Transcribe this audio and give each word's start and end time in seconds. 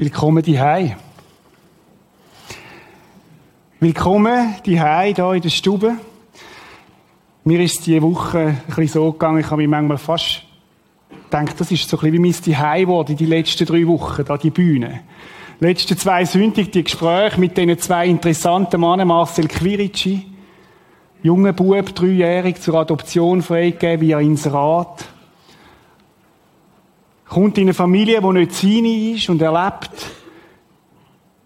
Willkommen 0.00 0.42
die 0.42 0.58
Willkommen 3.80 4.54
die 4.64 4.80
hier 4.80 5.32
in 5.34 5.42
der 5.42 5.50
Stube. 5.50 5.92
Mir 7.44 7.60
ist 7.60 7.86
diese 7.86 8.00
Woche 8.00 8.38
ein 8.38 8.62
bisschen 8.66 8.88
so 8.88 9.12
gegangen, 9.12 9.40
ich 9.40 9.50
habe 9.50 9.58
mich 9.58 9.68
manchmal 9.68 9.98
fast 9.98 10.44
gedacht, 11.24 11.60
das 11.60 11.70
ist 11.70 11.86
so 11.86 11.98
ein 11.98 12.00
bisschen 12.00 12.14
wie 12.14 12.18
mein 12.18 12.32
Zuhause 12.32 12.80
geworden, 12.80 13.14
die 13.14 13.26
letzten 13.26 13.66
drei 13.66 13.86
Wochen, 13.86 14.24
da 14.24 14.38
die 14.38 14.48
Bühne. 14.48 15.00
Letzte 15.58 15.94
zwei 15.98 16.24
Sündig, 16.24 16.72
die 16.72 16.84
Gespräche 16.84 17.38
mit 17.38 17.58
diesen 17.58 17.78
zwei 17.78 18.06
interessanten 18.06 18.80
Männern, 18.80 19.08
Marcel 19.08 19.48
Quirici, 19.48 20.24
junger 21.22 21.52
Bub, 21.52 21.94
dreijährig, 21.94 22.58
zur 22.62 22.76
Adoption 22.76 23.42
freigegeben 23.42 24.00
via 24.00 24.20
Inserat 24.20 25.10
kommt 27.30 27.56
in 27.58 27.64
eine 27.64 27.74
Familie, 27.74 28.20
die 28.20 28.32
nicht 28.32 28.52
seine 28.52 29.14
ist 29.14 29.28
und 29.28 29.40
erlebt, 29.40 29.90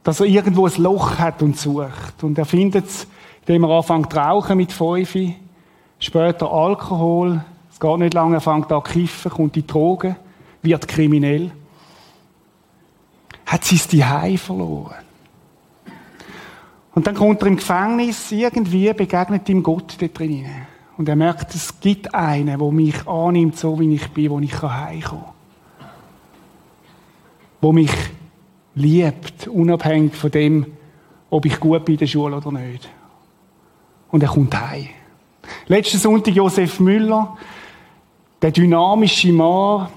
dass 0.02 0.20
er 0.20 0.26
irgendwo 0.26 0.66
ein 0.66 0.82
Loch 0.82 1.18
hat 1.18 1.42
und 1.42 1.58
sucht. 1.58 2.22
Und 2.22 2.38
er 2.38 2.46
findet 2.46 2.86
es, 2.86 3.06
indem 3.40 3.64
er 3.64 3.70
anfängt 3.70 4.12
zu 4.12 4.18
rauchen 4.18 4.56
mit 4.56 4.72
fünf, 4.72 5.14
später 5.98 6.50
Alkohol, 6.50 7.44
es 7.70 7.78
geht 7.78 7.98
nicht 7.98 8.14
lange, 8.14 8.36
er 8.36 8.40
fängt 8.40 8.72
an 8.72 8.82
zu 8.84 8.92
kiffen, 8.92 9.30
kommt 9.30 9.56
in 9.56 9.66
Drogen, 9.66 10.16
wird 10.62 10.88
kriminell. 10.88 11.50
Hat 13.44 13.64
sein 13.64 13.78
Zuhause 13.78 14.38
verloren. 14.38 15.04
Und 16.94 17.06
dann 17.06 17.14
kommt 17.14 17.42
er 17.42 17.48
im 17.48 17.56
Gefängnis, 17.56 18.32
irgendwie 18.32 18.90
begegnet 18.94 19.48
ihm 19.50 19.62
Gott 19.62 19.96
da 20.00 20.06
drinnen. 20.06 20.66
Und 20.96 21.08
er 21.08 21.16
merkt, 21.16 21.54
es 21.54 21.78
gibt 21.80 22.14
einen, 22.14 22.58
der 22.58 22.72
mich 22.72 23.06
annimmt, 23.06 23.58
so 23.58 23.78
wie 23.78 23.94
ich 23.94 24.08
bin, 24.10 24.30
wo 24.30 24.38
ich 24.38 24.62
heimkommen 24.62 25.24
kann 25.24 25.33
wo 27.64 27.72
mich 27.72 27.90
liebt, 28.74 29.48
unabhängig 29.48 30.14
von 30.14 30.30
dem, 30.30 30.66
ob 31.30 31.46
ich 31.46 31.58
gut 31.58 31.86
bin 31.86 31.94
in 31.94 32.00
der 32.00 32.06
Schule 32.06 32.36
oder 32.36 32.52
nicht. 32.52 32.90
Und 34.10 34.22
er 34.22 34.28
kommt 34.28 34.54
heim. 34.54 34.88
Letzten 35.66 35.96
Sonntag 35.96 36.34
Josef 36.34 36.78
Müller, 36.78 37.38
der 38.42 38.50
dynamische 38.50 39.32
Mann, 39.32 39.88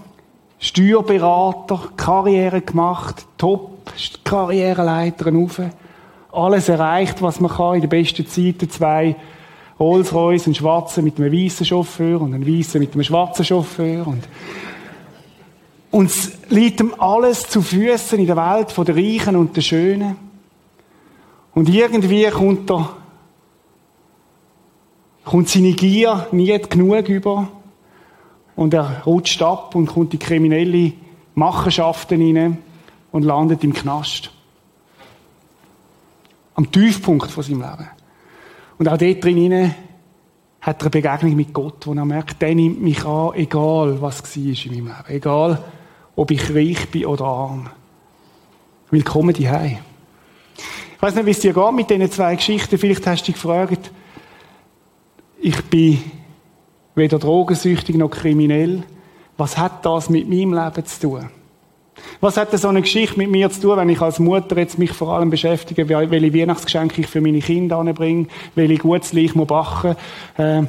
Steuerberater, 0.60 1.90
Karriere 1.98 2.62
gemacht, 2.62 3.26
top, 3.38 3.92
Karriereleiter 4.24 5.34
rauf, 5.34 5.62
alles 6.32 6.70
erreicht, 6.70 7.22
was 7.22 7.42
man 7.42 7.52
kann, 7.52 7.76
in 7.76 7.82
der 7.82 7.90
besten 7.90 8.26
Zeit, 8.28 8.72
zwei 8.72 9.18
Rolls-Royce, 9.78 10.46
einen 10.46 10.56
schwarzen 10.56 11.04
mit 11.04 11.20
einem 11.20 11.34
weißen 11.34 11.66
Chauffeur 11.66 12.22
und 12.22 12.34
einen 12.34 12.48
weißen 12.48 12.80
mit 12.80 12.94
einem 12.94 13.04
schwarzen 13.04 13.44
Chauffeur 13.44 14.08
und 14.08 14.24
uns 15.92 16.32
liegt 16.50 16.80
ihm 16.80 16.94
alles 16.98 17.48
zu 17.48 17.62
Füßen 17.62 18.20
in 18.20 18.28
der 18.28 18.38
Welt 18.38 18.72
von 18.72 18.86
der 18.86 18.96
Reichen 18.96 19.36
und 19.36 19.56
der 19.56 19.62
Schönen. 19.62 20.18
Und 21.54 21.70
irgendwie 21.70 22.30
kommt 22.30 22.70
er, 22.70 22.96
kommt 25.24 25.50
seine 25.50 25.74
Gier 25.74 26.28
nie 26.32 26.58
genug 26.60 27.10
über. 27.10 27.48
Und 28.56 28.74
er 28.74 29.04
rutscht 29.06 29.42
ab 29.42 29.76
und 29.76 29.88
kommt 29.88 30.14
in 30.14 30.20
kriminelle 30.20 30.94
Machenschaften 31.36 32.20
hinein 32.20 32.58
und 33.12 33.24
landet 33.24 33.64
im 33.64 33.74
Knast. 33.74 34.32
Am 36.56 36.72
Tiefpunkt 36.72 37.30
von 37.30 37.44
seinem 37.44 37.62
Leben. 37.62 37.88
Und 38.80 38.90
auch 38.90 38.98
dort 38.98 39.24
drin 39.24 39.74
hat 40.60 40.82
er 40.82 40.82
eine 40.82 40.90
Begegnung 40.90 41.36
mit 41.36 41.54
Gott, 41.54 41.86
wo 41.86 41.94
er 41.94 42.06
merkt, 42.06 42.42
der 42.42 42.56
nimmt 42.56 42.82
mich 42.82 43.06
an, 43.06 43.34
egal 43.36 44.02
was 44.02 44.24
war 44.24 44.44
in 44.44 44.72
meinem 44.72 44.88
Leben. 44.88 45.06
Egal, 45.08 45.64
ob 46.18 46.32
ich 46.32 46.54
reich 46.54 46.90
bin 46.90 47.06
oder 47.06 47.26
arm. 47.26 47.70
Willkommen 48.90 49.36
hierher. 49.36 49.80
Ich 50.96 51.02
weiß 51.02 51.14
nicht, 51.14 51.28
wie 51.28 51.32
es 51.32 51.40
dir 51.40 51.54
geht 51.54 51.74
mit 51.74 51.90
diesen 51.92 52.12
zwei 52.12 52.36
Geschichten. 52.36 52.80
Vielleicht 52.80 53.06
hast 53.06 53.22
du 53.22 53.26
dich 53.28 53.36
gefragt, 53.36 53.92
ich 55.40 55.64
bin 55.66 56.00
weder 56.96 57.20
drogensüchtig 57.20 57.96
noch 57.98 58.10
kriminell. 58.10 58.84
Was 59.38 59.60
hat 59.60 59.86
das 59.86 60.10
mit 60.10 60.28
meinem 60.28 60.54
Leben 60.54 60.86
zu 60.86 61.00
tun? 61.00 61.30
Was 62.20 62.36
hat 62.36 62.58
so 62.58 62.68
eine 62.68 62.82
Geschichte 62.82 63.18
mit 63.18 63.30
mir 63.30 63.52
zu 63.52 63.62
tun, 63.62 63.78
wenn 63.78 63.90
ich 63.90 64.02
als 64.02 64.18
Mutter 64.18 64.58
jetzt 64.58 64.80
mich 64.80 64.94
vor 64.94 65.10
allem 65.10 65.30
beschäftige, 65.30 65.88
welche 65.88 66.34
Weihnachtsgeschenke 66.34 67.02
ich 67.02 67.08
für 67.08 67.22
meine 67.22 67.42
Kinder 67.42 67.78
anbringe, 67.78 68.26
welche 68.56 68.78
Gutzli 68.78 69.26
ich 69.26 69.34
backen 69.36 69.96
muss, 70.36 70.44
äh, 70.44 70.64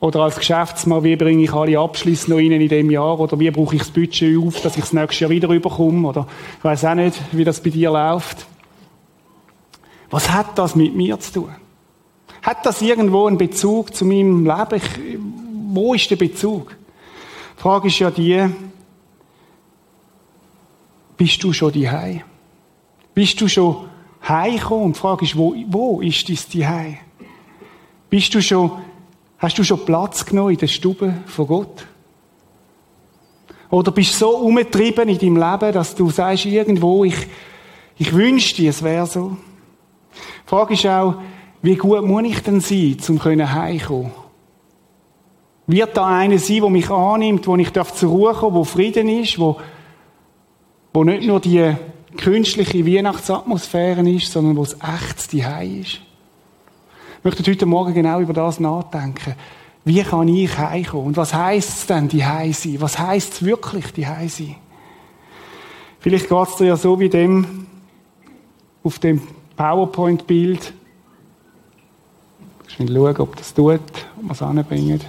oder 0.00 0.20
als 0.20 0.36
Geschäftsmann, 0.36 1.04
wie 1.04 1.14
bringe 1.14 1.42
ich 1.42 1.52
alle 1.52 1.78
Abschlüsse 1.78 2.30
noch 2.30 2.38
rein 2.38 2.52
in 2.52 2.68
dem 2.68 2.90
Jahr? 2.90 3.20
Oder 3.20 3.38
wie 3.38 3.50
brauche 3.50 3.76
ich 3.76 3.82
das 3.82 3.90
Budget 3.90 4.38
auf, 4.38 4.60
dass 4.62 4.76
ich 4.76 4.82
das 4.82 4.94
nächste 4.94 5.24
Jahr 5.24 5.30
wieder 5.30 5.50
überkomme? 5.50 6.08
Oder 6.08 6.26
ich 6.58 6.64
weiß 6.64 6.86
auch 6.86 6.94
nicht, 6.94 7.20
wie 7.32 7.44
das 7.44 7.62
bei 7.62 7.68
dir 7.68 7.90
läuft. 7.90 8.46
Was 10.08 10.30
hat 10.30 10.58
das 10.58 10.74
mit 10.74 10.96
mir 10.96 11.20
zu 11.20 11.32
tun? 11.32 11.54
Hat 12.42 12.64
das 12.64 12.80
irgendwo 12.80 13.26
einen 13.26 13.36
Bezug 13.36 13.94
zu 13.94 14.06
meinem 14.06 14.46
Leben? 14.46 14.76
Ich, 14.76 15.18
wo 15.68 15.92
ist 15.92 16.10
der 16.10 16.16
Bezug? 16.16 16.74
Die 17.58 17.62
Frage 17.62 17.88
ist 17.88 17.98
ja 17.98 18.10
die, 18.10 18.48
bist 21.18 21.44
du 21.44 21.52
schon 21.52 21.72
die 21.72 21.90
Bist 23.12 23.38
du 23.38 23.48
schon 23.48 23.84
heimgekommen? 24.26 24.94
Die 24.94 24.98
Frage 24.98 25.26
ist, 25.26 25.36
wo, 25.36 25.54
wo 25.68 26.00
ist 26.00 26.26
dein 26.26 26.38
die 26.54 26.96
Bist 28.08 28.34
du 28.34 28.40
schon 28.40 28.72
Hast 29.40 29.56
du 29.56 29.64
schon 29.64 29.86
Platz 29.86 30.26
genommen 30.26 30.50
in 30.50 30.58
der 30.58 30.66
Stube 30.66 31.14
von 31.24 31.46
Gott? 31.46 31.86
Oder 33.70 33.90
bist 33.90 34.12
du 34.14 34.18
so 34.18 34.36
umgetrieben 34.36 35.08
in 35.08 35.18
deinem 35.18 35.36
Leben, 35.36 35.72
dass 35.72 35.94
du 35.94 36.10
sagst 36.10 36.44
irgendwo, 36.44 37.04
ich, 37.04 37.26
ich 37.96 38.12
wünschte, 38.12 38.66
es 38.66 38.82
wäre 38.82 39.06
so? 39.06 39.38
Die 40.44 40.48
Frage 40.48 40.74
ist 40.74 40.84
auch, 40.86 41.14
wie 41.62 41.76
gut 41.76 42.04
muss 42.04 42.24
ich 42.24 42.40
denn 42.42 42.60
sein, 42.60 42.98
um 43.08 43.18
heimkommen 43.22 44.12
Wird 45.66 45.96
da 45.96 46.06
einer 46.06 46.38
sein, 46.38 46.60
der 46.60 46.70
mich 46.70 46.90
annimmt, 46.90 47.46
wo 47.46 47.56
ich 47.56 47.72
zur 47.72 48.10
Ruhe 48.10 48.34
kommen 48.34 48.56
wo 48.56 48.64
Frieden 48.64 49.08
ist, 49.08 49.38
wo, 49.38 49.56
wo 50.92 51.02
nicht 51.02 51.26
nur 51.26 51.40
die 51.40 51.74
künstliche 52.18 52.84
Weihnachtsatmosphäre 52.84 54.06
ist, 54.10 54.32
sondern 54.32 54.56
wo 54.56 54.64
es 54.64 54.74
echt 54.74 55.32
die 55.32 55.44
ist? 55.80 56.00
Ich 57.20 57.24
möchte 57.24 57.50
heute 57.50 57.66
Morgen 57.66 57.92
genau 57.92 58.20
über 58.20 58.32
das 58.32 58.60
nachdenken. 58.60 59.34
Wie 59.84 60.02
kann 60.02 60.26
ich 60.26 60.56
heimkommen? 60.56 61.08
Und 61.08 61.18
was 61.18 61.34
heisst 61.34 61.80
es 61.80 61.86
denn, 61.86 62.08
die 62.08 62.20
sein? 62.20 62.80
Was 62.80 62.98
heisst 62.98 63.34
es 63.34 63.42
wirklich, 63.44 63.92
die 63.92 64.04
sein? 64.04 64.56
Vielleicht 65.98 66.30
geht 66.30 66.48
es 66.48 66.56
dir 66.56 66.64
ja 66.68 66.76
so 66.78 66.98
wie 66.98 67.10
dem 67.10 67.66
auf 68.82 68.98
dem 69.00 69.20
PowerPoint-Bild. 69.54 70.72
Ich 72.68 72.78
will 72.78 72.88
schauen, 72.94 73.16
ob 73.18 73.36
das 73.36 73.52
tut, 73.52 73.80
ob 74.16 74.22
man 74.22 74.30
es 74.30 74.40
anbringt. 74.40 75.04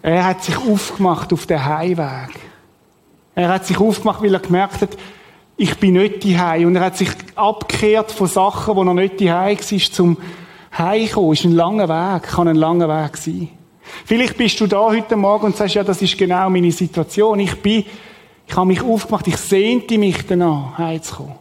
Er 0.00 0.26
hat 0.26 0.44
sich 0.44 0.56
aufgemacht 0.56 1.32
auf 1.32 1.44
den 1.46 1.64
Heimweg. 1.64 2.38
Er 3.34 3.48
hat 3.48 3.66
sich 3.66 3.80
aufgemacht, 3.80 4.22
weil 4.22 4.32
er 4.32 4.38
gemerkt 4.38 4.80
hat, 4.80 4.96
ich 5.56 5.78
bin 5.78 5.94
nicht 5.94 6.24
die 6.24 6.36
Und 6.36 6.76
er 6.76 6.86
hat 6.86 6.96
sich 6.96 7.10
abgekehrt 7.36 8.10
von 8.10 8.26
Sachen, 8.26 8.74
wo 8.74 8.82
er 8.82 8.94
nicht 8.94 9.20
die 9.20 9.28
war, 9.28 9.56
zum 9.58 10.16
Heimkommen. 10.76 11.32
Ist 11.32 11.44
ein 11.44 11.52
langer 11.52 11.88
Weg, 11.88 12.24
kann 12.24 12.48
ein 12.48 12.56
langer 12.56 12.88
Weg 12.88 13.16
sein. 13.16 13.48
Vielleicht 14.04 14.36
bist 14.36 14.60
du 14.60 14.66
da 14.66 14.86
heute 14.86 15.16
Morgen 15.16 15.46
und 15.46 15.56
sagst, 15.56 15.74
ja, 15.74 15.84
das 15.84 16.02
ist 16.02 16.18
genau 16.18 16.50
meine 16.50 16.72
Situation. 16.72 17.38
Ich 17.38 17.54
bin, 17.60 17.84
ich 18.46 18.56
habe 18.56 18.66
mich 18.66 18.82
aufgemacht, 18.82 19.28
ich 19.28 19.36
sehnte 19.36 19.98
mich 19.98 20.26
danach, 20.26 20.78
heimzukommen. 20.78 21.34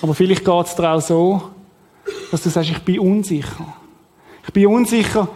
Aber 0.00 0.14
vielleicht 0.14 0.44
geht 0.44 0.66
es 0.66 0.76
dir 0.76 0.92
auch 0.92 1.00
so, 1.00 1.42
dass 2.30 2.42
du 2.42 2.50
sagst, 2.50 2.70
ich 2.70 2.78
bin 2.80 3.00
unsicher. 3.00 3.74
Ich 4.46 4.52
bin 4.52 4.66
unsicher, 4.68 5.28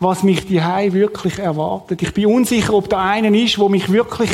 was 0.00 0.22
mich 0.22 0.46
die 0.46 0.60
wirklich 0.60 1.38
erwartet. 1.38 2.02
Ich 2.02 2.12
bin 2.12 2.26
unsicher, 2.26 2.74
ob 2.74 2.88
da 2.90 3.02
einer 3.02 3.34
ist, 3.34 3.58
wo 3.58 3.68
mich 3.68 3.90
wirklich 3.90 4.30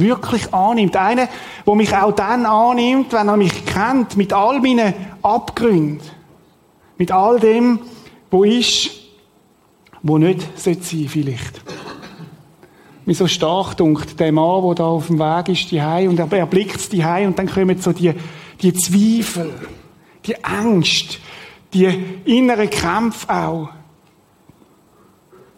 wirklich 0.00 0.52
annimmt. 0.52 0.96
Einer, 0.96 1.28
der 1.66 1.74
mich 1.74 1.94
auch 1.94 2.12
dann 2.12 2.46
annimmt, 2.46 3.12
wenn 3.12 3.28
er 3.28 3.36
mich 3.36 3.64
kennt, 3.66 4.16
mit 4.16 4.32
all 4.32 4.60
meinen 4.60 4.94
Abgründen. 5.22 6.00
Mit 6.98 7.12
all 7.12 7.40
dem, 7.40 7.80
wo 8.30 8.44
ist, 8.44 8.90
wo 10.02 10.18
nicht 10.18 10.58
sein 10.58 10.74
sollte 10.74 11.08
vielleicht. 11.08 11.62
Mir 13.06 13.14
so 13.14 13.26
stark 13.26 13.76
dunkt 13.76 14.20
der 14.20 14.32
Mann, 14.32 14.62
der 14.66 14.74
da 14.74 14.84
auf 14.84 15.06
dem 15.06 15.18
Weg 15.18 15.48
ist, 15.48 15.70
die 15.70 15.80
und 15.80 16.18
er, 16.18 16.46
blickt 16.46 16.92
die 16.92 17.02
und 17.02 17.38
dann 17.38 17.48
kommen 17.48 17.80
so 17.80 17.92
die, 17.92 18.12
die 18.60 18.72
Zweifel, 18.74 19.52
die 20.26 20.44
Angst, 20.44 21.18
die 21.72 21.86
inneren 22.24 22.68
Kämpfe 22.68 23.28
auch. 23.30 23.70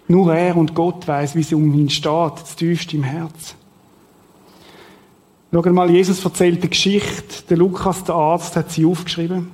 Nur 0.09 0.35
er 0.35 0.57
und 0.57 0.75
Gott 0.75 1.07
weiß, 1.07 1.35
wie 1.35 1.43
sie 1.43 1.55
um 1.55 1.73
ihn 1.75 1.91
steht, 1.91 2.33
das 2.41 2.57
tiefste 2.57 2.97
im 2.97 3.03
Herz. 3.03 3.55
Schau 5.53 5.61
mal, 5.71 5.91
Jesus 5.91 6.25
erzählt 6.25 6.61
eine 6.61 6.69
Geschichte. 6.69 7.45
Der 7.51 7.59
Lukas, 7.59 8.05
der 8.05 8.15
Arzt, 8.15 8.57
hat 8.57 8.71
sie 8.71 8.87
aufgeschrieben. 8.87 9.51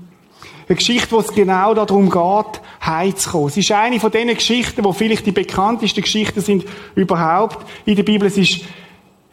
Eine 0.69 0.77
Geschichte, 0.77 1.11
wo 1.11 1.19
es 1.19 1.33
genau 1.33 1.75
darum 1.75 2.09
geht, 2.09 2.61
heimzukommen. 2.81 3.49
Es 3.49 3.57
ist 3.57 3.73
eine 3.73 3.99
von 3.99 4.11
diesen 4.11 4.35
Geschichten, 4.35 4.85
wo 4.85 4.93
vielleicht 4.93 5.27
die 5.27 5.33
bekanntesten 5.33 6.03
Geschichten 6.03 6.41
sind 6.41 6.65
überhaupt 6.95 7.67
in 7.85 7.97
der 7.97 8.03
Bibel. 8.05 8.29
Es 8.29 8.39
ist 8.39 8.61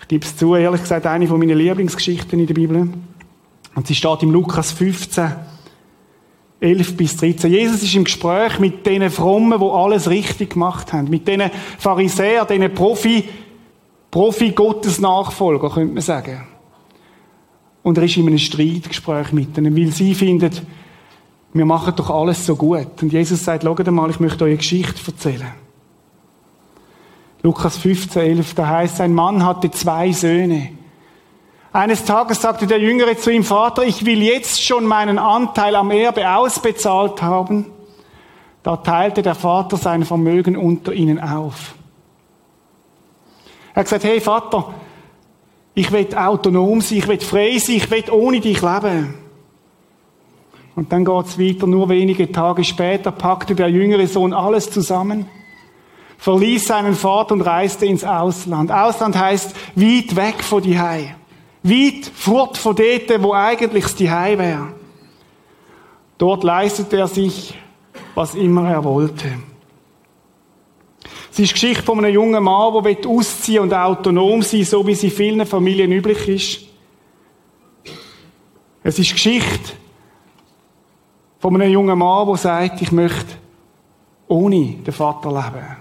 Ich 0.06 0.10
gebe 0.10 0.24
es 0.24 0.38
zu, 0.38 0.54
ehrlich 0.54 0.82
gesagt, 0.82 1.08
eine 1.08 1.26
von 1.26 1.40
meinen 1.40 1.58
Lieblingsgeschichten 1.58 2.40
in 2.40 2.46
der 2.46 2.54
Bibel. 2.54 2.90
Und 3.74 3.88
sie 3.88 3.96
steht 3.96 4.22
im 4.22 4.30
Lukas 4.30 4.72
15, 4.72 5.36
11 6.60 6.96
bis 6.96 7.18
13. 7.18 7.52
Jesus 7.52 7.82
ist 7.82 7.96
im 7.96 8.04
Gespräch 8.04 8.60
mit 8.60 8.86
den 8.86 9.10
Frommen, 9.10 9.60
die 9.60 9.66
alles 9.66 10.08
richtig 10.08 10.52
gemacht 10.52 10.94
haben. 10.94 11.10
Mit 11.10 11.28
den 11.28 11.50
Pharisäern, 11.80 12.48
den 12.48 12.72
Profi, 12.74 13.28
Profi-Gottes-Nachfolger, 14.12 15.72
könnte 15.72 15.94
man 15.96 16.04
sagen. 16.04 16.55
Und 17.86 18.00
er 18.00 18.06
ist 18.06 18.18
in 18.18 18.26
einem 18.26 18.40
Streitgespräch 18.40 19.32
mit 19.32 19.56
ihnen, 19.60 19.78
weil 19.78 19.92
sie 19.92 20.16
finden, 20.16 20.50
wir 21.54 21.66
machen 21.66 21.94
doch 21.96 22.10
alles 22.10 22.44
so 22.44 22.56
gut. 22.56 23.00
Und 23.04 23.14
Jesus 23.14 23.46
sagt, 23.46 23.64
schaut 23.64 23.86
mal, 23.92 24.10
ich 24.10 24.20
möchte 24.20 24.44
euch 24.46 24.50
eine 24.50 24.58
Geschichte 24.58 25.00
erzählen. 25.06 25.54
Lukas 27.44 27.78
15, 27.78 28.24
11, 28.24 28.56
da 28.56 28.68
heißt, 28.68 29.02
ein 29.02 29.14
Mann 29.14 29.46
hatte 29.46 29.70
zwei 29.70 30.12
Söhne. 30.12 30.70
Eines 31.74 32.04
Tages 32.04 32.42
sagte 32.42 32.66
der 32.66 32.80
Jüngere 32.80 33.20
zu 33.20 33.30
ihm, 33.30 33.44
Vater, 33.44 33.84
ich 33.84 34.04
will 34.04 34.24
jetzt 34.24 34.64
schon 34.64 34.88
meinen 34.88 35.20
Anteil 35.20 35.76
am 35.76 35.92
Erbe 35.92 36.28
ausbezahlt 36.28 37.22
haben. 37.22 37.68
Da 38.64 38.78
teilte 38.78 39.22
der 39.22 39.36
Vater 39.36 39.78
sein 39.78 40.06
Vermögen 40.06 40.58
unter 40.58 40.92
ihnen 40.92 41.20
auf. 41.20 41.76
Er 43.76 43.82
hat 43.82 43.86
gesagt, 43.86 44.06
hey 44.06 44.20
Vater, 44.20 44.74
ich 45.76 45.92
will 45.92 46.08
autonom 46.16 46.82
sein, 46.82 46.98
ich 46.98 47.08
will 47.08 47.20
frei 47.20 47.58
sein, 47.60 47.76
ich 47.76 47.92
will 47.92 48.04
ohne 48.12 48.40
dich 48.40 48.62
leben. 48.62 49.14
Und 50.76 50.92
dann 50.92 51.06
geht's 51.06 51.40
weiter, 51.40 51.68
nur 51.68 51.88
wenige 51.90 52.32
Tage 52.32 52.64
später 52.64 53.12
packte 53.12 53.56
der 53.56 53.70
jüngere 53.70 54.08
Sohn 54.08 54.34
alles 54.34 54.70
zusammen 54.70 55.28
verließ 56.18 56.66
seinen 56.68 56.96
Vater 56.96 57.34
und 57.34 57.42
reiste 57.42 57.86
ins 57.86 58.04
Ausland. 58.04 58.72
Ausland 58.72 59.18
heißt 59.18 59.56
weit 59.76 60.16
weg 60.16 60.44
von 60.44 60.62
die 60.62 60.80
Hei. 60.80 61.16
Weit 61.64 62.12
fort 62.14 62.58
von 62.58 62.76
dort, 62.76 63.22
wo 63.24 63.34
eigentlich 63.34 63.94
die 63.96 64.10
Hei 64.10 64.38
wäre. 64.38 64.70
Dort 66.18 66.44
leistete 66.44 66.98
er 66.98 67.08
sich, 67.08 67.56
was 68.14 68.36
immer 68.36 68.70
er 68.70 68.84
wollte. 68.84 69.34
Es 71.36 71.40
ist 71.40 71.50
die 71.50 71.54
Geschichte 71.54 71.84
von 71.84 71.98
einem 71.98 72.14
jungen 72.14 72.42
Mann, 72.42 72.82
der 72.82 73.10
ausziehen 73.10 73.64
und 73.64 73.74
autonom 73.74 74.42
sein 74.42 74.64
so 74.64 74.88
wie 74.88 74.96
sie 74.96 75.10
vielen 75.10 75.46
Familien 75.46 75.92
üblich 75.92 76.30
ist. 76.30 76.62
Es 78.82 78.98
ist 78.98 79.10
die 79.10 79.14
Geschichte 79.16 79.74
von 81.40 81.54
einem 81.54 81.74
jungen 81.74 82.00
Mann, 82.00 82.26
der 82.26 82.38
sagt, 82.38 82.82
ich 82.82 82.94
möchte 82.94 83.36
ohne 84.30 84.76
den 84.76 84.94
Vater 84.94 85.30
leben. 85.30 85.76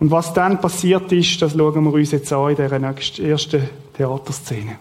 Und 0.00 0.10
was 0.10 0.32
dann 0.32 0.62
passiert 0.62 1.12
ist, 1.12 1.42
das 1.42 1.52
schauen 1.52 1.84
wir 1.84 1.92
uns 1.92 2.12
jetzt 2.12 2.32
an 2.32 2.56
in 2.56 2.56
dieser 2.56 3.22
ersten 3.22 3.68
Theaterszene. 3.94 4.78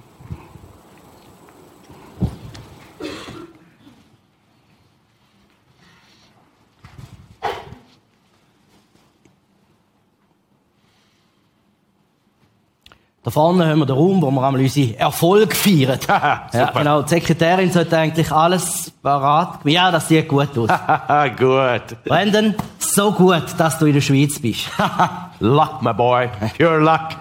Da 13.24 13.32
vorne 13.32 13.66
haben 13.66 13.80
wir 13.80 13.86
den 13.86 13.96
Raum, 13.96 14.22
wo 14.22 14.30
wir 14.30 14.44
einmal 14.44 14.60
unsere 14.60 15.00
Erfolg 15.00 15.56
feiern. 15.56 15.98
ja, 16.08 16.72
genau. 16.76 17.04
Die 17.04 17.10
Sekretärin 17.10 17.72
sollte 17.72 17.98
eigentlich 17.98 18.30
alles 18.30 18.92
parat. 19.02 19.60
Ja, 19.64 19.92
das 19.92 20.10
sieht 20.10 20.28
gut 20.28 20.50
aus. 20.58 20.68
gut. 21.40 22.04
Brandon, 22.04 22.54
so 22.80 23.14
gut, 23.14 23.46
dass 23.58 23.80
du 23.80 23.86
in 23.86 23.94
der 23.94 24.02
Schweiz 24.02 24.40
bist. 24.40 24.70
luck, 25.40 25.82
my 25.82 25.94
boy. 25.94 26.28
Pure 26.58 26.80
luck. 26.80 27.12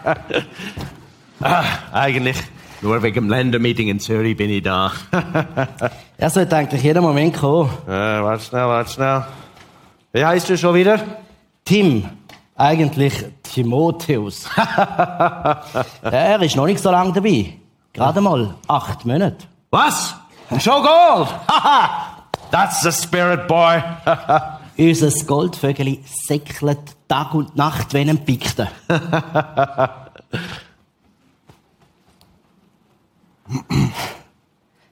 ah, 1.40 1.64
eigentlich 1.92 2.38
nur 2.80 3.00
wegen 3.00 3.14
dem 3.14 3.28
Ländermeeting 3.30 3.86
in 3.86 4.00
Zürich 4.00 4.36
bin 4.36 4.50
ich 4.50 4.64
da. 4.64 4.90
er 6.18 6.30
sollte 6.30 6.56
eigentlich 6.56 6.82
jeden 6.82 7.04
Moment 7.04 7.36
kommen. 7.36 7.70
Äh, 7.86 7.90
warte 7.90 8.44
schnell, 8.44 8.66
warte 8.66 8.90
schnell. 8.90 9.24
Wie 10.12 10.24
heißt 10.24 10.48
du 10.50 10.58
schon 10.58 10.74
wieder? 10.74 10.98
Tim. 11.64 12.08
Eigentlich 12.56 13.14
Timotheus. 13.42 14.46
er 16.02 16.42
ist 16.42 16.56
noch 16.56 16.66
nicht 16.66 16.82
so 16.82 16.90
lange 16.90 17.12
dabei. 17.12 17.54
Gerade 17.92 18.20
mal 18.20 18.54
acht 18.68 19.04
Monate. 19.04 19.46
Was? 19.70 20.14
So 20.58 20.82
gold? 20.82 21.28
That's 22.50 22.82
the 22.82 22.92
spirit, 22.92 23.48
boy. 23.48 23.82
Unser 24.78 25.10
Goldvögeli 25.24 26.02
säckelt 26.04 26.96
Tag 27.08 27.34
und 27.34 27.56
Nacht, 27.56 27.92
wenn 27.94 28.08
ein 28.08 28.24
pickte. 28.24 28.68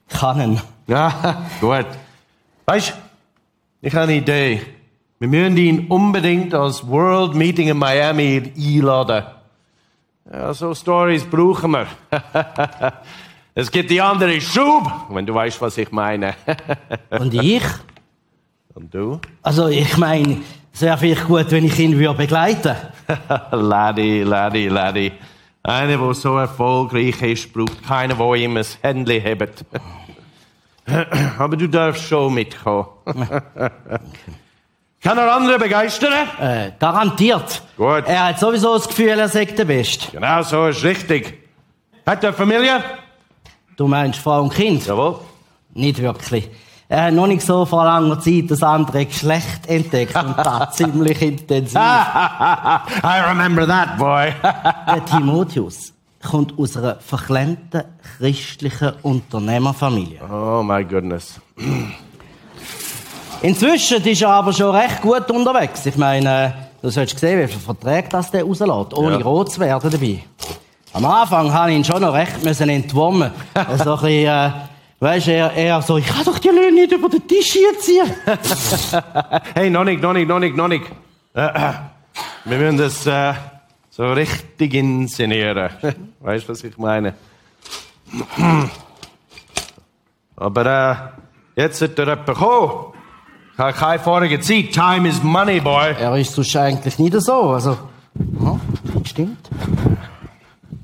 Kann 0.09 0.61
Ja, 0.87 1.47
gut. 1.59 1.85
Weißt, 2.65 2.93
ich 3.81 3.93
habe 3.93 4.03
eine 4.03 4.13
Idee. 4.13 4.61
Wir 5.21 5.27
müssen 5.27 5.55
ihn 5.57 5.85
unbedingt 5.87 6.51
als 6.55 6.87
World 6.87 7.35
Meeting 7.35 7.67
in 7.67 7.77
Miami 7.77 8.51
einladen. 8.57 9.23
Ja, 10.33 10.51
so 10.51 10.73
Stories 10.73 11.23
brauchen 11.25 11.73
wir. 11.73 11.85
es 13.53 13.69
gibt 13.69 13.91
die 13.91 14.01
andere 14.01 14.41
Schub, 14.41 14.91
wenn 15.09 15.23
du 15.27 15.35
weißt, 15.35 15.61
was 15.61 15.77
ich 15.77 15.91
meine. 15.91 16.33
Und 17.11 17.35
ich? 17.35 17.61
Und 18.73 18.91
du? 18.91 19.19
Also, 19.43 19.67
ich 19.67 19.95
meine, 19.95 20.37
es 20.73 20.81
wäre 20.81 20.97
vielleicht 20.97 21.27
gut, 21.27 21.51
wenn 21.51 21.65
ich 21.65 21.77
ihn 21.77 21.95
begleiten 22.17 22.75
würde. 23.05 23.41
Laddie, 23.51 24.23
Laddie, 24.23 24.69
Laddie. 24.69 25.11
Einer, 25.61 25.97
der 25.97 26.13
so 26.15 26.39
erfolgreich 26.39 27.21
ist, 27.21 27.53
braucht 27.53 27.83
keiner, 27.83 28.15
der 28.15 28.33
ihm 28.33 28.57
ein 28.57 28.65
Handy 28.81 29.21
hebt. 29.21 29.65
Aber 31.37 31.55
du 31.55 31.67
darfst 31.67 32.07
schon 32.07 32.33
mitkommen. 32.33 32.87
Kann 35.01 35.17
er 35.17 35.33
andere 35.35 35.57
begeistern? 35.57 36.13
Äh, 36.39 36.71
garantiert. 36.79 37.63
Gut. 37.75 38.03
Er 38.05 38.25
hat 38.25 38.39
sowieso 38.39 38.75
das 38.77 38.87
Gefühl, 38.87 39.07
er 39.09 39.27
sagt 39.27 39.57
der 39.57 39.65
Beste. 39.65 40.11
Genau, 40.11 40.43
so 40.43 40.67
ist 40.67 40.83
richtig. 40.83 41.39
Hat 42.05 42.23
er 42.23 42.33
Familie? 42.33 42.83
Du 43.75 43.87
meinst 43.87 44.19
Frau 44.19 44.43
und 44.43 44.53
Kind? 44.53 44.85
Jawohl. 44.85 45.19
Nicht 45.73 45.99
wirklich. 45.99 46.49
Er 46.87 47.05
hat 47.05 47.13
noch 47.13 47.25
nicht 47.25 47.41
so 47.41 47.65
vor 47.65 47.83
langer 47.83 48.19
Zeit 48.19 48.51
das 48.51 48.61
andere 48.61 49.05
Geschlecht 49.05 49.65
entdeckt 49.67 50.15
und 50.15 50.37
das 50.37 50.71
ziemlich 50.75 51.19
intensiv. 51.21 51.75
I 51.77 53.21
remember 53.27 53.65
that, 53.65 53.97
boy. 53.97 54.33
der 54.87 55.05
Timotheus 55.05 55.93
kommt 56.21 56.59
aus 56.59 56.77
einer 56.77 56.97
verklemmten 56.97 57.85
christlichen 58.17 58.91
Unternehmerfamilie. 59.01 60.19
Oh 60.29 60.61
my 60.61 60.83
goodness. 60.83 61.39
Inzwischen 63.43 64.03
ist 64.03 64.21
er 64.21 64.29
aber 64.29 64.53
schon 64.53 64.75
recht 64.75 65.01
gut 65.01 65.29
unterwegs. 65.31 65.83
Ich 65.87 65.97
meine, 65.97 66.53
du 66.81 66.89
sollst 66.89 67.17
sehen, 67.17 67.41
wie 67.41 67.47
viele 67.47 67.59
Verträge 67.59 68.07
das 68.09 68.29
der 68.29 68.43
rauslässt, 68.43 68.93
ohne 68.93 69.17
ja. 69.17 69.25
rot 69.25 69.51
zu 69.51 69.59
werden 69.59 69.89
dabei. 69.89 70.19
Am 70.93 71.05
Anfang 71.05 71.51
habe 71.51 71.71
ich 71.71 71.77
ihn 71.77 71.83
schon 71.83 72.01
noch 72.01 72.13
recht 72.13 72.43
müssen 72.43 72.69
entwurmen. 72.69 73.31
so 73.55 73.61
ein 73.61 73.77
bisschen, 73.77 74.27
äh, 74.27 74.51
weißt 74.99 75.27
du, 75.27 75.31
er, 75.31 75.53
er 75.53 75.81
so, 75.81 75.97
ich 75.97 76.05
kann 76.05 76.23
doch 76.23 76.37
die 76.37 76.49
Löhne 76.49 76.71
nicht 76.71 76.91
über 76.91 77.09
den 77.09 77.27
Tisch 77.27 77.53
hier 77.53 77.79
ziehen. 77.79 78.13
hey, 79.55 79.71
noch 79.71 79.85
nicht, 79.85 80.03
noch 80.03 80.13
nicht, 80.13 80.27
noch 80.27 80.39
nicht, 80.39 80.55
noch 80.55 80.67
nicht. 80.67 80.85
Äh, 81.33 81.45
äh, 81.45 81.73
wir 82.45 82.57
müssen 82.57 82.77
das 82.77 83.07
äh, 83.07 83.33
so 83.89 84.05
richtig 84.11 84.75
inszenieren. 84.75 85.69
weißt 86.19 86.47
du, 86.47 86.51
was 86.51 86.63
ich 86.63 86.77
meine? 86.77 87.15
Aber 90.35 91.13
äh, 91.55 91.61
jetzt 91.61 91.81
wird 91.81 91.97
er 91.97 92.07
jemand 92.09 92.37
kommen. 92.37 92.90
Ich 93.53 93.59
habe 93.59 93.73
keine 93.73 93.99
vorige 93.99 94.39
Zeit. 94.39 94.71
Time 94.71 95.07
is 95.07 95.21
money, 95.21 95.59
boy. 95.59 95.93
Er 95.99 96.15
ist 96.17 96.33
sonst 96.33 96.55
eigentlich 96.55 96.97
nicht 96.99 97.19
so. 97.21 97.51
Also, 97.51 97.77
ja, 98.41 98.59
stimmt. 99.03 99.49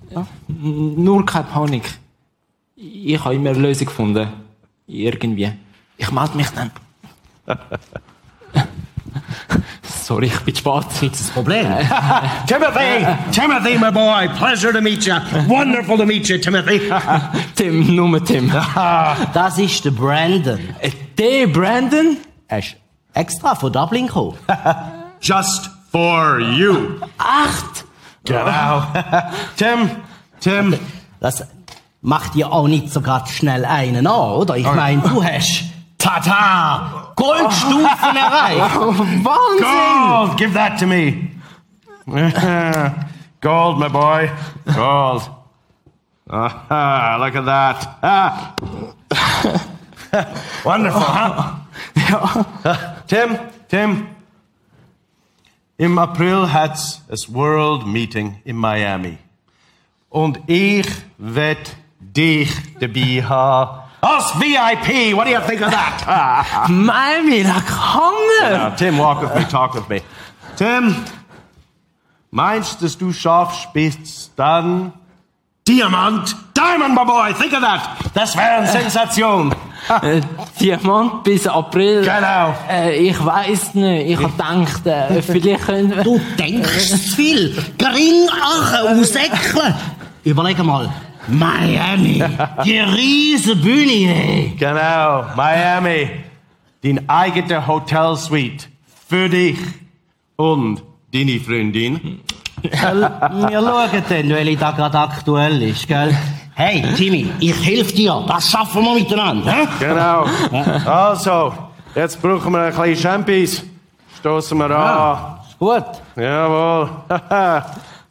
Ja. 0.10 0.26
Nur 0.48 1.26
keine 1.26 1.46
Panik. 1.46 1.84
Ich 2.76 3.24
habe 3.24 3.36
immer 3.36 3.50
eine 3.52 3.60
Lösung 3.60 3.88
gefunden. 3.88 4.28
Irgendwie. 4.86 5.52
Ich 5.98 6.12
melde 6.12 6.38
mich 6.38 6.50
dann. 6.50 6.72
Sorry, 9.82 10.28
ich 10.28 10.40
bin 10.40 10.56
spät. 10.56 10.86
Ein 11.02 11.12
Problem? 11.34 11.66
Timothy! 12.48 13.06
Timothy, 13.32 13.78
my 13.78 13.92
boy! 13.92 14.30
Pleasure 14.38 14.72
to 14.72 14.80
meet 14.82 15.06
you! 15.06 15.16
Wonderful 15.48 15.98
to 15.98 16.06
meet 16.06 16.30
you, 16.30 16.38
Timothy! 16.38 16.80
Tim, 17.56 17.94
nur 17.94 18.24
Tim. 18.24 18.50
das 19.34 19.58
ist 19.58 19.84
der 19.84 19.92
Brandon. 19.92 20.60
Äh, 20.80 20.92
der 21.18 21.48
Brandon? 21.48 22.18
Er 22.48 22.60
ist 22.60 22.76
extra 23.14 23.56
von 23.56 23.72
Dublin 23.74 24.08
gekommen. 24.08 24.38
Just 25.22 25.70
for 25.92 26.40
you. 26.40 27.00
Acht! 27.18 27.86
Genau. 28.24 28.84
Tim, 29.58 29.90
Tim. 30.40 30.78
Das 31.20 31.46
macht 32.02 32.36
dir 32.36 32.52
auch 32.52 32.68
nicht 32.68 32.92
so 32.92 33.02
grad 33.02 33.28
schnell 33.30 33.66
einen 33.66 34.06
an, 34.08 34.14
oder? 34.14 34.56
Ich 34.56 34.72
meine, 34.72 35.02
du 35.02 35.24
hast 35.24 35.64
Tata! 35.98 37.12
Goldstufen 37.16 37.78
erreicht! 38.16 38.76
Wahnsinn! 38.76 40.28
Gold! 40.28 40.38
Give 40.38 40.54
that 40.54 40.80
to 40.80 40.86
me! 40.86 41.32
Gold, 43.42 43.78
my 43.80 43.90
boy. 43.90 44.30
Gold. 44.74 45.30
Ah, 46.30 47.18
look 47.20 47.36
at 47.36 47.46
that. 47.46 47.88
Ah. 48.02 48.54
Wonderful, 50.64 51.02
huh? 51.02 51.57
Tim, 53.08 53.40
Tim. 53.68 54.08
Im 55.78 56.00
April 56.00 56.52
hat's 56.52 57.04
es 57.08 57.32
World 57.32 57.86
Meeting 57.86 58.42
in 58.44 58.56
Miami. 58.56 59.18
Und 60.10 60.40
ich 60.48 60.88
werd 61.18 61.76
dich 62.00 62.52
dabei 62.80 63.24
haben. 63.24 63.84
Als 64.02 64.40
VIP, 64.40 65.16
what 65.16 65.26
do 65.26 65.32
you 65.32 65.40
think 65.42 65.62
of 65.62 65.72
that? 65.72 66.70
Miami, 66.70 67.44
da 67.44 67.62
kann 67.62 68.14
Now, 68.52 68.76
Tim, 68.76 68.98
walk 68.98 69.22
with 69.22 69.34
me, 69.36 69.48
talk 69.48 69.76
with 69.76 69.88
me. 69.90 70.02
Tim, 70.56 70.96
meinst 72.32 72.80
du, 72.80 72.86
dass 72.86 72.98
du 72.98 73.12
schaffst 73.12 73.72
bis 73.74 74.32
dann? 74.36 74.94
Diamant! 75.68 76.36
Diamond, 76.56 76.96
my 76.96 77.04
boy, 77.04 77.34
think 77.34 77.54
of 77.54 77.62
that! 77.62 77.98
Das 78.14 78.36
wäre 78.36 78.58
eine 78.58 78.68
Sensation! 78.68 79.54
Äh, 80.02 80.22
Diamant 80.60 81.24
bis 81.24 81.48
April. 81.48 82.02
Genau. 82.02 82.56
Äh, 82.70 82.96
ich 82.98 83.26
weiß 83.26 83.76
nicht. 83.76 84.10
Ich 84.12 84.18
hab 84.24 84.32
gedacht, 84.38 84.86
äh, 84.86 85.22
vielleicht 85.22 85.66
können 85.66 86.04
Du 86.04 86.20
denkst 86.38 86.90
zu 86.90 86.98
viel. 86.98 87.56
Gringachen 87.78 89.00
ausäckeln. 89.00 89.74
Überleg 90.24 90.64
mal. 90.64 90.90
Miami. 91.28 92.24
Die 92.64 92.80
riesen 92.80 93.62
Bühne. 93.62 94.14
ey. 94.14 94.54
Genau, 94.58 95.26
Miami. 95.36 96.10
Dein 96.84 97.10
eigene 97.10 97.66
Hotelsuite. 97.68 98.66
Für 99.10 99.30
dich. 99.30 99.58
Und 100.36 100.84
deine 101.14 101.40
Freundin. 101.40 102.22
Wir 102.62 102.72
schauen 102.78 104.04
dann, 104.10 104.30
welche 104.30 104.58
da 104.58 104.72
gerade 104.72 105.00
aktuell 105.00 105.62
ist, 105.64 105.88
gell? 105.88 106.16
Hey, 106.60 106.82
Timmy, 106.96 107.32
ich 107.40 107.64
helfe 107.64 107.94
dir. 107.94 108.24
Das 108.28 108.50
schaffen 108.50 108.84
wir 108.84 108.96
miteinander. 108.96 109.52
hä? 109.52 109.68
Genau. 109.80 110.26
Also, 110.88 111.54
jetzt 111.94 112.20
brauchen 112.20 112.52
wir 112.52 112.62
ein 112.62 112.74
bisschen 112.74 112.96
Champis. 112.96 113.64
Stoßen 114.18 114.58
wir 114.58 114.72
an. 114.72 115.38
Ist 115.48 115.60
gut. 115.60 115.86
Jawohl. 116.16 116.90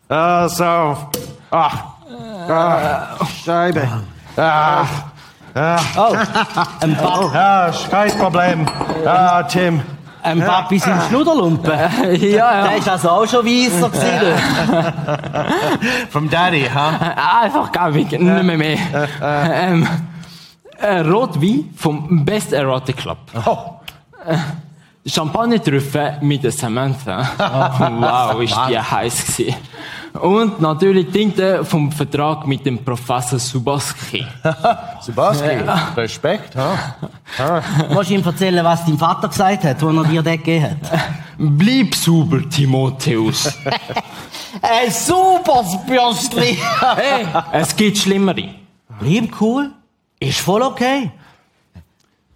also. 0.08 0.96
Ach. 1.50 1.84
Ah, 2.48 3.16
Scheibe. 3.44 3.88
Ah. 4.36 4.84
Ah. 5.52 5.78
Oh, 5.96 6.14
ein 6.82 6.96
paar, 6.96 7.34
Ja, 7.34 7.72
kein 7.90 8.16
Problem. 8.16 8.66
Ah, 9.04 9.42
Tim. 9.42 9.82
Ein 10.26 10.44
bis 10.68 10.86
im 10.86 11.00
Schnuderlumpen. 11.08 11.72
ja, 12.20 12.28
ja. 12.28 12.68
Der 12.68 12.76
ist 12.78 12.88
also 12.88 13.10
auch 13.10 13.26
schon 13.26 13.46
weißer 13.46 13.90
gewesen. 13.90 14.42
From 16.10 16.28
Daddy, 16.28 16.68
huh? 16.72 17.42
Einfach 17.42 17.70
gar 17.72 17.90
nicht 17.90 18.18
mehr 18.20 18.42
mehr. 18.42 18.78
ähm, 19.22 19.86
äh, 20.78 21.00
Rotwein 21.00 21.70
vom 21.76 22.24
Best 22.24 22.52
Erotic 22.52 22.96
Club. 22.96 23.18
Oh. 23.44 23.76
Champagner-Trüffel 25.06 26.18
mit 26.22 26.42
der 26.42 26.50
Samantha. 26.50 27.30
wow, 27.78 28.40
ist 28.42 28.56
die 28.68 28.78
heiß 28.78 29.26
gewesen. 29.26 29.54
Und 30.20 30.60
natürlich 30.60 31.08
Tinte 31.10 31.64
vom 31.64 31.92
Vertrag 31.92 32.46
mit 32.46 32.64
dem 32.64 32.84
Professor 32.84 33.38
Subaski. 33.38 34.24
Sebastian, 35.00 35.68
Respekt, 35.96 36.56
huh? 36.56 37.60
Musst 37.94 38.10
du 38.10 38.14
ihm 38.14 38.24
erzählen, 38.24 38.64
was 38.64 38.84
dein 38.84 38.98
Vater 38.98 39.28
gesagt 39.28 39.64
hat, 39.64 39.82
als 39.82 39.96
er 39.96 40.04
dir 40.04 40.22
das 40.22 40.32
gegeben 40.32 40.64
hat? 40.64 41.00
Bleib 41.38 41.94
sauber, 41.94 42.48
Timotheus. 42.48 43.52
Ein 44.62 44.90
super 44.90 45.64
Bürstli. 45.86 46.58
hey, 46.96 47.26
es 47.52 47.76
gibt 47.76 47.98
Schlimmere. 47.98 48.54
Bleib 48.98 49.40
cool. 49.40 49.70
Ist 50.18 50.40
voll 50.40 50.62
okay. 50.62 51.10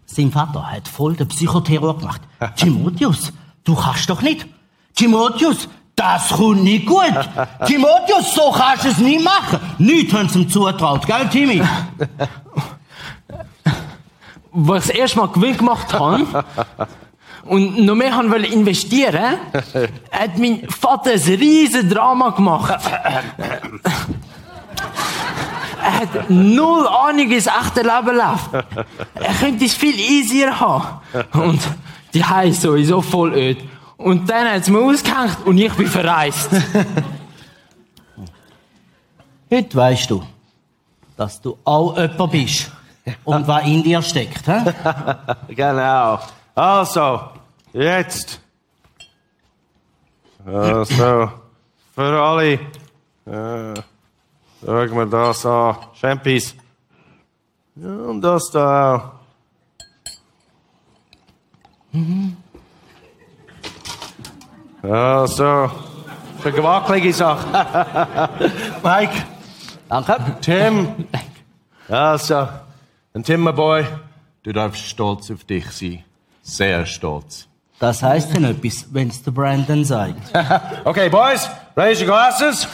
Sein 0.04 0.30
Vater 0.30 0.70
hat 0.70 0.86
voll 0.86 1.14
den 1.14 1.28
Psychoterror 1.28 1.98
gemacht. 1.98 2.20
Timotheus, 2.56 3.32
du 3.64 3.74
kannst 3.74 4.10
doch 4.10 4.20
nicht. 4.20 4.46
Timotheus, 4.94 5.68
das 6.00 6.28
kommt 6.30 6.64
nicht 6.64 6.86
gut. 6.86 7.12
Timotheus, 7.66 8.34
so 8.34 8.50
kannst 8.50 8.84
du 8.84 8.88
es 8.88 8.98
nicht 8.98 9.22
machen. 9.22 9.60
Nichts 9.78 10.14
haben 10.14 10.28
sie 10.28 10.40
ihm 10.40 10.48
zutraut, 10.48 11.06
gell, 11.06 11.28
Timmy? 11.28 11.60
Als 14.52 14.86
ich 14.86 14.86
das 14.86 14.88
erste 14.88 15.18
Mal 15.18 15.28
Gewinn 15.28 15.56
gemacht 15.56 15.92
habe 15.92 16.26
und 17.44 17.84
noch 17.84 17.94
mehr 17.94 18.16
haben 18.16 18.30
wollte 18.30 18.46
investieren, 18.46 19.36
hat 20.10 20.38
mein 20.38 20.66
Vater 20.68 21.10
ein 21.12 21.20
riesen 21.20 21.88
Drama 21.90 22.30
gemacht. 22.30 22.80
Er 25.82 26.00
hat 26.00 26.30
null 26.30 26.86
Ahnung, 26.88 27.28
wie 27.30 27.36
das 27.36 27.46
echte 27.46 27.82
Leben 27.82 28.16
läuft. 28.16 28.50
Er 29.14 29.34
könnte 29.38 29.64
es 29.66 29.74
viel 29.74 29.98
easier 29.98 30.58
haben. 30.58 31.00
Und 31.34 31.60
die 32.14 32.24
heißt 32.24 32.62
sowieso 32.62 33.02
voll 33.02 33.34
öd. 33.34 33.58
Und 34.00 34.28
dann 34.30 34.48
hat 34.48 34.62
es 34.62 34.68
mir 34.70 34.80
ausgehängt 34.80 35.44
und 35.44 35.58
ich 35.58 35.72
bin 35.74 35.86
verreist. 35.86 36.48
Heute 39.50 39.76
weißt 39.76 40.10
du, 40.10 40.24
dass 41.18 41.38
du 41.38 41.58
auch 41.64 41.98
jemand 41.98 42.32
bist. 42.32 42.72
Und 43.24 43.46
was 43.46 43.66
in 43.66 43.82
dir 43.82 44.00
steckt, 44.00 44.46
hä? 44.46 44.72
Genau. 45.48 46.18
Also, 46.54 47.20
jetzt. 47.74 48.40
Also, 50.46 51.30
für 51.94 52.22
alle. 52.22 52.52
Äh, 52.54 53.74
schauen 54.64 54.96
wir 54.96 55.06
das 55.06 55.44
an. 55.44 55.76
Champis. 55.92 56.54
Ja, 57.74 57.88
und 57.88 58.22
das 58.22 58.50
da 58.50 58.94
auch. 61.92 62.00
Also, 64.82 65.70
für 66.40 66.52
gewackelige 66.52 67.12
Sache. 67.12 67.46
Mike, 68.82 69.14
Danke. 69.88 70.16
Tim. 70.40 71.06
Also, 71.88 72.48
ein 73.12 73.24
Timmerboy, 73.24 73.84
du 74.44 74.52
darfst 74.52 74.82
stolz 74.84 75.30
auf 75.30 75.44
dich 75.44 75.70
sein. 75.72 76.04
Sehr 76.42 76.86
stolz. 76.86 77.46
Das 77.78 78.02
heisst 78.02 78.34
denn 78.34 78.44
etwas, 78.44 78.86
wenn's 78.92 79.22
der 79.22 79.30
Brandon 79.32 79.84
sagt. 79.84 80.30
Okay, 80.84 81.08
Boys, 81.08 81.48
raise 81.76 82.02
your 82.04 82.08
glasses. 82.12 82.68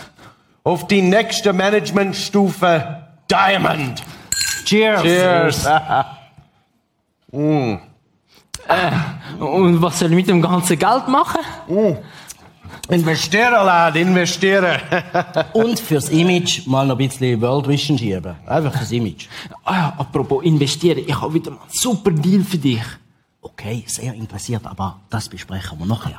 Auf 0.64 0.86
die 0.88 1.00
nächste 1.00 1.52
Managementstufe 1.52 3.02
Diamond. 3.30 4.02
Cheers. 4.64 5.02
Cheers. 5.02 5.68
Und 9.38 9.82
was 9.82 9.98
soll 9.98 10.10
ich 10.10 10.16
mit 10.16 10.28
dem 10.28 10.40
ganzen 10.40 10.78
Geld 10.78 11.08
machen? 11.08 11.40
Investieren, 12.88 13.52
Lad, 13.52 13.96
investieren. 13.96 14.80
Und 15.54 15.80
fürs 15.80 16.08
Image 16.08 16.66
mal 16.66 16.86
noch 16.86 16.94
ein 16.98 17.08
bisschen 17.08 17.40
World 17.40 17.66
Vision 17.68 17.98
schieben. 17.98 18.36
Einfach 18.46 18.72
fürs 18.76 18.92
Image. 18.92 19.26
Ah 19.64 19.74
ja, 19.74 19.94
apropos 19.98 20.44
investieren, 20.44 21.02
ich 21.06 21.20
habe 21.20 21.34
wieder 21.34 21.50
mal 21.50 21.62
einen 21.62 21.70
super 21.70 22.10
Deal 22.12 22.44
für 22.44 22.58
dich. 22.58 22.82
Okay, 23.42 23.84
sehr 23.86 24.14
interessiert, 24.14 24.64
aber 24.64 25.00
das 25.10 25.28
besprechen 25.28 25.78
wir 25.78 25.86
nachher. 25.86 26.18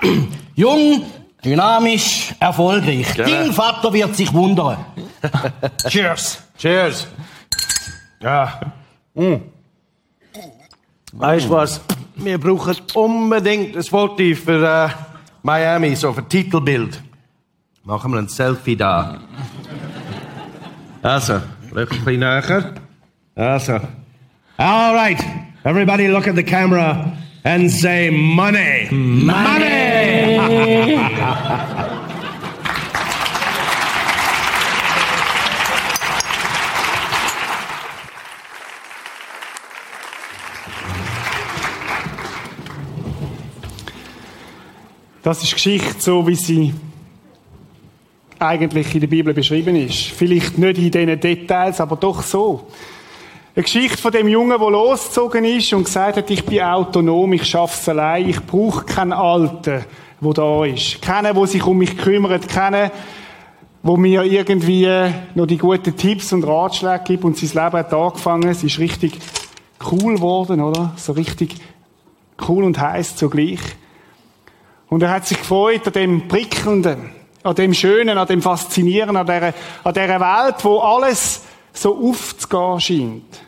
He? 0.00 0.28
Jung, 0.54 1.02
dynamisch, 1.44 2.34
erfolgreich. 2.38 3.14
Dein 3.16 3.52
Vater 3.52 3.92
wird 3.92 4.14
sich 4.16 4.32
wundern. 4.32 4.84
Cheers. 5.88 6.42
Cheers. 6.56 7.06
Ja. 8.20 8.60
Mm. 9.14 9.36
Weißt 11.12 11.46
du 11.46 11.50
was? 11.50 11.80
Wir 12.16 12.38
brauchen 12.38 12.76
unbedingt 12.94 13.76
ein 13.76 13.82
Foto 13.82 14.22
für 14.34 14.64
äh, 14.64 14.88
Miami, 15.42 15.94
so 15.94 16.12
für 16.12 16.26
Titelbild. 16.28 17.00
Machen 17.84 18.12
wir 18.12 18.18
ein 18.18 18.28
Selfie 18.28 18.76
da. 18.76 19.18
Also, 21.02 21.40
vielleicht 21.68 21.92
ein 21.92 22.04
bisschen 22.04 22.20
näher. 22.20 22.74
Also. 23.34 23.80
All 24.56 24.94
right. 24.94 25.18
Everybody 25.64 26.08
look 26.08 26.26
at 26.26 26.34
the 26.34 26.42
camera 26.42 27.12
and 27.44 27.70
say 27.70 28.10
money. 28.10 28.88
Money! 28.90 30.38
Das 45.28 45.42
ist 45.42 45.52
Geschichte 45.52 45.96
so, 45.98 46.26
wie 46.26 46.34
sie 46.34 46.72
eigentlich 48.38 48.94
in 48.94 49.02
der 49.02 49.08
Bibel 49.08 49.34
beschrieben 49.34 49.76
ist. 49.76 50.06
Vielleicht 50.06 50.56
nicht 50.56 50.78
in 50.78 50.90
diesen 50.90 51.20
Details, 51.20 51.82
aber 51.82 51.96
doch 51.96 52.22
so. 52.22 52.66
Eine 53.54 53.62
Geschichte 53.62 53.98
von 53.98 54.10
dem 54.10 54.26
Jungen, 54.26 54.58
der 54.58 54.70
losgezogen 54.70 55.44
ist 55.44 55.70
und 55.74 55.84
gesagt 55.84 56.16
hat, 56.16 56.30
ich 56.30 56.46
bin 56.46 56.62
autonom, 56.62 57.30
ich 57.34 57.44
schaff's 57.44 57.90
allein, 57.90 58.26
ich 58.26 58.40
brauche 58.40 58.86
keinen 58.86 59.12
Alten, 59.12 59.84
wo 60.18 60.32
da 60.32 60.64
ist. 60.64 61.02
Keiner, 61.02 61.36
wo 61.36 61.44
sich 61.44 61.62
um 61.62 61.76
mich 61.76 61.98
kümmert. 61.98 62.48
Keiner, 62.48 62.90
wo 63.82 63.98
mir 63.98 64.22
irgendwie 64.22 64.88
noch 65.34 65.44
die 65.44 65.58
guten 65.58 65.94
Tipps 65.94 66.32
und 66.32 66.44
Ratschläge 66.44 67.04
gibt 67.04 67.24
und 67.24 67.36
sein 67.36 67.64
Leben 67.64 67.76
hat 67.76 67.92
angefangen. 67.92 68.48
Es 68.48 68.64
ist 68.64 68.78
richtig 68.78 69.18
cool 69.92 70.14
geworden, 70.14 70.62
oder? 70.62 70.94
So 70.96 71.12
richtig 71.12 71.56
cool 72.48 72.64
und 72.64 72.80
heiß 72.80 73.16
zugleich. 73.16 73.60
Und 74.88 75.02
er 75.02 75.10
hat 75.10 75.26
sich 75.26 75.38
gefreut 75.38 75.86
an 75.86 75.92
dem 75.92 76.28
Prickelnden, 76.28 77.10
an 77.42 77.54
dem 77.54 77.74
Schönen, 77.74 78.16
an 78.16 78.26
dem 78.26 78.42
Faszinierenden, 78.42 79.16
an 79.16 79.26
dieser, 79.26 79.54
an 79.84 79.94
dieser 79.94 80.20
Welt, 80.20 80.64
wo 80.64 80.78
alles 80.78 81.42
so 81.72 81.96
aufzugehen 81.96 82.80
scheint. 82.80 83.40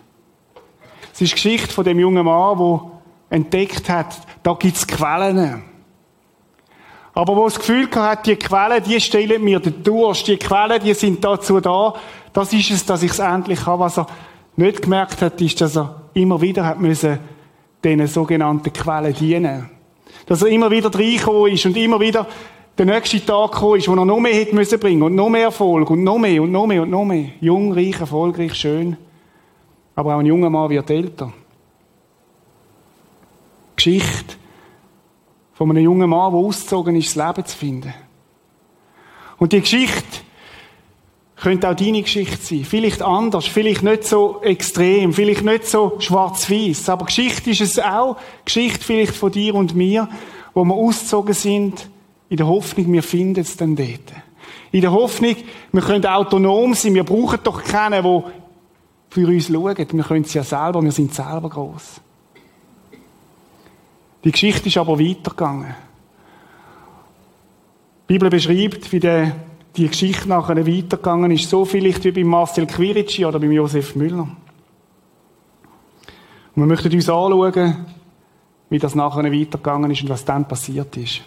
Es 1.13 1.21
ist 1.21 1.31
die 1.31 1.35
Geschichte 1.35 1.73
von 1.73 1.85
dem 1.85 1.99
jungen 1.99 2.25
Mann, 2.25 2.59
der 2.59 2.81
entdeckt 3.31 3.89
hat, 3.89 4.17
da 4.43 4.55
gibt's 4.55 4.87
Quellen. 4.87 5.65
Aber 7.13 7.37
wo 7.37 7.45
das 7.45 7.59
Gefühl 7.59 7.89
hat, 7.95 8.27
die 8.27 8.37
Quellen, 8.37 8.83
die 8.85 9.01
stellen 9.01 9.43
mir 9.43 9.61
den 9.61 9.83
Durst, 9.83 10.27
die 10.29 10.37
Quellen, 10.37 10.81
die 10.83 10.95
sind 10.95 11.25
dazu 11.25 11.61
da, 11.61 11.95
das 12.33 12.53
ist 12.53 12.71
es, 12.71 12.87
dass 12.87 13.03
ich 13.03 13.11
es 13.11 13.19
endlich 13.19 13.67
habe. 13.67 13.81
Was 13.81 13.99
er 13.99 14.07
nicht 14.57 14.83
gemerkt 14.83 15.21
hat, 15.21 15.41
ist, 15.41 15.61
dass 15.61 15.77
er 15.77 16.03
immer 16.15 16.41
wieder 16.41 16.65
hat 16.65 16.81
müssen, 16.81 17.19
diesen 17.83 18.07
sogenannten 18.07 18.73
Quellen 18.73 19.15
dienen. 19.15 19.80
Dass 20.31 20.43
er 20.43 20.49
immer 20.49 20.71
wieder 20.71 20.95
reingekommen 20.95 21.53
ist 21.53 21.67
und 21.67 21.77
immer 21.77 21.99
wieder 21.99 22.25
der 22.79 22.87
nächste 22.87 23.27
Tag 23.27 23.51
gekommen 23.51 23.79
ist, 23.81 23.89
wo 23.89 23.95
er 23.95 24.05
noch 24.05 24.21
mehr 24.21 24.33
hätte 24.33 24.55
müssen 24.55 24.79
bringen 24.79 25.03
und 25.03 25.17
noch 25.17 25.29
mehr 25.29 25.47
Erfolg 25.47 25.91
und 25.91 26.05
noch 26.05 26.19
mehr 26.19 26.41
und 26.41 26.53
noch 26.53 26.69
mehr 26.69 26.83
und 26.83 26.91
noch 26.91 27.05
mehr. 27.05 27.31
Jung, 27.41 27.73
reich, 27.73 27.99
erfolgreich, 27.99 28.55
schön. 28.55 28.97
Aber 29.97 30.15
auch 30.15 30.21
ein 30.21 30.27
junger 30.27 30.49
Mann 30.49 30.71
wird 30.71 30.89
älter. 30.89 31.33
Geschichte 33.75 34.37
von 35.55 35.69
einem 35.69 35.83
jungen 35.83 36.09
Mann, 36.09 36.31
der 36.31 36.39
ausgezogen 36.39 36.95
ist, 36.95 37.17
das 37.17 37.27
Leben 37.27 37.47
zu 37.49 37.57
finden. 37.57 37.95
Und 39.37 39.51
die 39.51 39.61
Geschichte 39.61 40.21
könnte 41.41 41.69
auch 41.69 41.75
deine 41.75 42.03
Geschichte 42.03 42.37
sein. 42.37 42.65
Vielleicht 42.65 43.03
anders, 43.03 43.47
vielleicht 43.47 43.83
nicht 43.83 44.05
so 44.05 44.41
extrem, 44.43 45.13
vielleicht 45.13 45.43
nicht 45.43 45.67
so 45.67 45.97
schwarz-weiß. 45.99 46.89
Aber 46.91 47.07
Geschichte 47.07 47.51
ist 47.51 47.63
es 47.63 47.79
auch. 47.79 48.17
Geschichte 48.45 48.85
vielleicht 48.85 49.15
von 49.15 49.33
dir 49.33 49.55
und 49.55 49.75
mir, 49.75 50.09
wo 50.53 50.65
wir 50.65 50.75
ausgezogen 50.75 51.35
sind, 51.35 51.89
in 52.29 52.37
der 52.37 52.47
Hoffnung, 52.47 52.93
wir 52.93 53.03
finden 53.03 53.41
es 53.41 53.57
dann 53.57 53.75
dort. 53.75 53.89
In 54.71 54.83
der 54.83 54.93
Hoffnung, 54.93 55.35
wir 55.73 55.83
können 55.83 56.07
autonom 56.07 56.75
sein, 56.75 56.95
wir 56.95 57.05
brauchen 57.05 57.41
doch 57.43 57.65
keinen, 57.65 58.03
der 58.03 58.25
für 59.09 59.27
uns 59.27 59.49
schaut. 59.49 59.79
Wir 59.79 60.05
können 60.05 60.25
es 60.25 60.35
ja 60.35 60.45
selber, 60.45 60.83
wir 60.83 60.93
sind 60.93 61.15
selber 61.15 61.49
groß. 61.49 62.01
Die 64.23 64.31
Geschichte 64.31 64.69
ist 64.69 64.77
aber 64.77 64.99
weitergegangen. 64.99 65.75
Die 68.09 68.13
Bibel 68.13 68.29
beschreibt, 68.29 68.93
wie 68.93 69.01
der, 69.01 69.37
die 69.77 69.89
Geschichte 69.89 70.29
nachher 70.29 70.67
weitergegangen 70.67 71.31
ist, 71.31 71.49
so 71.49 71.65
vielleicht 71.65 72.05
wie 72.05 72.11
bei 72.11 72.25
Marcel 72.25 72.67
Quirici 72.67 73.25
oder 73.25 73.39
beim 73.39 73.53
Josef 73.53 73.95
Müller. 73.95 74.29
Und 76.55 76.63
wir 76.63 76.67
möchten 76.67 76.93
uns 76.93 77.09
anschauen, 77.09 77.87
wie 78.69 78.79
das 78.79 78.95
nachher 78.95 79.25
weitergegangen 79.25 79.91
ist 79.91 80.03
und 80.03 80.09
was 80.09 80.25
dann 80.25 80.47
passiert 80.47 80.97
ist. 80.97 81.23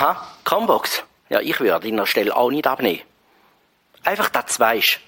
Aha, 0.00 0.26
Combox. 0.44 1.04
Ja, 1.28 1.40
ich 1.40 1.60
würde 1.60 1.74
an 1.74 1.96
der 1.96 2.06
Stelle 2.06 2.34
auch 2.34 2.50
nicht 2.50 2.66
abnehmen. 2.66 3.02
Einfach, 4.02 4.30
dass 4.30 4.56
du 4.56 4.60
weisst, 4.60 4.98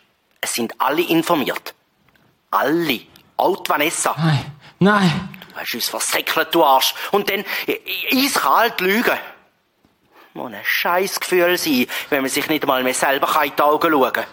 es 0.42 0.52
sind 0.52 0.78
alle 0.78 1.00
informiert. 1.00 1.74
Alle. 2.50 3.00
Auch 3.38 3.62
die 3.62 3.70
Vanessa. 3.70 4.14
Nein, 4.18 4.52
nein. 4.81 5.38
Du 5.48 5.57
hast 5.59 5.74
uns 5.74 5.88
versäckelt, 5.88 6.55
du 6.55 6.62
Arsch. 6.62 6.94
Und 7.11 7.31
dann 7.31 7.42
eiskalt 8.12 8.83
lügen. 8.83 9.18
Muss 10.35 10.52
ein 10.52 10.61
scheiß 10.62 11.20
Gefühl 11.20 11.57
sein, 11.57 11.87
wenn 12.11 12.20
man 12.20 12.31
sich 12.31 12.46
nicht 12.48 12.66
mal 12.66 12.83
mehr 12.83 12.92
selber 12.92 13.42
in 13.44 13.52
die 13.57 13.62
Augen 13.62 13.90
schauen 13.90 14.12
kann. 14.12 14.26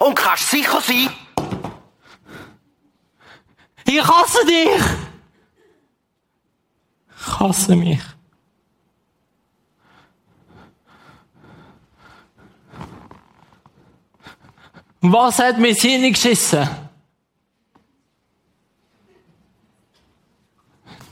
Und 0.00 0.14
kannst 0.14 0.50
sicher 0.50 0.80
sein, 0.82 1.10
Ich 3.86 4.02
hasse 4.02 4.44
dich! 4.44 4.82
Ich 7.18 7.40
hasse 7.40 7.76
mich. 7.76 8.15
Was 15.00 15.38
hat 15.38 15.58
mir 15.58 15.74
Hirn 15.74 16.12
geschissen? 16.12 16.68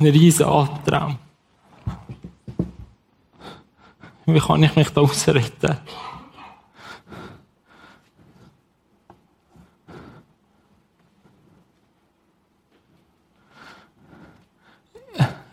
Ein 0.00 0.06
riesen 0.06 0.46
Albtraum. 0.46 1.18
Wie 4.26 4.40
kann 4.40 4.62
ich 4.62 4.74
mich 4.74 4.88
da 4.90 5.00
rausretten? 5.02 5.78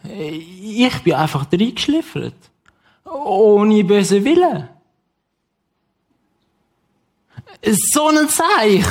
Ich 0.04 1.04
bin 1.04 1.14
einfach 1.14 1.46
reingeschliffert. 1.52 2.34
Ohne 3.06 3.84
böse 3.84 4.24
Willen. 4.24 4.70
So 7.64 8.08
ein 8.08 8.28
Zeich. 8.30 8.86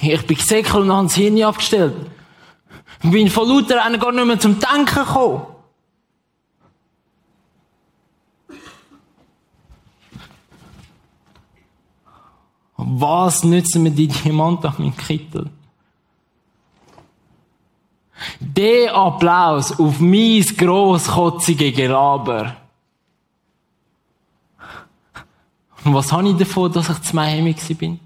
Ich 0.00 0.26
bin 0.26 0.36
gesäckelt 0.36 0.74
und 0.76 0.92
habe 0.92 1.08
das 1.08 1.16
Hirn 1.16 1.42
abgestellt. 1.42 1.94
Ich 3.02 3.10
bin 3.10 3.28
von 3.28 3.48
lauter 3.48 3.84
einer 3.84 3.98
gar 3.98 4.12
nicht 4.12 4.24
mehr 4.24 4.38
zum 4.38 4.58
Denken 4.58 4.86
gekommen. 4.94 5.46
Was 12.76 13.44
nützen 13.44 13.82
mir 13.82 13.90
die 13.90 14.08
Diamanten 14.08 14.66
an 14.66 14.74
meinem 14.78 14.96
Kittel? 14.96 15.50
Der 18.40 18.94
Applaus 18.94 19.78
auf 19.78 20.00
mein 20.00 20.42
grosskotzige 20.42 21.72
Gelaber. 21.72 22.56
Und 25.84 25.94
was 25.94 26.12
habe 26.12 26.28
ich 26.28 26.36
davon, 26.36 26.72
dass 26.72 26.88
ich 26.88 27.00
zu 27.02 27.16
Miami 27.16 27.54
bin? 27.78 28.00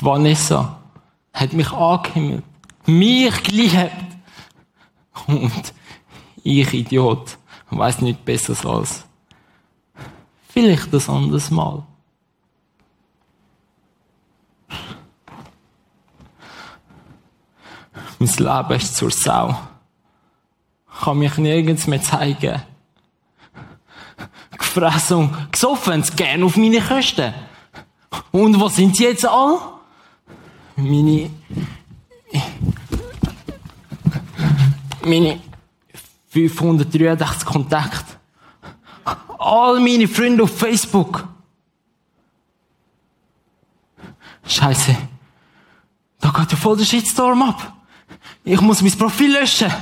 Die 0.00 0.04
Vanessa 0.04 0.80
hat 1.32 1.52
mich 1.52 1.70
angehimmelt, 1.72 2.44
mich 2.86 3.42
geliebt. 3.42 3.90
Und 5.26 5.74
ich, 6.42 6.72
Idiot, 6.72 7.36
weiß 7.70 8.00
nicht 8.00 8.24
besser 8.24 8.68
als 8.68 9.04
vielleicht 10.48 10.92
das 10.92 11.08
anderes 11.08 11.50
Mal. 11.50 11.82
Mein 18.20 18.28
Leben 18.28 18.72
ist 18.78 18.96
zur 18.96 19.10
Sau. 19.10 19.58
Ich 20.92 21.00
kann 21.00 21.18
mich 21.18 21.38
nirgends 21.38 21.86
mehr 21.86 22.02
zeigen. 22.02 22.62
gefressen 24.58 25.16
und 25.16 25.52
gesoffen, 25.52 26.04
gern 26.16 26.42
auf 26.42 26.58
meine 26.58 26.82
Kosten. 26.82 27.32
Und 28.30 28.60
wo 28.60 28.68
sind 28.68 28.94
sie 28.94 29.04
jetzt 29.04 29.26
all? 29.26 29.58
Meine, 30.76 31.30
meine 35.02 35.40
583 36.28 37.48
Kontakte. 37.48 38.18
All 39.38 39.80
meine 39.80 40.06
Freunde 40.06 40.42
auf 40.42 40.58
Facebook. 40.58 41.26
Scheiße. 44.44 44.94
Da 46.20 46.28
geht 46.28 46.52
ja 46.52 46.58
voll 46.58 46.76
der 46.76 46.84
Shitstorm 46.84 47.42
ab. 47.42 47.79
Ich 48.44 48.60
muss 48.60 48.82
mein 48.82 48.92
Profil 48.92 49.32
löschen. 49.32 49.72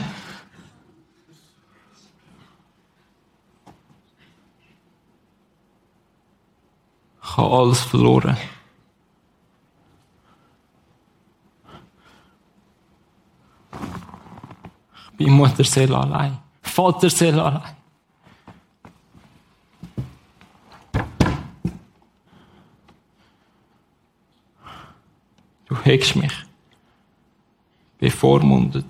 Ich 7.22 7.36
habe 7.36 7.56
alles 7.56 7.80
verloren. 7.80 8.36
Ich 15.04 15.16
bin 15.16 15.32
Mutterseele 15.32 15.96
allein. 15.96 16.38
Vaterseele 16.62 17.42
allein. 17.42 17.76
Du 25.66 25.76
hegst 25.84 26.16
mich. 26.16 26.32
Bevormundet. 27.98 28.86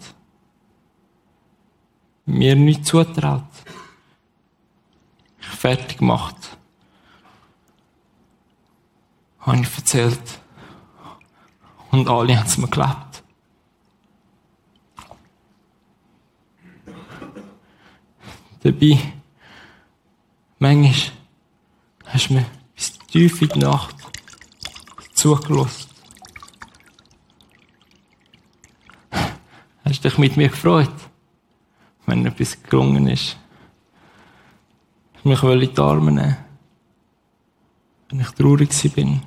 Mir 2.27 2.55
nicht 2.57 2.85
zutraut. 2.87 3.45
Fertig 5.39 5.99
gemacht. 5.99 6.37
Habe 9.41 9.61
ich 9.61 9.77
erzählt. 9.77 10.41
Und 11.91 12.07
alle 12.09 12.39
haben 12.39 12.47
es 12.47 12.59
mir 12.59 12.67
geglaubt. 12.67 13.23
Dabei, 18.63 18.99
manchmal 20.59 21.13
hast 22.07 22.29
du 22.29 22.35
mir 22.35 22.47
bis 22.75 22.99
tief 22.99 23.41
in 23.41 23.49
die 23.49 23.59
Nacht 23.61 23.97
zugelassen. 25.15 25.89
Hast 29.99 30.05
dich 30.05 30.19
mit 30.19 30.37
mir 30.37 30.49
gefreut, 30.49 30.95
wenn 32.07 32.25
etwas 32.25 32.63
gelungen 32.63 33.09
ist. 33.09 33.37
Hast 35.15 35.25
mich 35.25 35.43
in 35.43 35.75
die 35.75 35.81
Arme 35.81 36.13
nehmen, 36.13 36.37
wenn 38.09 38.21
ich 38.21 38.31
traurig 38.31 38.95
bin. 38.95 39.21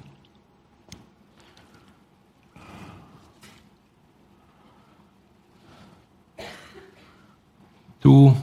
Du 8.00 8.34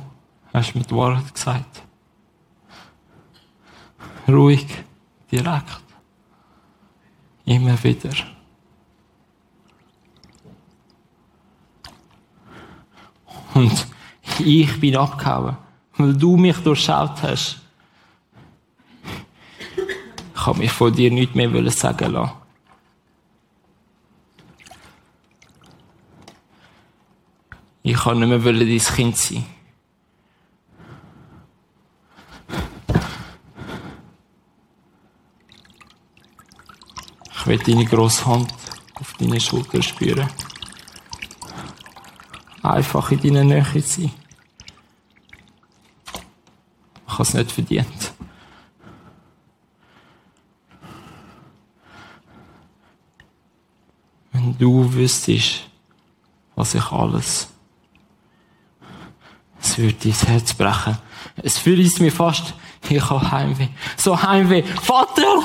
hast 0.53 0.75
mir 0.75 0.83
die 0.83 0.95
Wahrheit 0.95 1.33
gesagt. 1.33 1.83
Ruhig, 4.29 4.67
direkt. 5.33 5.83
Immer 7.47 7.83
wieder. 7.83 8.38
Und 13.59 13.89
ich 14.39 14.79
bin 14.79 14.97
abgehauen, 14.97 15.57
weil 15.97 16.15
du 16.15 16.37
mich 16.37 16.59
durchschaut 16.59 17.21
hast. 17.23 17.61
Ich 20.33 20.47
habe 20.47 20.59
mich 20.59 20.71
von 20.71 20.95
dir 20.95 21.11
nichts 21.11 21.35
mehr 21.35 21.71
sagen 21.73 22.13
lassen. 22.13 22.33
Ich 27.83 27.97
kann 27.97 28.21
nicht 28.21 28.29
mehr 28.29 28.39
dein 28.39 28.79
Kind 28.79 29.17
sein. 29.17 29.45
Ich 37.33 37.47
will 37.47 37.59
deine 37.59 37.85
grosse 37.87 38.25
Hand 38.25 38.55
auf 38.95 39.15
deine 39.15 39.41
Schulter 39.41 39.83
spüren. 39.83 40.29
Einfach 42.69 43.11
in 43.13 43.23
deiner 43.23 43.45
Nähe 43.45 43.81
sein. 43.81 44.13
Ich 47.07 47.13
habe 47.13 47.23
es 47.23 47.33
nicht 47.35 47.51
verdient. 47.51 48.13
Wenn 54.33 54.59
du 54.59 54.93
wüsstest, 54.93 55.69
was 56.55 56.75
ich 56.75 56.93
alles. 56.93 57.49
Es 59.61 59.79
würde 59.79 59.97
dein 60.03 60.13
Herz 60.13 60.53
brechen. 60.53 60.99
Es 61.37 61.57
fühlt 61.57 62.01
mir 62.01 62.13
fast, 62.13 62.53
ich 62.89 63.11
habe 63.11 63.31
Heimweh. 63.31 63.69
So 63.97 64.23
Heimweh. 64.23 64.63
Vater! 64.63 65.43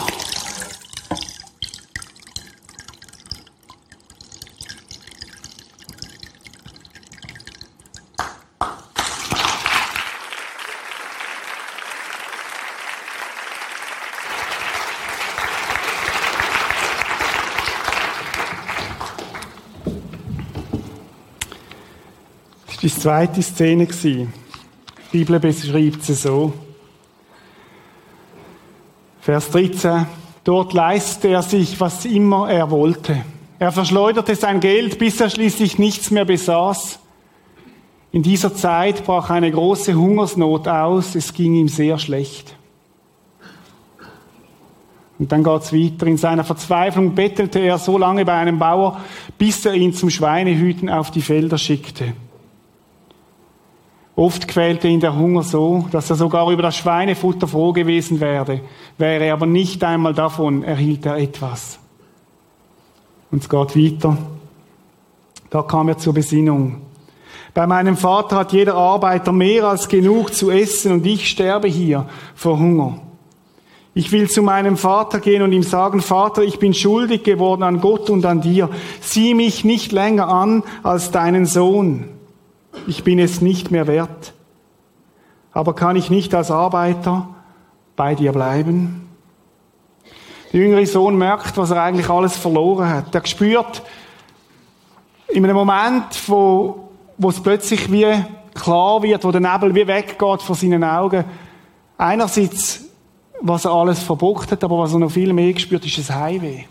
Die 22.83 22.89
zweite 22.89 23.41
Szene. 23.41 23.87
Die 23.87 24.27
Bibel 25.11 25.39
beschreibt 25.39 26.03
sie 26.03 26.15
so. 26.15 26.53
Vers 29.21 29.49
13. 29.51 30.05
Dort 30.43 30.73
leistete 30.73 31.29
er 31.29 31.43
sich, 31.43 31.79
was 31.79 32.03
immer 32.03 32.51
er 32.51 32.69
wollte. 32.69 33.23
Er 33.57 33.71
verschleuderte 33.71 34.35
sein 34.35 34.59
Geld, 34.59 34.99
bis 34.99 35.21
er 35.21 35.29
schließlich 35.29 35.79
nichts 35.79 36.11
mehr 36.11 36.25
besaß. 36.25 36.99
In 38.11 38.21
dieser 38.21 38.53
Zeit 38.53 39.05
brach 39.05 39.29
eine 39.29 39.49
große 39.49 39.93
Hungersnot 39.93 40.67
aus. 40.67 41.15
Es 41.15 41.33
ging 41.33 41.55
ihm 41.55 41.69
sehr 41.69 41.97
schlecht. 41.97 42.53
Und 45.17 45.31
dann 45.31 45.45
geht's 45.45 45.71
weiter. 45.71 46.05
In 46.07 46.17
seiner 46.17 46.43
Verzweiflung 46.43 47.15
bettelte 47.15 47.59
er 47.59 47.77
so 47.77 47.97
lange 47.97 48.25
bei 48.25 48.33
einem 48.33 48.59
Bauer, 48.59 48.99
bis 49.37 49.65
er 49.65 49.73
ihn 49.73 49.93
zum 49.93 50.09
Schweinehüten 50.09 50.89
auf 50.89 51.11
die 51.11 51.21
Felder 51.21 51.57
schickte. 51.57 52.13
Oft 54.23 54.47
quälte 54.47 54.87
ihn 54.87 55.01
der 55.01 55.17
Hunger 55.17 55.43
so, 55.43 55.85
dass 55.91 56.09
er 56.09 56.15
sogar 56.15 56.49
über 56.49 56.61
das 56.61 56.77
Schweinefutter 56.77 57.45
froh 57.45 57.73
gewesen 57.73 58.21
wäre, 58.21 58.61
wäre 58.97 59.33
aber 59.33 59.45
nicht 59.45 59.83
einmal 59.83 60.13
davon 60.13 60.63
erhielt 60.63 61.05
er 61.05 61.17
etwas. 61.17 61.77
Und 63.31 63.43
es 63.43 63.49
geht 63.49 63.75
weiter. 63.75 64.17
Da 65.49 65.61
kam 65.63 65.89
er 65.89 65.97
zur 65.97 66.13
Besinnung. 66.13 66.83
Bei 67.53 67.67
meinem 67.67 67.97
Vater 67.97 68.37
hat 68.37 68.53
jeder 68.53 68.75
Arbeiter 68.75 69.33
mehr 69.33 69.65
als 69.65 69.89
genug 69.89 70.33
zu 70.33 70.51
essen 70.51 70.93
und 70.93 71.05
ich 71.05 71.27
sterbe 71.27 71.67
hier 71.67 72.05
vor 72.33 72.57
Hunger. 72.57 72.99
Ich 73.93 74.13
will 74.13 74.29
zu 74.29 74.41
meinem 74.41 74.77
Vater 74.77 75.19
gehen 75.19 75.41
und 75.41 75.51
ihm 75.51 75.63
sagen, 75.63 75.99
Vater, 75.99 76.43
ich 76.43 76.59
bin 76.59 76.73
schuldig 76.73 77.23
geworden 77.23 77.63
an 77.63 77.81
Gott 77.81 78.09
und 78.09 78.25
an 78.25 78.39
dir. 78.39 78.69
Sieh 79.01 79.33
mich 79.33 79.65
nicht 79.65 79.91
länger 79.91 80.29
an 80.29 80.63
als 80.81 81.11
deinen 81.11 81.45
Sohn 81.45 82.12
ich 82.87 83.03
bin 83.03 83.19
es 83.19 83.41
nicht 83.41 83.71
mehr 83.71 83.87
wert. 83.87 84.33
Aber 85.51 85.75
kann 85.75 85.95
ich 85.95 86.09
nicht 86.09 86.33
als 86.33 86.51
Arbeiter 86.51 87.29
bei 87.95 88.15
dir 88.15 88.31
bleiben? 88.31 89.09
Der 90.51 90.61
jüngere 90.61 90.85
Sohn 90.85 91.17
merkt, 91.17 91.57
was 91.57 91.71
er 91.71 91.81
eigentlich 91.81 92.09
alles 92.09 92.37
verloren 92.37 92.89
hat. 92.89 93.13
Er 93.13 93.25
spürt 93.25 93.81
in 95.29 95.43
einem 95.43 95.55
Moment, 95.55 96.27
wo, 96.27 96.89
wo 97.17 97.29
es 97.29 97.41
plötzlich 97.41 97.91
wie 97.91 98.07
klar 98.53 99.01
wird, 99.01 99.23
wo 99.23 99.31
der 99.31 99.41
Nebel 99.41 99.73
wie 99.73 99.87
weggeht 99.87 100.41
vor 100.41 100.55
seinen 100.55 100.83
Augen. 100.83 101.25
Einerseits, 101.97 102.85
was 103.41 103.65
er 103.65 103.71
alles 103.71 104.03
verbockt 104.03 104.51
hat, 104.51 104.63
aber 104.63 104.77
was 104.79 104.93
er 104.93 104.99
noch 104.99 105.11
viel 105.11 105.33
mehr 105.33 105.53
gespürt, 105.53 105.85
ist 105.85 106.11
ein 106.11 106.19
Heimweh. 106.19 106.63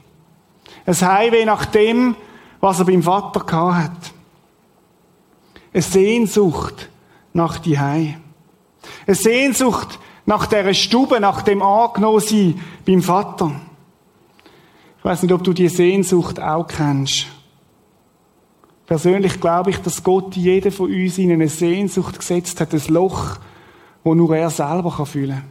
Ein 0.86 1.00
Heimweh 1.00 1.44
nach 1.44 1.66
dem, 1.66 2.14
was 2.60 2.78
er 2.78 2.84
beim 2.84 3.02
Vater 3.02 3.40
gehabt 3.40 3.76
hat. 3.76 4.12
Eine 5.72 5.82
Sehnsucht 5.82 6.90
nach 7.32 7.58
die 7.58 7.78
Hei. 7.78 8.18
Eine 9.06 9.16
Sehnsucht 9.16 9.98
nach 10.26 10.46
der 10.46 10.74
Stube, 10.74 11.18
nach 11.18 11.42
dem 11.42 11.62
Angenommen 11.62 12.60
beim 12.86 13.02
Vater. 13.02 13.52
Ich 14.98 15.04
weiß 15.04 15.22
nicht, 15.22 15.32
ob 15.32 15.42
du 15.42 15.52
die 15.52 15.68
Sehnsucht 15.68 16.38
auch 16.40 16.66
kennst. 16.66 17.26
Persönlich 18.86 19.40
glaube 19.40 19.70
ich, 19.70 19.78
dass 19.78 20.02
Gott 20.02 20.36
jeder 20.36 20.70
von 20.70 20.92
uns 20.92 21.16
in 21.16 21.32
eine 21.32 21.48
Sehnsucht 21.48 22.18
gesetzt 22.18 22.60
hat, 22.60 22.74
ein 22.74 22.82
Loch, 22.88 23.38
wo 24.04 24.14
nur 24.14 24.36
er 24.36 24.50
selber 24.50 24.90
füllen 25.06 25.42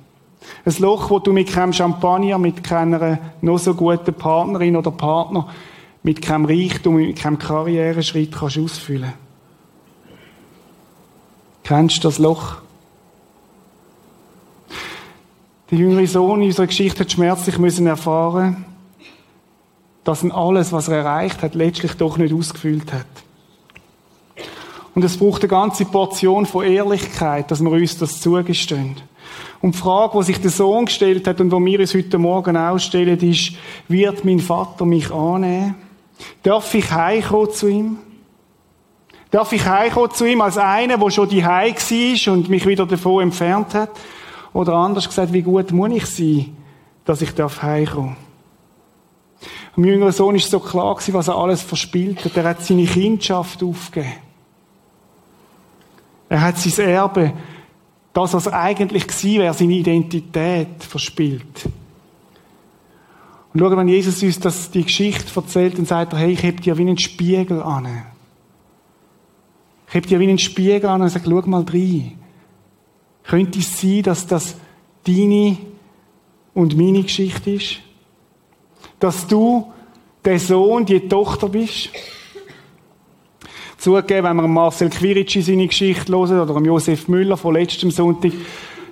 kann. 0.66 0.74
Ein 0.74 0.82
Loch, 0.82 1.10
wo 1.10 1.20
du 1.20 1.34
mit 1.34 1.52
keinem 1.52 1.74
Champagner, 1.74 2.38
mit 2.38 2.64
keiner 2.64 3.18
noch 3.42 3.58
so 3.58 3.74
guten 3.74 4.14
Partnerin 4.14 4.76
oder 4.76 4.92
Partner, 4.92 5.50
mit 6.04 6.22
keinem 6.22 6.46
Reichtum, 6.46 6.96
mit 6.96 7.18
keinem 7.18 7.40
Karriereschritt 7.40 8.32
kannst 8.32 8.58
ausfüllen. 8.58 9.14
Kennst 11.64 11.98
du 11.98 12.08
das 12.08 12.20
Loch? 12.20 12.58
Der 15.70 15.80
jüngere 15.80 16.08
Sohn 16.08 16.42
in 16.42 16.48
unserer 16.48 16.68
Geschichte 16.68 17.02
hat 17.02 17.12
schmerzlich 17.12 17.58
müssen 17.58 17.88
erfahren, 17.88 18.66
dass 20.04 20.24
ihn 20.24 20.32
alles, 20.32 20.74
was 20.74 20.90
er 20.90 20.98
erreicht 20.98 21.42
hat, 21.44 21.56
letztlich 21.56 21.94
doch 21.94 22.18
nicht 22.18 22.34
ausgefüllt 22.34 22.92
hat. 22.92 23.06
Und 24.94 25.04
es 25.06 25.18
braucht 25.18 25.42
eine 25.42 25.48
ganze 25.48 25.86
Portion 25.86 26.46
von 26.46 26.66
Ehrlichkeit, 26.66 27.50
dass 27.50 27.62
wir 27.62 27.72
uns 27.72 27.98
das 27.98 28.20
zugestehen. 28.20 28.98
Und 29.62 29.76
die 29.76 29.78
Frage, 29.78 30.18
die 30.18 30.26
sich 30.26 30.42
der 30.42 30.52
Sohn 30.52 30.86
gestellt 30.86 31.28
hat 31.28 31.40
und 31.40 31.52
die 31.52 31.66
wir 31.66 31.80
uns 31.80 31.94
heute 31.94 32.18
Morgen 32.18 32.58
auch 32.58 32.80
stellen, 32.80 33.20
ist, 33.20 33.54
wird 33.88 34.26
mein 34.26 34.40
Vater 34.40 34.86
mich 34.86 35.12
annehmen? 35.12 35.76
Darf 36.44 36.74
ich 36.74 36.92
heimkommen 36.92 37.52
zu 37.52 37.68
ihm? 37.68 37.98
Darf 39.32 39.54
ich 39.54 39.66
heimkommen 39.66 40.12
zu 40.12 40.26
ihm 40.26 40.42
als 40.42 40.58
einer, 40.58 40.98
der 40.98 41.10
schon 41.10 41.30
die 41.30 41.44
war 41.44 42.34
und 42.34 42.50
mich 42.50 42.68
wieder 42.68 42.86
davon 42.86 43.24
entfernt 43.24 43.74
hat? 43.74 43.92
Oder 44.54 44.74
anders 44.74 45.08
gesagt, 45.08 45.32
wie 45.32 45.42
gut 45.42 45.72
muss 45.72 45.92
ich 45.92 46.06
sein, 46.06 46.58
dass 47.06 47.22
ich 47.22 47.34
darf? 47.34 47.64
Am 47.64 48.16
jüngeren 49.78 50.12
Sohn 50.12 50.36
ist 50.36 50.52
so 50.52 50.60
klar 50.60 50.98
was 50.98 51.28
er 51.30 51.36
alles 51.36 51.62
verspielt 51.62 52.26
hat. 52.26 52.36
Er 52.36 52.44
hat 52.44 52.62
seine 52.62 52.86
Kindschaft 52.86 53.64
aufgegeben. 53.64 54.14
Er 56.28 56.42
hat 56.42 56.58
sein 56.58 56.88
Erbe, 56.88 57.34
das, 58.14 58.34
was 58.34 58.48
eigentlich 58.50 59.08
gewesen 59.08 59.40
wäre, 59.40 59.54
seine 59.54 59.74
Identität 59.74 60.84
verspielt. 60.84 61.70
Und 63.54 63.60
schau, 63.60 63.78
wenn 63.78 63.88
Jesus 63.88 64.22
uns 64.24 64.40
das, 64.40 64.72
die 64.72 64.84
Geschichte 64.84 65.32
erzählt, 65.34 65.78
dann 65.78 65.86
sagt 65.86 66.14
er, 66.14 66.20
hey, 66.20 66.32
ich 66.32 66.44
heb 66.44 66.62
dir 66.62 66.78
wie 66.78 66.82
einen 66.82 66.98
Spiegel 66.98 67.62
an. 67.62 68.04
Ich 69.92 69.96
heb 69.96 70.08
dir 70.08 70.22
wie 70.22 70.30
einen 70.30 70.38
Spiegel 70.38 70.86
an 70.86 71.02
und 71.02 71.10
sage, 71.10 71.26
schau 71.28 71.42
mal 71.50 71.66
rein. 71.70 72.14
Könnte 73.26 73.60
es 73.60 73.82
sein, 73.82 74.04
dass 74.04 74.26
das 74.26 74.56
deine 75.06 75.58
und 76.54 76.78
meine 76.78 77.04
Geschichte 77.04 77.52
ist? 77.52 77.80
Dass 79.02 79.28
du 79.28 79.70
der 80.24 80.40
Sohn, 80.40 80.86
die 80.86 81.10
Tochter 81.10 81.50
bist? 81.50 81.90
Zugegeben, 83.80 84.30
wenn 84.30 84.38
wir 84.38 84.48
Marcel 84.48 84.90
Quirici 84.90 85.42
seine 85.42 85.68
Geschichte 85.68 86.14
hören 86.14 86.40
oder 86.40 86.62
Josef 86.62 87.10
Müller 87.10 87.36
von 87.36 87.54
letztem 87.54 87.92
Sonntag, 87.92 88.32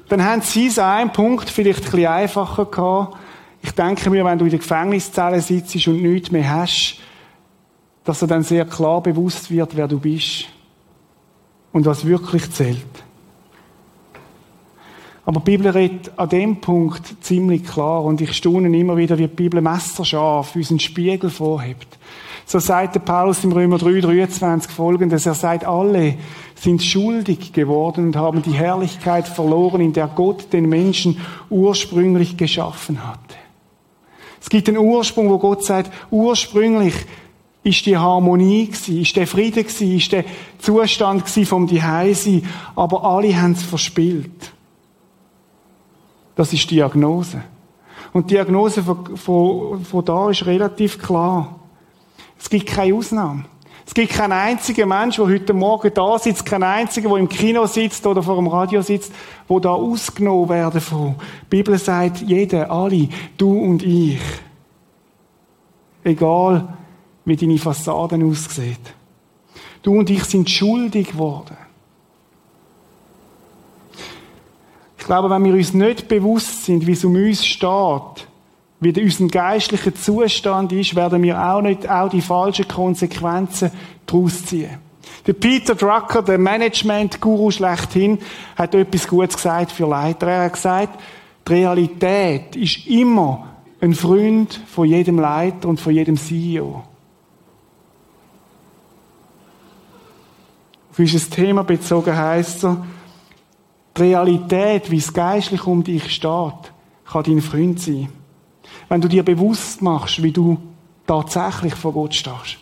dann 0.10 0.22
haben 0.22 0.42
sie 0.42 0.68
es 0.68 0.80
einen 0.80 1.14
Punkt 1.14 1.50
vielleicht 1.50 1.86
ein 1.86 1.92
bisschen 1.92 2.08
einfacher 2.08 2.66
gehabt. 2.66 3.18
Ich 3.62 3.72
denke 3.72 4.10
mir, 4.10 4.26
wenn 4.26 4.38
du 4.38 4.44
in 4.44 4.52
der 4.52 4.60
Gefängniszelle 4.60 5.40
sitzt 5.40 5.88
und 5.88 6.02
nichts 6.02 6.30
mehr 6.30 6.50
hast, 6.50 6.98
dass 8.04 8.22
er 8.22 8.28
dann 8.28 8.44
sehr 8.44 8.66
klar 8.66 9.02
bewusst 9.02 9.50
wird, 9.50 9.78
wer 9.78 9.88
du 9.88 9.98
bist 9.98 10.50
und 11.72 11.86
was 11.86 12.06
wirklich 12.06 12.52
zählt. 12.52 12.86
Aber 15.26 15.42
die 15.42 15.52
Bibel 15.52 15.70
redet 15.70 16.12
an 16.18 16.30
dem 16.30 16.60
Punkt 16.60 17.16
ziemlich 17.22 17.64
klar 17.64 18.04
und 18.04 18.20
ich 18.20 18.34
staune 18.34 18.76
immer 18.76 18.98
wieder, 18.98 19.18
wie 19.18 19.28
die 19.28 19.36
Bibel 19.36 19.62
messerscharf 19.62 20.56
unseren 20.56 20.80
Spiegel 20.80 21.30
vorhebt. 21.30 22.00
So 22.48 22.58
sagt 22.58 22.96
der 22.96 23.02
Paulus 23.02 23.44
im 23.44 23.52
Römer 23.52 23.78
3, 23.78 24.02
23 24.02 24.72
folgendes. 24.72 25.28
Er 25.28 25.36
sagt, 25.36 25.66
alle 25.66 26.16
sind 26.56 26.82
schuldig 26.82 27.54
geworden 27.54 28.08
und 28.08 28.16
haben 28.16 28.42
die 28.42 28.54
Herrlichkeit 28.54 29.28
verloren, 29.28 29.82
in 29.82 29.94
der 29.94 30.08
Gott 30.08 30.52
den 30.52 30.68
Menschen 30.68 31.20
ursprünglich 31.52 32.38
geschaffen 32.38 33.08
hatte. 33.08 33.36
Es 34.42 34.50
gibt 34.50 34.68
einen 34.68 34.80
Ursprung, 34.80 35.30
wo 35.30 35.38
Gott 35.38 35.64
sagt, 35.64 35.92
ursprünglich 36.10 36.96
ist 37.64 37.86
die 37.86 37.98
Harmonie 37.98 38.68
gewesen, 38.68 39.02
ist 39.02 39.16
der 39.16 39.28
Friede 39.28 39.64
gewesen, 39.64 39.98
ist 39.98 40.12
der 40.12 40.24
Zustand 40.60 41.26
gewesen 41.26 41.46
vom 41.46 41.68
Diheise, 41.68 42.42
aber 42.76 43.04
alle 43.04 43.40
haben 43.40 43.52
es 43.52 43.64
verspielt. 43.64 44.54
Das 46.36 46.54
ist 46.54 46.70
die 46.72 46.76
Diagnose. 46.76 47.44
Und 48.14 48.30
die 48.30 48.36
Diagnose 48.36 48.82
von, 48.82 49.18
von, 49.18 49.84
von 49.84 50.06
da 50.06 50.30
ist 50.30 50.46
relativ 50.46 50.98
klar. 50.98 51.60
Es 52.40 52.50
gibt 52.50 52.68
keine 52.68 52.96
Ausnahme. 52.96 53.46
Es 53.86 53.94
gibt 53.94 54.14
keinen 54.14 54.34
einzigen 54.34 54.88
Mensch, 54.88 55.16
der 55.16 55.26
heute 55.26 55.52
Morgen 55.52 55.92
da 55.94 56.18
sitzt, 56.20 56.46
keinen 56.46 56.64
einzigen, 56.64 57.10
der 57.10 57.18
im 57.18 57.28
Kino 57.28 57.66
sitzt 57.66 58.06
oder 58.06 58.22
vor 58.22 58.36
dem 58.36 58.48
Radio 58.48 58.82
sitzt, 58.84 59.12
wo 59.48 59.60
da 59.60 59.72
ausgenommen 59.72 60.48
werden 60.48 60.80
von. 60.80 61.16
Die 61.46 61.58
Bibel 61.58 61.78
sagt, 61.78 62.22
jeder, 62.22 62.70
alle, 62.70 63.10
du 63.36 63.60
und 63.60 63.84
ich. 63.84 64.20
Egal, 66.04 66.78
wie 67.30 67.38
deine 67.38 67.58
Fassaden 67.58 68.30
aussieht. 68.30 68.80
Du 69.82 69.98
und 69.98 70.10
ich 70.10 70.24
sind 70.26 70.50
schuldig 70.50 71.12
geworden. 71.12 71.56
Ich 74.98 75.06
glaube, 75.06 75.30
wenn 75.30 75.44
wir 75.46 75.54
uns 75.54 75.74
nicht 75.74 76.08
bewusst 76.08 76.66
sind, 76.66 76.86
wie 76.86 76.92
es 76.92 77.06
um 77.06 77.16
uns 77.16 77.46
steht, 77.46 78.28
wie 78.82 79.02
unser 79.02 79.28
geistlicher 79.28 79.96
Zustand 79.96 80.72
ist, 80.72 80.96
werden 80.96 81.24
wir 81.24 81.42
auch 81.42 81.62
nicht 81.62 81.90
auch 81.90 82.10
die 82.10 82.22
falschen 82.22 82.68
Konsequenzen 82.68 83.72
daraus 84.06 84.46
ziehen. 84.46 84.78
Der 85.26 85.34
Peter 85.34 85.76
Drucker, 85.76 86.22
der 86.22 86.38
Management-Guru 86.38 87.52
schlechthin, 87.52 88.20
hat 88.56 88.74
etwas 88.74 89.08
Gutes 89.08 89.36
gesagt 89.36 89.72
für 89.72 89.88
Leiter. 89.88 90.28
Er 90.28 90.46
hat 90.46 90.54
gesagt, 90.54 91.00
die 91.48 91.54
Realität 91.54 92.56
ist 92.56 92.88
immer 92.88 93.50
ein 93.82 93.94
Freund 93.94 94.60
von 94.68 94.88
jedem 94.88 95.20
Leiter 95.20 95.68
und 95.68 95.80
von 95.80 95.94
jedem 95.94 96.18
CEO. 96.18 96.84
Auf 101.00 101.04
unser 101.04 101.30
Thema 101.30 101.64
bezogen 101.64 102.14
heisst 102.14 102.66
er, 102.66 102.86
die 103.96 104.02
Realität, 104.02 104.92
wie 104.92 104.98
es 104.98 105.14
geistlich 105.14 105.66
um 105.66 105.82
dich 105.82 106.14
steht, 106.14 106.74
kann 107.06 107.24
dein 107.24 107.42
Freund 107.42 107.80
sein. 107.80 108.10
Wenn 108.90 109.00
du 109.00 109.08
dir 109.08 109.24
bewusst 109.24 109.82
machst, 109.82 110.22
wie 110.22 110.34
du 110.34 110.58
tatsächlich 111.08 111.74
vor 111.74 111.94
Gott 111.94 112.14
stehst. 112.14 112.58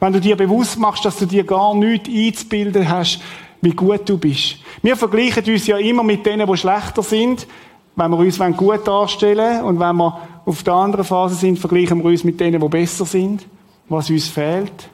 Wenn 0.00 0.12
du 0.12 0.20
dir 0.20 0.34
bewusst 0.34 0.80
machst, 0.80 1.04
dass 1.04 1.18
du 1.18 1.26
dir 1.26 1.44
gar 1.44 1.72
nichts 1.76 2.08
einzubilden 2.08 2.88
hast, 2.88 3.20
wie 3.60 3.70
gut 3.70 4.00
du 4.08 4.18
bist. 4.18 4.56
Wir 4.82 4.96
vergleichen 4.96 5.44
uns 5.44 5.68
ja 5.68 5.76
immer 5.76 6.02
mit 6.02 6.26
denen, 6.26 6.50
die 6.50 6.56
schlechter 6.56 7.04
sind, 7.04 7.46
wenn 7.94 8.10
wir 8.10 8.18
uns 8.18 8.40
gut 8.56 8.84
darstellen 8.84 9.62
und 9.62 9.78
wenn 9.78 9.94
wir 9.94 10.20
auf 10.44 10.64
der 10.64 10.74
anderen 10.74 11.04
Phase 11.04 11.36
sind, 11.36 11.56
vergleichen 11.56 12.02
wir 12.02 12.10
uns 12.10 12.24
mit 12.24 12.40
denen, 12.40 12.60
die 12.60 12.68
besser 12.68 13.04
sind, 13.04 13.46
was 13.88 14.10
uns 14.10 14.26
fehlt. 14.26 14.90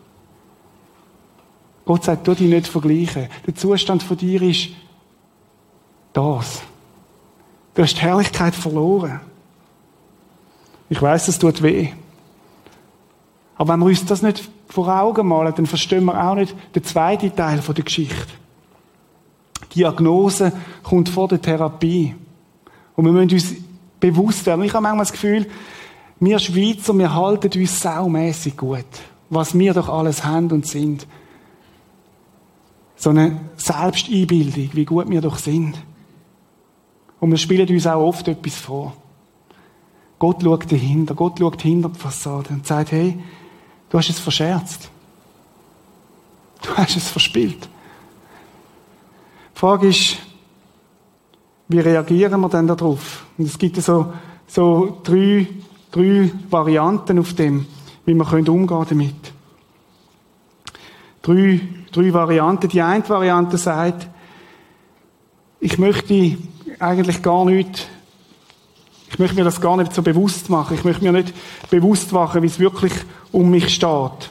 Gott 1.86 2.04
sagt, 2.04 2.26
du 2.26 2.34
dich 2.34 2.50
nicht 2.50 2.66
vergleichen. 2.66 3.28
Der 3.46 3.54
Zustand 3.54 4.02
von 4.02 4.16
dir 4.16 4.42
ist 4.42 4.70
das. 6.12 6.60
Du 7.74 7.82
hast 7.82 7.94
die 7.94 8.00
Herrlichkeit 8.00 8.54
verloren. 8.54 9.20
Ich 10.88 11.00
weiß, 11.00 11.28
es 11.28 11.38
tut 11.38 11.62
weh. 11.62 11.88
Aber 13.54 13.72
wenn 13.72 13.80
wir 13.80 13.86
uns 13.86 14.04
das 14.04 14.20
nicht 14.20 14.48
vor 14.68 14.88
Augen 14.88 15.28
malen, 15.28 15.54
dann 15.54 15.66
verstehen 15.66 16.04
wir 16.04 16.20
auch 16.20 16.34
nicht 16.34 16.54
den 16.74 16.82
zweiten 16.82 17.34
Teil 17.34 17.60
der 17.60 17.84
Geschichte. 17.84 18.26
Die 19.72 19.78
Diagnose 19.78 20.52
kommt 20.82 21.08
vor 21.08 21.28
der 21.28 21.40
Therapie. 21.40 22.16
Und 22.96 23.04
wir 23.04 23.12
müssen 23.12 23.32
uns 23.32 23.54
bewusst 24.00 24.44
werden. 24.46 24.64
Ich 24.64 24.72
habe 24.72 24.82
manchmal 24.82 25.04
das 25.04 25.12
Gefühl, 25.12 25.46
wir 26.18 26.38
Schweizer, 26.40 26.98
wir 26.98 27.14
halten 27.14 27.60
uns 27.60 27.80
saumässig 27.80 28.56
gut. 28.56 28.84
Was 29.30 29.56
wir 29.56 29.72
doch 29.72 29.88
alles 29.88 30.24
haben 30.24 30.50
und 30.50 30.66
sind. 30.66 31.06
So 32.96 33.10
eine 33.10 33.40
Selbsteinbildung, 33.56 34.70
wie 34.72 34.84
gut 34.84 35.08
wir 35.08 35.20
doch 35.20 35.38
sind. 35.38 35.76
Und 37.20 37.30
wir 37.30 37.38
spielen 37.38 37.68
uns 37.68 37.86
auch 37.86 38.00
oft 38.00 38.26
etwas 38.28 38.56
vor. 38.56 38.94
Gott 40.18 40.42
schaut 40.42 40.70
dahinter. 40.70 41.14
Gott 41.14 41.38
schaut 41.38 41.62
hinter 41.62 41.90
die 41.90 41.98
Fassade 41.98 42.50
und 42.50 42.66
sagt, 42.66 42.92
hey, 42.92 43.18
du 43.90 43.98
hast 43.98 44.08
es 44.08 44.18
verscherzt. 44.18 44.90
Du 46.62 46.74
hast 46.74 46.96
es 46.96 47.08
verspielt. 47.08 47.68
Die 49.54 49.58
Frage 49.58 49.88
ist, 49.88 50.16
wie 51.68 51.80
reagieren 51.80 52.40
wir 52.40 52.48
denn 52.48 52.66
darauf? 52.66 53.26
Und 53.36 53.46
es 53.46 53.58
gibt 53.58 53.76
so, 53.76 54.12
so 54.46 55.00
drei, 55.02 55.46
drei 55.90 56.30
Varianten 56.50 57.18
auf 57.18 57.34
dem, 57.34 57.66
wie 58.04 58.14
wir 58.14 58.32
umgehen 58.32 58.66
können 58.66 58.86
damit. 58.88 59.35
Drei, 61.26 61.60
drei 61.90 62.12
Varianten. 62.12 62.68
Die 62.68 62.80
eine 62.80 63.08
Variante 63.08 63.58
sagt, 63.58 64.06
ich 65.58 65.76
möchte 65.76 66.38
eigentlich 66.78 67.20
gar 67.20 67.44
nicht 67.44 67.88
ich 69.08 69.18
möchte 69.18 69.36
mir 69.36 69.44
das 69.44 69.60
gar 69.60 69.76
nicht 69.76 69.92
so 69.92 70.02
bewusst 70.02 70.50
machen. 70.50 70.76
Ich 70.76 70.84
möchte 70.84 71.02
mir 71.02 71.12
nicht 71.12 71.32
bewusst 71.70 72.12
machen, 72.12 72.42
wie 72.42 72.46
es 72.46 72.58
wirklich 72.58 72.92
um 73.32 73.50
mich 73.50 73.74
steht. 73.74 74.30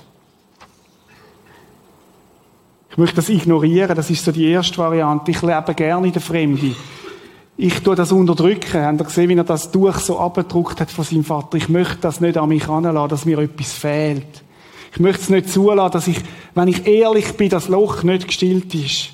Ich 2.92 2.98
möchte 2.98 3.18
das 3.18 3.30
ignorieren. 3.30 3.96
Das 3.96 4.10
ist 4.10 4.24
so 4.24 4.32
die 4.32 4.50
erste 4.52 4.78
Variante. 4.78 5.32
Ich 5.32 5.42
lebe 5.42 5.74
gerne 5.74 6.08
in 6.08 6.14
der 6.14 6.22
Fremde. 6.22 6.76
ich 7.58 7.82
tue 7.82 7.96
das 7.96 8.12
unterdrücken. 8.12 8.86
Habt 8.86 9.02
ihr 9.02 9.06
gesehen, 9.06 9.30
wie 9.30 9.36
er 9.36 9.44
das 9.44 9.72
Tuch 9.72 9.98
so 9.98 10.20
abgedruckt 10.20 10.80
hat 10.80 10.92
von 10.92 11.04
seinem 11.04 11.24
Vater? 11.24 11.58
Ich 11.58 11.68
möchte 11.68 11.98
das 12.02 12.22
nicht 12.22 12.38
an 12.38 12.50
mich 12.50 12.68
heranlassen, 12.68 13.10
dass 13.10 13.26
mir 13.26 13.40
etwas 13.40 13.74
fehlt. 13.74 14.45
Ich 14.96 15.02
möchte 15.02 15.24
es 15.24 15.30
nicht 15.30 15.50
zulassen, 15.50 15.92
dass 15.92 16.08
ich, 16.08 16.22
wenn 16.54 16.70
ich 16.70 16.88
ehrlich 16.88 17.36
bin, 17.36 17.50
das 17.50 17.68
Loch 17.68 18.04
nicht 18.04 18.28
gestillt 18.28 18.74
ist. 18.74 19.10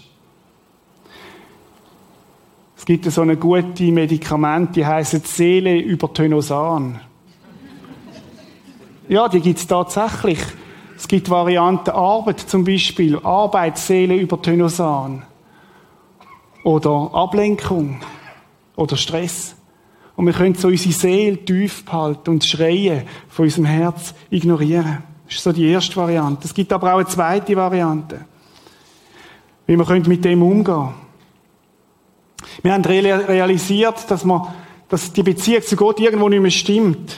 Es 2.78 2.86
gibt 2.86 3.06
so 3.06 3.22
eine 3.22 3.36
gute 3.36 3.92
Medikament, 3.92 4.76
die 4.76 4.86
heißt 4.86 5.26
Seele 5.26 5.80
über 5.80 6.14
Tönosan. 6.14 7.00
Ja, 9.10 9.28
die 9.28 9.42
gibt 9.42 9.58
es 9.58 9.66
tatsächlich. 9.66 10.38
Es 10.96 11.08
gibt 11.08 11.32
Varianten 11.32 11.90
Arbeit 11.90 12.42
zum 12.42 12.64
Beispiel, 12.64 13.18
Arbeitsseele 13.18 14.16
über 14.16 14.40
Tönosan. 14.40 15.24
Oder 16.64 17.10
Ablenkung. 17.12 18.02
Oder 18.76 18.98
Stress. 18.98 19.56
Und 20.16 20.28
wir 20.28 20.34
können 20.34 20.54
so 20.54 20.68
unsere 20.68 20.94
Seele 20.94 21.44
tief 21.44 21.86
behalten 21.86 22.30
und 22.30 22.46
Schreien 22.46 23.02
von 23.30 23.46
unserem 23.46 23.66
Herz 23.66 24.14
ignorieren. 24.30 25.11
Das 25.32 25.38
ist 25.38 25.44
so 25.46 25.54
die 25.54 25.70
erste 25.70 25.96
Variante. 25.96 26.46
Es 26.46 26.54
gibt 26.54 26.74
aber 26.74 26.94
auch 26.94 26.98
eine 26.98 27.08
zweite 27.08 27.56
Variante. 27.56 28.26
Wie 29.66 29.78
man 29.78 30.02
mit 30.02 30.26
dem 30.26 30.44
umgehen. 30.44 30.90
Wir 32.62 32.74
haben 32.74 32.84
realisiert, 32.84 34.12
dass, 34.12 34.26
man, 34.26 34.48
dass 34.90 35.14
die 35.14 35.24
Beziehung 35.24 35.64
zu 35.64 35.78
Gott 35.78 36.02
irgendwo 36.02 36.28
nicht 36.28 36.42
mehr 36.42 36.52
stimmt. 36.52 37.16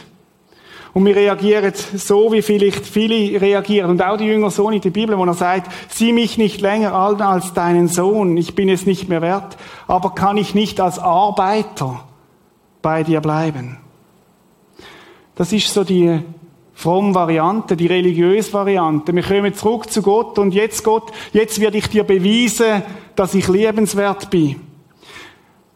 Und 0.93 1.05
wir 1.05 1.15
reagieren 1.15 1.73
so, 1.95 2.31
wie 2.31 2.43
vielleicht 2.43 2.85
viele 2.85 3.41
reagieren. 3.41 3.89
Und 3.89 4.03
auch 4.03 4.17
die 4.17 4.25
Jünger 4.25 4.51
Sohn 4.51 4.73
in 4.73 4.81
der 4.81 4.91
Bibel, 4.91 5.17
wo 5.17 5.25
er 5.25 5.33
sagt, 5.33 5.71
sieh 5.89 6.13
mich 6.13 6.37
nicht 6.37 6.61
länger 6.61 6.93
an 6.93 7.19
als 7.19 7.55
deinen 7.55 7.87
Sohn, 7.87 8.37
ich 8.37 8.53
bin 8.53 8.69
es 8.69 8.85
nicht 8.85 9.09
mehr 9.09 9.23
wert, 9.23 9.57
aber 9.87 10.13
kann 10.13 10.37
ich 10.37 10.53
nicht 10.53 10.79
als 10.79 10.99
Arbeiter 10.99 12.03
bei 12.83 13.01
dir 13.01 13.21
bleiben. 13.21 13.79
Das 15.33 15.51
ist 15.51 15.73
so 15.73 15.83
die 15.83 16.21
fromme 16.73 17.13
Variante, 17.13 17.77
die 17.77 17.87
religiöse 17.87 18.51
Variante. 18.53 19.13
Wir 19.15 19.23
kommen 19.23 19.53
zurück 19.53 19.89
zu 19.91 20.01
Gott 20.01 20.39
und 20.39 20.53
jetzt 20.53 20.83
Gott, 20.83 21.11
jetzt 21.31 21.59
werde 21.59 21.77
ich 21.77 21.87
dir 21.87 22.03
beweisen, 22.03 22.83
dass 23.15 23.35
ich 23.35 23.47
liebenswert 23.47 24.29
bin. 24.29 24.59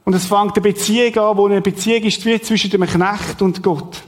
Und 0.04 0.14
es 0.14 0.26
fängt 0.26 0.56
eine 0.56 0.62
Beziehung 0.62 1.18
an, 1.18 1.38
wo 1.38 1.48
eine 1.48 1.62
Beziehung 1.62 2.04
ist 2.04 2.26
wie 2.26 2.40
zwischen 2.40 2.72
dem 2.72 2.86
Knecht 2.86 3.42
und 3.42 3.62
Gott. 3.62 4.04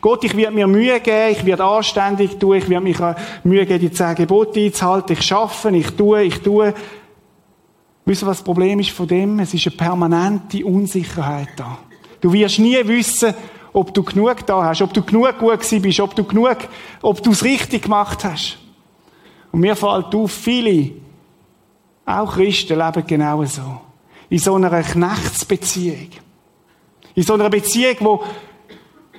Gott, 0.00 0.24
ich 0.24 0.36
werde 0.36 0.54
mir 0.54 0.66
Mühe 0.66 1.00
geben, 1.00 1.32
ich 1.32 1.44
werde 1.44 1.64
anständig 1.64 2.38
tun, 2.38 2.56
ich 2.56 2.68
werde 2.68 2.84
mich 2.84 2.98
Mühe 3.44 3.66
geben, 3.66 3.80
die 3.80 3.90
zehn 3.90 4.14
Gebote 4.14 4.60
einzuhalten, 4.60 5.12
ich 5.12 5.22
schaffe, 5.22 5.70
ich 5.76 5.90
tue, 5.90 6.22
ich 6.22 6.40
tue. 6.40 6.74
Wisst 8.04 8.22
ihr, 8.22 8.26
was 8.26 8.38
das 8.38 8.44
Problem 8.44 8.78
ist 8.78 8.90
von 8.90 9.08
dem? 9.08 9.38
Es 9.40 9.52
ist 9.52 9.66
eine 9.66 9.76
permanente 9.76 10.64
Unsicherheit 10.64 11.48
da. 11.56 11.78
Du 12.20 12.32
wirst 12.32 12.58
nie 12.58 12.78
wissen, 12.84 13.34
ob 13.76 13.92
du 13.92 14.02
genug 14.02 14.46
da 14.46 14.64
hast, 14.64 14.80
ob 14.80 14.94
du 14.94 15.02
genug 15.02 15.38
gut 15.38 15.60
gewesen 15.60 15.82
bist, 15.82 16.00
ob 16.00 16.14
du 16.14 16.24
genug, 16.24 16.56
ob 17.02 17.22
du 17.22 17.32
es 17.32 17.44
richtig 17.44 17.82
gemacht 17.82 18.24
hast. 18.24 18.56
Und 19.52 19.60
mir 19.60 19.76
fällt 19.76 20.14
auf, 20.14 20.32
viele, 20.32 20.92
auch 22.06 22.34
Christen, 22.34 22.78
leben 22.78 23.06
genau 23.06 23.44
so 23.44 23.80
in 24.30 24.38
so 24.38 24.54
einer 24.54 24.82
Knechtsbeziehung. 24.82 26.08
In 27.14 27.22
so 27.22 27.34
einer 27.34 27.50
Beziehung, 27.50 27.96
wo, 28.00 28.24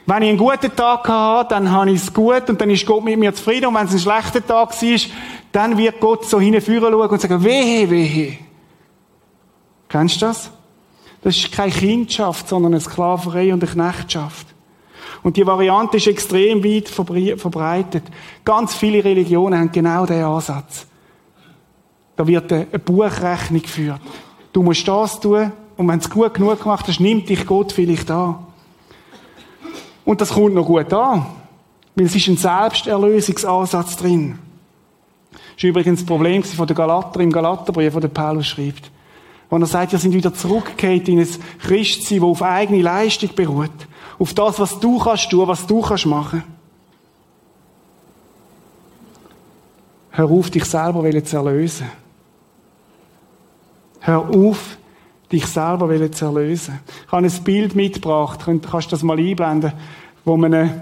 wenn 0.07 0.23
ich 0.23 0.29
einen 0.29 0.37
guten 0.39 0.75
Tag 0.75 1.07
habe, 1.07 1.47
dann 1.49 1.69
habe 1.69 1.91
ich 1.91 2.01
es 2.01 2.11
gut 2.11 2.49
und 2.49 2.59
dann 2.59 2.71
ist 2.71 2.85
Gott 2.85 3.03
mit 3.03 3.19
mir 3.19 3.35
zufrieden. 3.35 3.67
Und 3.67 3.75
wenn 3.75 3.85
es 3.85 3.93
ein 3.93 3.99
schlechter 3.99 4.45
Tag 4.45 4.81
ist, 4.81 5.09
dann 5.51 5.77
wird 5.77 5.99
Gott 5.99 6.25
so 6.25 6.39
hinführen 6.39 6.91
schauen 6.91 7.09
und 7.09 7.21
sagen, 7.21 7.43
wehe, 7.43 7.87
wehe. 7.89 8.39
Kennst 9.87 10.19
du 10.19 10.25
das? 10.25 10.51
Das 11.21 11.35
ist 11.35 11.51
keine 11.51 11.71
Kindschaft, 11.71 12.47
sondern 12.47 12.73
eine 12.73 12.81
Sklaverei 12.81 13.53
und 13.53 13.63
eine 13.63 13.71
Knechtschaft. 13.71 14.47
Und 15.23 15.35
die 15.35 15.45
Variante 15.45 15.97
ist 15.97 16.07
extrem 16.07 16.63
weit 16.63 16.87
verbreitet. 16.87 18.03
Ganz 18.45 18.75
viele 18.75 19.03
Religionen 19.03 19.59
haben 19.59 19.71
genau 19.71 20.05
diesen 20.05 20.23
Ansatz. 20.23 20.85
Da 22.15 22.25
wird 22.25 22.51
eine 22.51 22.65
Buchrechnung 22.65 23.61
geführt. 23.61 24.01
Du 24.53 24.63
musst 24.63 24.87
das 24.87 25.19
tun. 25.19 25.51
Und 25.75 25.87
wenn 25.87 25.99
es 25.99 26.09
gut 26.09 26.33
genug 26.33 26.61
gemacht 26.61 26.87
hast, 26.87 26.99
nimmt 26.99 27.29
dich 27.29 27.45
Gott 27.45 27.71
vielleicht 27.71 28.09
an. 28.09 28.47
Und 30.03 30.21
das 30.21 30.29
kommt 30.29 30.55
noch 30.55 30.65
gut 30.65 30.91
an. 30.93 31.25
Weil 31.95 32.05
es 32.05 32.15
ist 32.15 32.27
ein 32.27 32.37
Selbsterlösungsansatz 32.37 33.97
drin. 33.97 34.39
Das 35.31 35.41
ist 35.57 35.63
übrigens 35.63 35.99
das 35.99 36.07
Problem 36.07 36.43
von 36.43 36.65
der 36.65 36.75
Galater 36.75 37.19
im 37.19 37.31
Galaterbrief, 37.31 37.93
wo 37.93 37.99
der 37.99 38.07
Paulus 38.07 38.47
schreibt. 38.47 38.89
Wo 39.49 39.57
er 39.57 39.65
sagt, 39.65 39.93
wir 39.93 39.99
sind 39.99 40.13
wieder 40.13 40.33
zurückgekehrt 40.33 41.07
in 41.07 41.19
ein 41.19 41.29
Christsein, 41.59 42.19
das 42.19 42.27
auf 42.27 42.41
eigene 42.41 42.81
Leistung 42.81 43.29
beruht. 43.33 43.71
Auf 44.19 44.33
das, 44.33 44.59
was 44.59 44.79
du 44.79 44.97
kannst 44.99 45.29
tun, 45.29 45.47
was 45.47 45.65
du 45.65 45.81
kannst 45.81 46.05
machen. 46.05 46.43
Hör 50.11 50.31
auf, 50.31 50.49
dich 50.49 50.65
selber 50.65 51.23
zu 51.23 51.37
erlösen. 51.37 51.87
Hör 53.99 54.29
auf, 54.29 54.77
dich 55.31 55.45
selber 55.45 56.11
zu 56.11 56.25
erlösen. 56.25 56.79
Ich 57.05 57.11
habe 57.11 57.27
ein 57.27 57.43
Bild 57.43 57.75
mitgebracht, 57.75 58.41
kannst 58.43 58.87
du 58.87 58.91
das 58.91 59.03
mal 59.03 59.19
einblenden, 59.19 59.73
wo 60.25 60.35
man, 60.35 60.81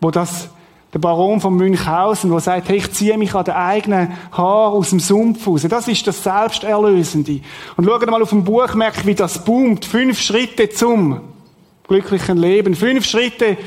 wo 0.00 0.10
das, 0.10 0.48
der 0.94 1.00
Baron 1.00 1.40
von 1.40 1.56
Münchhausen, 1.56 2.30
der 2.30 2.38
sagt, 2.38 2.68
hey, 2.68 2.76
ich 2.76 2.92
ziehe 2.92 3.18
mich 3.18 3.34
an 3.34 3.44
den 3.44 3.54
eigenen 3.54 4.12
Haar 4.30 4.68
aus 4.68 4.90
dem 4.90 5.00
Sumpf 5.00 5.44
raus. 5.44 5.66
Das 5.68 5.88
ist 5.88 6.06
das 6.06 6.22
Selbsterlösende. 6.22 7.40
Und 7.76 7.84
schaut 7.84 8.08
mal 8.08 8.22
auf 8.22 8.30
dem 8.30 8.44
Buch, 8.44 8.72
merkt, 8.74 9.04
wie 9.04 9.16
das 9.16 9.44
boomt. 9.44 9.84
Fünf 9.84 10.20
Schritte 10.20 10.70
zum 10.70 11.20
glücklichen 11.88 12.36
Leben. 12.36 12.76
Fünf 12.76 13.04
Schritte 13.06 13.58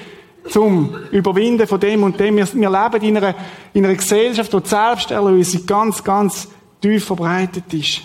zum 0.49 0.95
Überwinden 1.11 1.67
von 1.67 1.81
dem 1.81 2.03
und 2.03 2.17
dem. 2.17 2.37
Wir, 2.37 2.47
wir 2.53 2.69
leben 2.69 3.03
in 3.03 3.17
einer, 3.17 3.35
in 3.73 3.83
einer 3.83 3.95
Gesellschaft, 3.95 4.53
wo 4.53 4.61
die 4.61 4.69
Selbsterlösung 4.69 5.65
ganz, 5.65 6.01
ganz 6.01 6.47
tief 6.81 7.03
verbreitet 7.03 7.73
ist. 7.73 8.03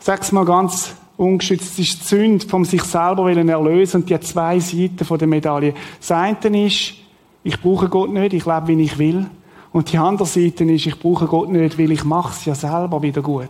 Sag's 0.00 0.32
mal 0.32 0.44
ganz 0.44 0.94
ungeschützt, 1.18 1.72
es 1.72 1.78
ist 1.78 2.00
die 2.00 2.04
Sünde 2.06 2.48
vom 2.48 2.64
sich 2.64 2.82
selber 2.82 3.30
erlösen 3.30 4.02
und 4.02 4.10
die 4.10 4.18
zwei 4.20 4.58
Seiten 4.60 5.04
von 5.04 5.18
der 5.18 5.28
Medaille. 5.28 5.74
Das 5.98 6.10
eine 6.12 6.66
ist, 6.66 6.94
ich 7.42 7.60
brauche 7.60 7.88
Gott 7.88 8.10
nicht, 8.10 8.32
ich 8.32 8.46
lebe, 8.46 8.68
wie 8.68 8.82
ich 8.82 8.98
will. 8.98 9.26
Und 9.72 9.92
die 9.92 9.98
andere 9.98 10.26
Seite 10.26 10.64
ist, 10.64 10.86
ich 10.86 10.98
brauche 10.98 11.26
Gott 11.26 11.50
nicht, 11.50 11.78
weil 11.78 11.92
ich 11.92 12.04
mache 12.04 12.32
es 12.32 12.44
ja 12.46 12.54
selber 12.54 13.02
wieder 13.02 13.20
gut. 13.20 13.48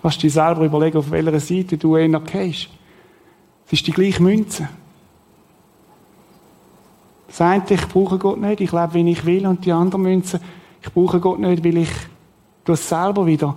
Kannst 0.00 0.22
dir 0.22 0.30
selber 0.30 0.64
überlegen, 0.64 0.98
auf 0.98 1.10
welcher 1.10 1.40
Seite 1.40 1.78
du 1.78 1.96
eher 1.96 2.08
gehst. 2.20 2.68
Es 3.66 3.72
ist 3.72 3.86
die 3.86 3.92
gleiche 3.92 4.22
Münze. 4.22 4.68
Das 7.26 7.40
eine, 7.40 7.64
ich 7.68 7.88
brauche 7.88 8.18
Gott 8.18 8.38
nicht, 8.38 8.60
ich 8.60 8.72
lebe, 8.72 8.94
wie 8.94 9.10
ich 9.10 9.24
will. 9.24 9.46
Und 9.46 9.64
die 9.64 9.72
andere 9.72 10.00
Münze, 10.00 10.40
ich 10.82 10.92
brauche 10.92 11.18
Gott 11.18 11.40
nicht, 11.40 11.64
weil 11.64 11.78
ich 11.78 11.90
Du 12.66 12.72
es 12.72 12.88
selber 12.88 13.24
wieder 13.24 13.56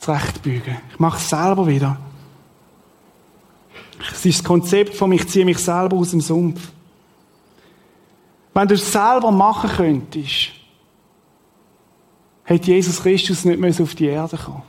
zurechtbügen. 0.00 0.78
Ich 0.90 0.98
mache 0.98 1.18
es 1.18 1.28
selber 1.28 1.66
wieder. 1.66 1.96
Es 4.12 4.24
ist 4.24 4.40
das 4.40 4.44
Konzept 4.44 4.94
von 4.94 5.12
ich 5.12 5.28
ziehe 5.28 5.44
mich 5.44 5.58
selber 5.58 5.96
aus 5.96 6.10
dem 6.10 6.20
Sumpf. 6.20 6.60
Wenn 8.54 8.66
du 8.66 8.74
es 8.74 8.90
selber 8.90 9.30
machen 9.30 9.70
könntest, 9.70 10.50
hätte 12.44 12.72
Jesus 12.72 13.00
Christus 13.00 13.44
nicht 13.44 13.80
auf 13.80 13.94
die 13.94 14.06
Erde 14.06 14.36
kommen 14.36 14.62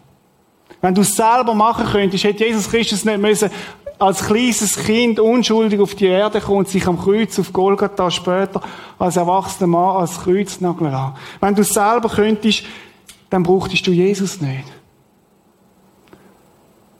Wenn 0.81 0.93
du 0.93 1.01
es 1.01 1.15
selber 1.15 1.55
machen 1.55 1.87
könntest, 1.87 2.23
hätte 2.23 2.45
Jesus 2.45 2.69
Christus 2.69 3.05
nicht 3.05 3.19
müssen 3.19 3.49
als 3.97 4.25
kleines 4.25 4.77
Kind 4.77 5.19
unschuldig 5.19 5.79
auf 5.79 5.95
die 5.95 6.07
Erde 6.07 6.41
kommen 6.41 6.59
und 6.59 6.67
sich 6.67 6.85
am 6.87 6.99
Kreuz 6.99 7.37
auf 7.39 7.53
Golgatha 7.53 8.09
später 8.11 8.61
als 8.99 9.15
erwachsener 9.15 9.67
Mann 9.67 9.97
als 9.97 10.19
Kreuznagel 10.19 10.87
an. 10.87 11.15
Wenn 11.39 11.55
du 11.55 11.61
es 11.61 11.69
selber 11.69 12.09
könntest, 12.09 12.63
dann 13.29 13.43
brauchtest 13.43 13.85
du 13.87 13.91
Jesus 13.91 14.41
nicht. 14.41 14.80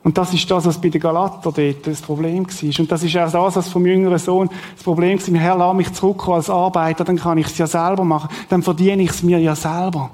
Und 0.04 0.18
das 0.18 0.34
ist 0.34 0.50
das, 0.50 0.66
was 0.66 0.82
bei 0.82 0.90
den 0.90 1.00
Galater 1.00 1.52
dort 1.52 1.86
das 1.86 2.02
Problem 2.02 2.46
war. 2.48 2.80
Und 2.80 2.92
das 2.92 3.04
ist 3.04 3.18
auch 3.18 3.32
das, 3.32 3.56
was 3.56 3.70
vom 3.70 3.86
jüngeren 3.86 4.18
Sohn 4.18 4.50
das 4.76 4.84
Problem 4.84 5.20
war. 5.20 5.40
Herr, 5.40 5.58
lass 5.58 5.76
mich 5.76 5.94
zurückkommen 5.94 6.38
als 6.38 6.50
Arbeiter, 6.50 7.04
dann 7.04 7.18
kann 7.18 7.38
ich 7.38 7.48
es 7.48 7.58
ja 7.58 7.68
selber 7.68 8.04
machen. 8.04 8.30
Dann 8.50 8.64
verdiene 8.64 9.04
ich 9.04 9.12
es 9.12 9.22
mir 9.22 9.40
ja 9.40 9.56
selber. 9.56 10.10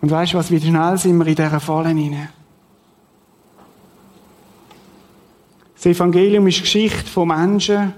Und 0.00 0.10
weißt 0.10 0.34
du 0.34 0.38
was, 0.38 0.50
wie 0.50 0.60
schnell 0.60 0.96
sind 0.96 1.18
wir 1.18 1.26
in 1.26 1.34
dieser 1.34 1.60
Falle 1.60 1.88
hinein? 1.88 2.28
Das 5.74 5.86
Evangelium 5.86 6.46
ist 6.46 6.60
Geschichte 6.60 7.10
von 7.10 7.28
Menschen, 7.28 7.92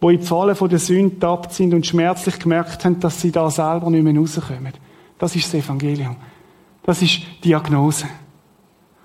die 0.00 0.06
in 0.06 0.20
die 0.20 0.26
Falle 0.26 0.54
der 0.54 0.78
Sünde 0.78 1.18
tappt 1.18 1.52
sind 1.52 1.74
und 1.74 1.86
schmerzlich 1.86 2.38
gemerkt 2.38 2.84
haben, 2.84 3.00
dass 3.00 3.20
sie 3.20 3.32
da 3.32 3.50
selber 3.50 3.90
nicht 3.90 4.02
mehr 4.02 4.16
rauskommen. 4.16 4.72
Das 5.18 5.34
ist 5.34 5.46
das 5.46 5.54
Evangelium. 5.54 6.16
Das 6.84 7.02
ist 7.02 7.20
Diagnose. 7.44 8.06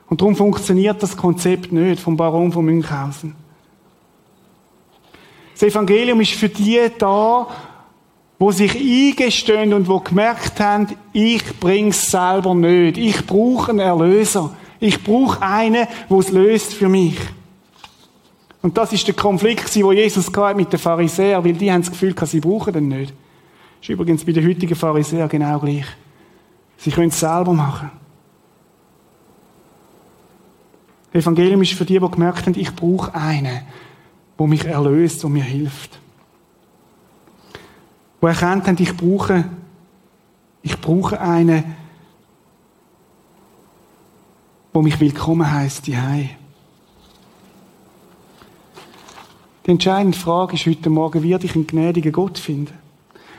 Und 0.10 0.22
darum 0.22 0.36
funktioniert 0.36 1.04
das 1.04 1.18
Konzept 1.18 1.72
nicht 1.72 2.02
vom 2.02 2.16
Baron 2.16 2.52
von 2.52 2.66
Münchhausen. 2.66 3.36
Das 5.54 5.64
Evangelium 5.64 6.22
ist 6.22 6.34
für 6.34 6.50
die 6.50 6.80
da, 6.98 7.48
wo 8.40 8.52
sich 8.52 8.76
eingestehen 8.76 9.74
und 9.74 9.88
wo 9.88 10.00
gemerkt 10.00 10.60
haben, 10.60 10.88
ich 11.12 11.60
bring's 11.60 12.12
selber 12.12 12.54
nicht. 12.54 12.98
Ich 12.98 13.26
brauche 13.26 13.72
einen 13.72 13.80
Erlöser. 13.80 14.56
Ich 14.80 15.04
brauche 15.04 15.42
einen, 15.42 15.88
der 16.10 16.18
es 16.18 16.30
löst 16.30 16.74
für 16.74 16.88
mich. 16.88 17.18
Und 18.62 18.78
das 18.78 18.94
ist 18.94 19.08
der 19.08 19.16
Konflikt, 19.16 19.76
wo 19.82 19.92
Jesus 19.92 20.32
mit 20.56 20.72
den 20.72 20.80
Pharisäern, 20.80 21.44
weil 21.44 21.54
die 21.54 21.72
haben 21.72 21.82
das 21.82 21.92
Gefühl, 21.92 22.16
sie 22.26 22.40
brauchen 22.40 22.74
den 22.74 22.88
nicht. 22.88 23.14
Das 23.80 23.84
ist 23.84 23.90
übrigens 23.90 24.26
bei 24.26 24.32
den 24.32 24.48
heutigen 24.48 24.76
Pharisäern 24.76 25.30
genau 25.30 25.60
gleich. 25.60 25.86
Sie 26.78 26.92
können 26.92 27.10
es 27.10 27.20
selber 27.20 27.54
machen. 27.54 27.92
Das 30.97 30.97
Evangelium 31.14 31.62
ist 31.62 31.74
für 31.74 31.86
die, 31.86 32.00
die 32.00 32.12
gemerkt 32.12 32.46
haben, 32.46 32.60
ich 32.60 32.76
brauche 32.76 33.14
einen, 33.14 33.62
der 34.38 34.48
mich 34.48 34.66
erlöst 34.66 35.24
und 35.24 35.34
mir 35.34 35.44
hilft. 35.44 36.00
Die 38.22 38.26
erkannt 38.26 38.68
haben, 38.68 38.78
ich 38.80 38.96
brauche, 38.96 39.46
ich 40.62 40.80
brauche 40.80 41.20
einen, 41.20 41.76
der 44.74 44.82
mich 44.82 45.00
willkommen 45.00 45.50
heisst, 45.52 45.88
die. 45.88 45.98
Die 49.66 49.72
entscheidende 49.72 50.18
Frage 50.18 50.56
ist 50.56 50.66
heute 50.66 50.90
Morgen, 50.90 51.24
werde 51.24 51.46
ich 51.46 51.56
einen 51.56 51.68
gnädigen 51.68 52.12
Gott 52.12 52.38
finden? 52.38 52.87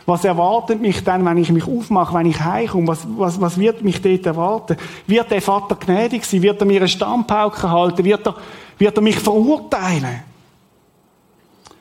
Was 0.08 0.24
erwartet 0.24 0.80
mich 0.80 1.04
dann, 1.04 1.22
wenn 1.26 1.36
ich 1.36 1.52
mich 1.52 1.68
aufmache, 1.68 2.14
wenn 2.14 2.24
ich 2.24 2.40
heimkomme? 2.40 2.88
Was, 2.88 3.06
was, 3.18 3.38
was 3.42 3.58
wird 3.58 3.84
mich 3.84 4.00
dort 4.00 4.24
erwarten? 4.24 4.78
Wird 5.06 5.30
der 5.30 5.42
Vater 5.42 5.76
gnädig 5.76 6.24
sein? 6.24 6.40
Wird 6.40 6.62
er 6.62 6.66
mir 6.66 6.80
eine 6.80 6.88
Stammpauke 6.88 7.70
halten? 7.70 8.02
Wird 8.06 8.26
er, 8.26 8.34
wird 8.78 8.96
er 8.96 9.02
mich 9.02 9.18
verurteilen? 9.18 10.22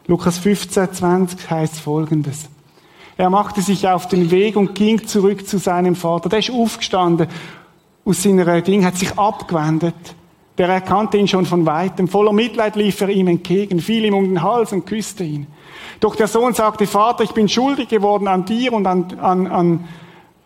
Lukas 0.08 0.40
15, 0.40 0.92
20 0.92 1.50
heißt 1.50 1.80
folgendes. 1.80 2.50
Er 3.16 3.30
machte 3.30 3.62
sich 3.62 3.88
auf 3.88 4.10
den 4.10 4.30
Weg 4.30 4.58
und 4.58 4.76
ging 4.76 5.08
zurück 5.08 5.48
zu 5.48 5.58
seinem 5.58 5.96
Vater. 5.96 6.28
Der 6.28 6.40
ist 6.40 6.52
aufgestanden 6.52 7.30
aus 8.04 8.24
seiner 8.24 8.60
Ding, 8.60 8.84
hat 8.84 8.98
sich 8.98 9.18
abgewendet. 9.18 9.96
Der 10.58 10.70
erkannte 10.70 11.18
ihn 11.18 11.28
schon 11.28 11.46
von 11.46 11.66
weitem. 11.66 12.08
Voller 12.08 12.34
Mitleid 12.34 12.76
lief 12.76 13.00
er 13.02 13.10
ihm 13.10 13.28
entgegen, 13.28 13.80
fiel 13.80 14.06
ihm 14.06 14.16
um 14.16 14.24
den 14.24 14.42
Hals 14.42 14.74
und 14.74 14.86
küsste 14.86 15.24
ihn. 15.24 15.48
Doch 16.00 16.16
der 16.16 16.28
Sohn 16.28 16.54
sagte, 16.54 16.88
Vater, 16.88 17.24
ich 17.24 17.32
bin 17.32 17.48
schuldig 17.48 17.90
geworden 17.90 18.28
an 18.28 18.46
dir 18.46 18.74
und 18.74 18.88
an, 18.88 19.20
an, 19.20 19.48
an, 19.48 19.88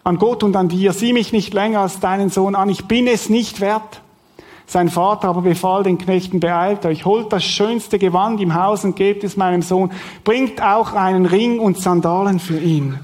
an 0.04 0.18
Gott 0.18 0.44
und 0.44 0.56
an 0.56 0.68
dir. 0.68 0.92
Sieh 0.92 1.14
mich 1.14 1.32
nicht 1.32 1.54
länger 1.54 1.82
als 1.82 2.00
deinen 2.00 2.30
Sohn 2.30 2.56
an. 2.56 2.68
Ich 2.70 2.86
bin 2.86 3.08
es 3.08 3.30
nicht 3.30 3.62
wert. 3.62 4.02
Sein 4.68 4.90
Vater 4.90 5.28
aber 5.28 5.42
befahl 5.42 5.84
den 5.84 5.98
Knechten, 5.98 6.40
beeilt 6.40 6.86
euch, 6.86 7.04
holt 7.04 7.34
das 7.34 7.44
schönste 7.44 8.00
Gewand 8.00 8.40
im 8.40 8.54
Haus 8.54 8.86
und 8.86 8.96
gebt 8.96 9.24
es 9.24 9.36
meinem 9.36 9.62
Sohn. 9.62 9.92
Bringt 10.24 10.62
auch 10.62 10.94
einen 10.94 11.26
Ring 11.26 11.60
und 11.60 11.78
Sandalen 11.78 12.40
für 12.40 12.58
ihn. 12.58 12.98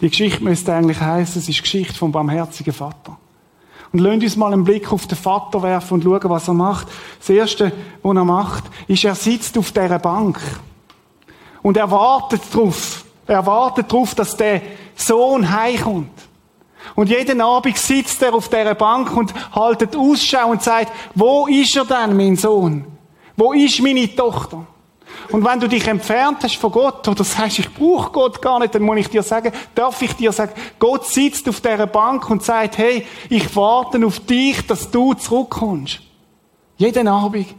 Die 0.00 0.08
Geschichte 0.08 0.44
müsste 0.44 0.72
eigentlich 0.72 1.00
heißen, 1.00 1.40
es 1.40 1.48
ist 1.48 1.62
Geschichte 1.62 1.94
vom 1.94 2.12
barmherzigen 2.12 2.72
Vater. 2.72 3.18
Und 3.92 4.00
lasst 4.00 4.22
uns 4.22 4.36
mal 4.36 4.52
einen 4.52 4.64
Blick 4.64 4.92
auf 4.92 5.06
den 5.06 5.16
Vater 5.16 5.62
werfen 5.62 5.94
und 5.94 6.04
schauen, 6.04 6.30
was 6.30 6.48
er 6.48 6.54
macht. 6.54 6.88
Das 7.18 7.28
Erste, 7.28 7.72
was 8.02 8.16
er 8.16 8.24
macht, 8.24 8.64
ist, 8.88 9.04
er 9.04 9.14
sitzt 9.14 9.56
auf 9.56 9.72
dieser 9.72 9.98
Bank. 9.98 10.40
Und 11.62 11.76
er 11.76 11.90
wartet 11.90 12.42
darauf. 12.52 13.04
Er 13.26 13.44
wartet 13.46 13.90
darauf, 13.90 14.14
dass 14.14 14.36
der 14.36 14.62
Sohn 14.94 15.50
heimkommt. 15.50 16.10
Und 16.94 17.10
jeden 17.10 17.40
Abend 17.40 17.76
sitzt 17.76 18.22
er 18.22 18.34
auf 18.34 18.48
dieser 18.48 18.74
Bank 18.74 19.16
und 19.16 19.34
haltet 19.52 19.96
Ausschau 19.96 20.50
und 20.50 20.62
sagt, 20.62 20.92
wo 21.14 21.46
ist 21.46 21.76
er 21.76 21.84
denn, 21.84 22.16
mein 22.16 22.36
Sohn? 22.36 22.84
Wo 23.36 23.52
ist 23.52 23.82
meine 23.82 24.14
Tochter? 24.14 24.66
Und 25.30 25.44
wenn 25.44 25.60
du 25.60 25.68
dich 25.68 25.86
entfernt 25.86 26.38
hast 26.42 26.56
von 26.56 26.70
Gott 26.72 27.06
oder 27.08 27.24
sagst, 27.24 27.58
ich 27.58 27.72
brauche 27.72 28.10
Gott 28.10 28.40
gar 28.40 28.58
nicht, 28.58 28.74
dann 28.74 28.82
muss 28.82 28.98
ich 28.98 29.08
dir 29.08 29.22
sagen, 29.22 29.52
darf 29.74 30.00
ich 30.02 30.12
dir 30.14 30.32
sagen, 30.32 30.52
Gott 30.78 31.06
sitzt 31.06 31.48
auf 31.48 31.60
dieser 31.60 31.86
Bank 31.86 32.28
und 32.30 32.42
sagt, 32.42 32.78
hey, 32.78 33.06
ich 33.28 33.54
warte 33.56 34.04
auf 34.04 34.20
dich, 34.20 34.66
dass 34.66 34.90
du 34.90 35.14
zurückkommst. 35.14 36.00
Jeden 36.76 37.08
Abend. 37.08 37.54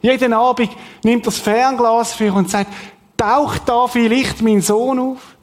Jeden 0.00 0.32
Abend 0.32 0.70
nimmt 1.02 1.26
das 1.26 1.38
Fernglas 1.38 2.12
für 2.12 2.32
und 2.32 2.48
sagt, 2.48 2.72
taucht 3.16 3.68
da 3.68 3.86
vielleicht 3.88 4.42
mein 4.42 4.60
Sohn 4.60 4.98
auf? 4.98 5.36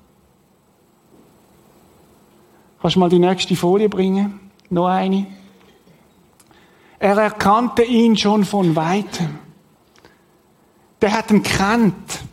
Kannst 2.82 2.96
du 2.96 3.00
mal 3.00 3.10
die 3.10 3.20
nächste 3.20 3.56
Folie 3.56 3.90
bringen? 3.90 4.52
Noch 4.70 4.88
eine. 4.88 5.26
Er 7.00 7.18
erkannte 7.18 7.84
ihn 7.84 8.16
schon 8.16 8.46
von 8.46 8.76
weitem 8.76 9.45
der 11.02 11.12
hat 11.12 11.32
ihn 11.32 11.44
kennt. 11.44 12.24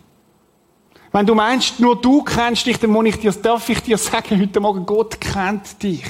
Wenn 1.12 1.26
du 1.26 1.34
meinst, 1.34 1.78
nur 1.78 2.00
du 2.00 2.22
kennst 2.22 2.66
dich, 2.66 2.78
dann 2.78 2.90
muss 2.90 3.06
ich 3.06 3.18
dir, 3.18 3.32
darf 3.32 3.68
ich 3.68 3.80
dir 3.80 3.98
sagen, 3.98 4.40
heute 4.40 4.60
Morgen, 4.60 4.86
Gott 4.86 5.20
kennt 5.20 5.82
dich. 5.82 6.04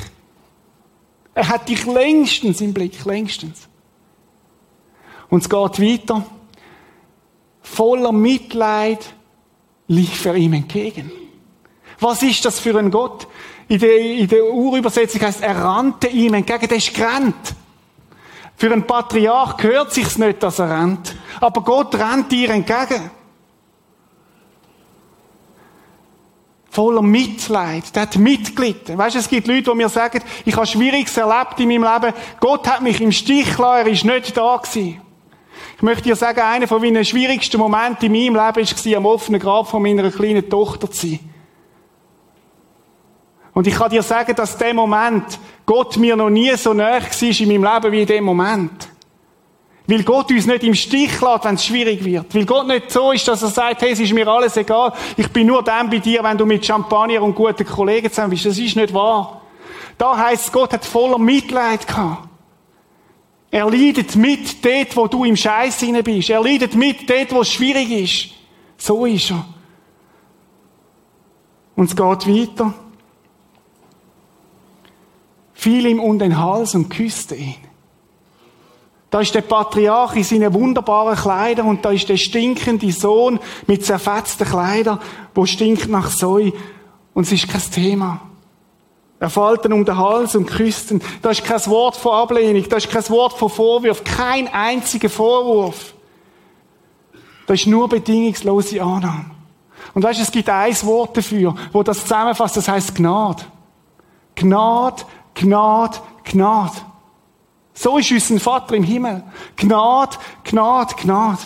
Er 1.35 1.49
hat 1.49 1.69
dich 1.69 1.85
längstens 1.87 2.61
im 2.61 2.73
Blick, 2.73 3.05
längstens. 3.05 3.69
Und 5.29 5.43
es 5.43 5.49
geht 5.49 5.81
weiter. 5.81 6.25
Voller 7.63 8.13
Mitleid 8.13 9.15
lief 9.89 10.27
er 10.27 10.35
ihm 10.35 10.53
entgegen. 10.53 11.11
Was 11.99 12.23
ist 12.23 12.45
das 12.45 12.59
für 12.59 12.79
ein 12.79 12.91
Gott? 12.91 13.27
In 13.69 13.79
der, 13.79 13.99
in 13.99 14.29
der 14.29 14.45
Urübersetzung 14.45 15.23
heißt, 15.23 15.43
er 15.43 15.57
rannte 15.57 16.09
ihm 16.09 16.35
entgegen, 16.35 16.69
der 16.69 16.77
ist 16.77 16.93
gerannt. 16.93 17.55
Für 18.63 18.71
einen 18.71 18.87
Patriarch 18.87 19.57
gehört 19.57 19.93
sich's 19.93 20.19
nicht, 20.19 20.41
dass 20.41 20.61
er 20.61 20.71
rennt. 20.71 21.17
Aber 21.41 21.63
Gott 21.63 21.97
rennt 21.97 22.31
dir 22.31 22.51
entgegen. 22.51 23.11
Voller 26.71 27.03
Mitleid. 27.03 27.93
Der 27.97 28.03
hat 28.03 28.17
mitgelitten. 28.17 28.97
Weißt 28.97 29.17
du, 29.17 29.19
es 29.19 29.29
gibt 29.29 29.49
Leute, 29.49 29.65
die 29.65 29.75
mir 29.75 29.89
sagen, 29.89 30.23
ich 30.45 30.55
habe 30.55 30.65
Schwieriges 30.65 31.17
erlebt 31.17 31.59
in 31.59 31.71
meinem 31.71 31.93
Leben. 31.93 32.15
Gott 32.39 32.69
hat 32.69 32.83
mich 32.83 33.01
im 33.01 33.11
Stich 33.11 33.57
gelassen, 33.57 33.85
er 33.85 33.93
ist 33.93 34.05
nicht 34.05 34.37
da 34.37 34.57
gewesen. 34.57 35.01
Ich 35.77 35.83
möchte 35.83 36.05
dir 36.05 36.15
sagen, 36.15 36.39
einer 36.39 36.69
von 36.69 36.81
meinen 36.81 37.05
schwierigsten 37.05 37.59
Momenten 37.59 38.15
in 38.15 38.33
meinem 38.33 38.47
Leben 38.47 38.69
war, 38.69 38.97
am 38.97 39.07
offenen 39.07 39.41
Grab 39.41 39.67
von 39.67 39.83
meiner 39.83 40.09
kleinen 40.09 40.49
Tochter 40.49 40.89
zu 40.89 41.09
sein. 41.09 41.32
Und 43.55 43.67
ich 43.67 43.75
kann 43.75 43.91
dir 43.91 44.03
sagen, 44.03 44.35
dass 44.35 44.57
der 44.57 44.73
Moment 44.73 45.39
Gott 45.67 45.97
mir 45.97 46.17
noch 46.17 46.31
nie 46.31 46.55
so 46.57 46.73
nahe 46.73 47.03
war 47.03 47.41
in 47.41 47.49
meinem 47.49 47.75
Leben 47.75 47.93
wie 47.93 48.01
in 48.03 48.07
dem 48.07 48.25
Moment. 48.25 48.89
Weil 49.87 50.05
Gott 50.05 50.31
uns 50.31 50.47
nicht 50.47 50.65
im 50.65 50.75
Stich 50.75 51.21
lässt, 51.21 51.45
wenn 51.45 51.57
es 51.57 51.67
schwierig 51.67 52.05
wird. 52.05 52.35
Weil 52.35 52.47
Gott 52.47 52.67
nicht 52.67 52.91
so 52.91 53.13
ist, 53.13 53.27
dass 53.29 53.43
er 53.43 53.49
sagt, 53.49 53.83
hey, 53.83 53.93
es 53.93 54.01
ist 54.01 54.13
mir 54.13 54.27
alles 54.27 54.57
egal. 54.57 54.93
Ich 55.17 55.29
bin 55.29 55.49
nur 55.49 55.63
dann 55.63 55.91
bei 55.91 55.99
dir, 55.99 56.23
wenn 56.23 56.39
du 56.39 56.47
mit 56.47 56.65
Champagner 56.65 57.23
und 57.23 57.35
guten 57.35 57.67
Kollegen 57.67 58.09
zusammen 58.09 58.31
bist. 58.31 58.47
Das 58.47 58.59
ist 58.59 58.77
nicht 58.77 58.95
wahr. 58.95 59.43
Da 59.99 60.17
heißt 60.17 60.53
Gott 60.53 60.73
hat 60.73 60.85
voller 60.85 61.19
Mitleid 61.19 61.87
gehabt. 61.87 62.29
Er 63.51 63.69
leidet 63.69 64.17
mit 64.17 64.65
dort, 64.65 64.97
wo 64.97 65.07
du 65.09 65.25
im 65.25 65.37
Scheiß 65.37 65.81
hinein 65.81 66.05
bist. 66.05 66.31
Er 66.31 66.41
leidet 66.41 66.75
mit 66.75 67.11
dort, 67.11 67.33
wo 67.33 67.43
es 67.43 67.53
schwierig 67.53 67.91
ist. 67.91 68.31
So 68.79 69.05
ist 69.05 69.31
er. 69.31 69.45
Und 71.77 71.91
es 71.91 71.97
geht 71.97 71.99
weiter 72.27 72.75
fiel 75.55 75.87
ihm 75.87 76.01
um 76.01 76.19
den 76.19 76.39
Hals 76.39 76.75
und 76.75 76.89
küsste 76.89 77.35
ihn. 77.35 77.57
Da 79.11 79.21
ist 79.21 79.35
der 79.35 79.43
Patriarch 79.43 80.17
in 80.17 80.25
seinen 80.25 80.55
wunderbaren 80.55 81.17
Kleidern 81.17 81.67
und 81.67 81.85
da 81.85 81.91
ist 81.91 82.09
der 82.09 82.17
stinkende 82.17 82.91
Sohn 82.93 83.39
mit 83.67 83.85
zerfetzten 83.85 84.47
Kleidern, 84.47 85.01
wo 85.35 85.45
stinkt 85.45 85.89
nach 85.89 86.11
Säu 86.11 86.51
und 87.13 87.25
es 87.25 87.33
ist 87.33 87.49
kein 87.49 87.61
Thema. 87.71 88.21
Er 89.21 89.31
fällt 89.31 89.67
ihn 89.67 89.75
um 89.75 89.85
den 89.85 89.99
Hals 89.99 90.35
und 90.35 90.47
küsst 90.47 90.91
ihn. 90.91 91.03
Da 91.21 91.31
ist 91.31 91.45
kein 91.45 91.65
Wort 91.67 91.95
von 91.95 92.13
Ablehnung, 92.13 92.67
da 92.69 92.79
ist 92.79 92.91
kein 92.91 93.09
Wort 93.11 93.35
von 93.35 93.51
Vorwurf, 93.51 94.03
kein 94.03 94.49
einziger 94.49 95.11
Vorwurf. 95.11 95.95
Da 97.47 97.55
ist 97.55 97.67
nur 97.67 97.89
bedingungslose 97.89 98.83
Annahme. 98.83 99.27
Und 99.95 100.03
weißt, 100.03 100.21
es 100.21 100.33
gibt 100.33 100.49
ein 100.49 100.75
Wort 100.85 101.17
dafür, 101.17 101.55
wo 101.73 101.83
das 101.83 102.01
zusammenfasst, 102.01 102.57
das 102.57 102.67
heißt 102.67 102.95
Gnade. 102.95 103.45
Gnade 104.35 105.03
Gnade, 105.35 105.99
Gnade. 106.25 106.77
So 107.75 107.99
ist 107.99 108.11
unser 108.13 108.39
Vater 108.39 108.75
im 108.75 108.83
Himmel. 108.83 109.23
Gnade, 109.57 110.17
Gnade, 110.45 110.95
Gnade. 110.97 111.41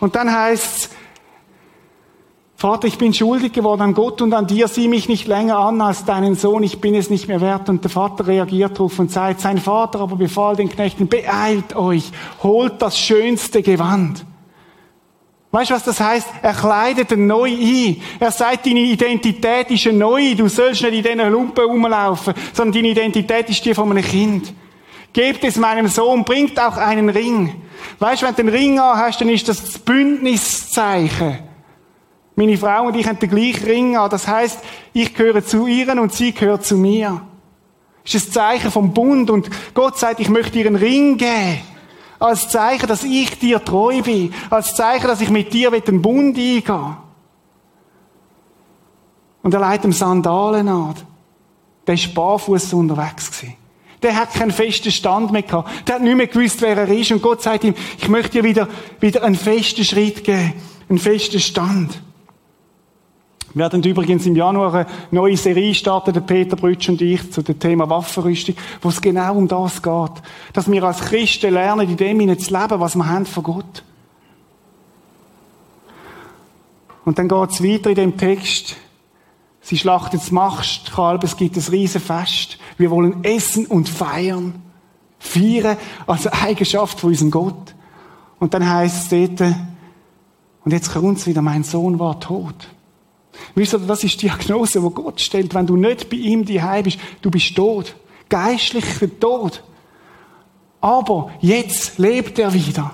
Und 0.00 0.14
dann 0.16 0.32
heißt's, 0.32 0.90
Vater, 2.60 2.88
ich 2.88 2.98
bin 2.98 3.14
schuldig 3.14 3.54
geworden 3.54 3.80
an 3.80 3.94
Gott 3.94 4.20
und 4.20 4.34
an 4.34 4.46
dir, 4.46 4.68
sieh 4.68 4.86
mich 4.86 5.08
nicht 5.08 5.26
länger 5.26 5.58
an 5.58 5.80
als 5.80 6.04
deinen 6.04 6.34
Sohn, 6.34 6.62
ich 6.62 6.78
bin 6.78 6.94
es 6.94 7.08
nicht 7.08 7.26
mehr 7.26 7.40
wert. 7.40 7.70
Und 7.70 7.84
der 7.84 7.90
Vater 7.90 8.26
reagiert 8.26 8.72
darauf 8.72 8.98
und 8.98 9.10
sagt, 9.10 9.40
sein 9.40 9.56
Vater 9.56 10.00
aber 10.00 10.16
befahl 10.16 10.56
den 10.56 10.68
Knechten, 10.68 11.08
beeilt 11.08 11.74
euch, 11.74 12.12
holt 12.42 12.82
das 12.82 12.98
schönste 12.98 13.62
Gewand. 13.62 14.26
Weißt 15.52 15.70
du, 15.70 15.74
was 15.74 15.82
das 15.82 15.98
heißt? 15.98 16.28
Er 16.42 16.54
kleidet 16.54 17.10
ihn 17.10 17.26
neu 17.26 17.50
ein. 17.50 18.00
Er 18.20 18.30
sagt, 18.30 18.66
deine 18.66 18.80
Identität 18.80 19.70
ist 19.70 19.86
eine 19.88 19.98
neue. 19.98 20.36
Du 20.36 20.48
sollst 20.48 20.82
nicht 20.82 20.94
in 20.94 21.02
diesen 21.02 21.32
Lumpen 21.32 21.64
rumlaufen, 21.64 22.34
sondern 22.52 22.74
deine 22.74 22.88
Identität 22.88 23.48
ist 23.50 23.64
die 23.64 23.74
von 23.74 23.90
einem 23.90 24.04
Kind. 24.04 24.54
Gebt 25.12 25.42
es 25.42 25.56
meinem 25.56 25.88
Sohn, 25.88 26.24
bringt 26.24 26.58
auch 26.60 26.76
einen 26.76 27.08
Ring. 27.08 27.62
Weißt 27.98 28.22
du, 28.22 28.26
wenn 28.26 28.34
du 28.36 28.42
den 28.44 28.48
Ring 28.50 28.78
an 28.78 28.96
hast, 28.96 29.20
dann 29.20 29.28
ist 29.28 29.48
das 29.48 29.60
das 29.60 29.78
Bündniszeichen. 29.80 31.40
Meine 32.36 32.56
Frau 32.56 32.86
und 32.86 32.96
ich 32.96 33.08
haben 33.08 33.18
den 33.18 33.28
gleichen 33.28 33.64
Ring 33.64 33.96
an. 33.96 34.08
Das 34.08 34.28
heißt, 34.28 34.60
ich 34.92 35.14
gehöre 35.14 35.44
zu 35.44 35.66
ihr 35.66 35.88
und 36.00 36.12
sie 36.12 36.32
gehört 36.32 36.64
zu 36.64 36.76
mir. 36.76 37.22
Das 38.04 38.14
ist 38.14 38.28
ein 38.28 38.32
Zeichen 38.32 38.70
vom 38.70 38.94
Bund 38.94 39.30
und 39.30 39.50
Gott 39.74 39.98
sagt, 39.98 40.20
ich 40.20 40.28
möchte 40.28 40.60
einen 40.60 40.76
Ring 40.76 41.16
geben. 41.16 41.58
Als 42.20 42.48
Zeichen, 42.48 42.86
dass 42.86 43.02
ich 43.02 43.38
dir 43.38 43.64
treu 43.64 44.02
bin. 44.02 44.32
Als 44.50 44.76
Zeichen, 44.76 45.08
dass 45.08 45.20
ich 45.20 45.30
mit 45.30 45.52
dir 45.52 45.70
den 45.70 46.02
Bund 46.02 46.36
eingehe. 46.36 46.96
Und 49.42 49.54
er 49.54 49.60
leitet 49.60 49.86
ihm 49.86 49.92
Sandalen 49.92 50.68
an. 50.68 50.94
Der 51.86 51.96
war 51.96 52.14
barfuß 52.14 52.74
unterwegs. 52.74 53.42
Der 54.02 54.16
hat 54.16 54.32
keinen 54.34 54.50
festen 54.50 54.92
Stand 54.92 55.32
mehr 55.32 55.42
gehabt. 55.42 55.88
Der 55.88 55.96
hat 55.96 56.02
nicht 56.02 56.16
mehr 56.16 56.26
gewusst, 56.26 56.60
wer 56.60 56.76
er 56.76 56.88
ist. 56.88 57.10
Und 57.10 57.22
Gott 57.22 57.42
sagt 57.42 57.64
ihm, 57.64 57.74
ich 57.98 58.08
möchte 58.08 58.32
dir 58.32 58.44
wieder, 58.44 58.68
wieder 59.00 59.22
einen 59.22 59.34
festen 59.34 59.84
Schritt 59.84 60.22
geben. 60.22 60.54
Einen 60.88 60.98
festen 60.98 61.40
Stand. 61.40 62.02
Wir 63.52 63.64
werden 63.64 63.82
übrigens 63.82 64.26
im 64.26 64.36
Januar 64.36 64.72
eine 64.72 64.86
neue 65.10 65.36
Serie 65.36 65.74
starten, 65.74 66.12
der 66.12 66.20
Peter 66.20 66.54
Brütsch 66.54 66.88
und 66.88 67.02
ich, 67.02 67.32
zu 67.32 67.42
dem 67.42 67.58
Thema 67.58 67.90
Waffenrüstung, 67.90 68.54
wo 68.80 68.90
es 68.90 69.00
genau 69.00 69.34
um 69.34 69.48
das 69.48 69.82
geht. 69.82 70.22
Dass 70.52 70.70
wir 70.70 70.84
als 70.84 71.00
Christen 71.00 71.52
lernen, 71.52 71.88
in 71.88 71.96
dem 71.96 72.38
zu 72.38 72.52
leben, 72.52 72.80
was 72.80 72.94
wir 72.94 73.08
haben 73.08 73.26
von 73.26 73.42
Gott. 73.42 73.82
Und 77.04 77.18
dann 77.18 77.28
geht 77.28 77.50
es 77.50 77.62
weiter 77.64 77.90
in 77.90 77.96
dem 77.96 78.16
Text. 78.16 78.76
Sie 79.62 79.76
schlachtet 79.76 80.20
das 80.20 80.30
Mastkalb, 80.30 81.24
es 81.24 81.36
gibt 81.36 81.56
ein 81.56 81.62
Riesenfest. 81.62 82.56
Wir 82.78 82.90
wollen 82.90 83.24
essen 83.24 83.66
und 83.66 83.88
feiern. 83.88 84.62
Feiern 85.18 85.76
als 86.06 86.28
Eigenschaft 86.28 87.00
von 87.00 87.10
unserem 87.10 87.32
Gott. 87.32 87.74
Und 88.38 88.54
dann 88.54 88.68
heißt 88.68 89.12
es 89.12 89.36
dort, 89.36 89.54
und 90.64 90.72
jetzt 90.72 90.92
kommt 90.92 91.18
es 91.18 91.26
wieder, 91.26 91.42
mein 91.42 91.64
Sohn 91.64 91.98
war 91.98 92.20
tot. 92.20 92.68
Wisst 93.54 93.74
ihr, 93.74 93.78
das 93.80 94.04
ist 94.04 94.20
die 94.22 94.26
Diagnose, 94.26 94.80
die 94.80 94.94
Gott 94.94 95.20
stellt. 95.20 95.54
Wenn 95.54 95.66
du 95.66 95.76
nicht 95.76 96.08
bei 96.08 96.16
ihm 96.16 96.44
daheim 96.44 96.84
bist, 96.84 96.98
du 97.22 97.30
bist 97.30 97.54
tot. 97.54 97.94
Geistlicher 98.28 99.18
Tod. 99.18 99.62
Aber 100.80 101.30
jetzt 101.40 101.98
lebt 101.98 102.38
er 102.38 102.52
wieder. 102.52 102.92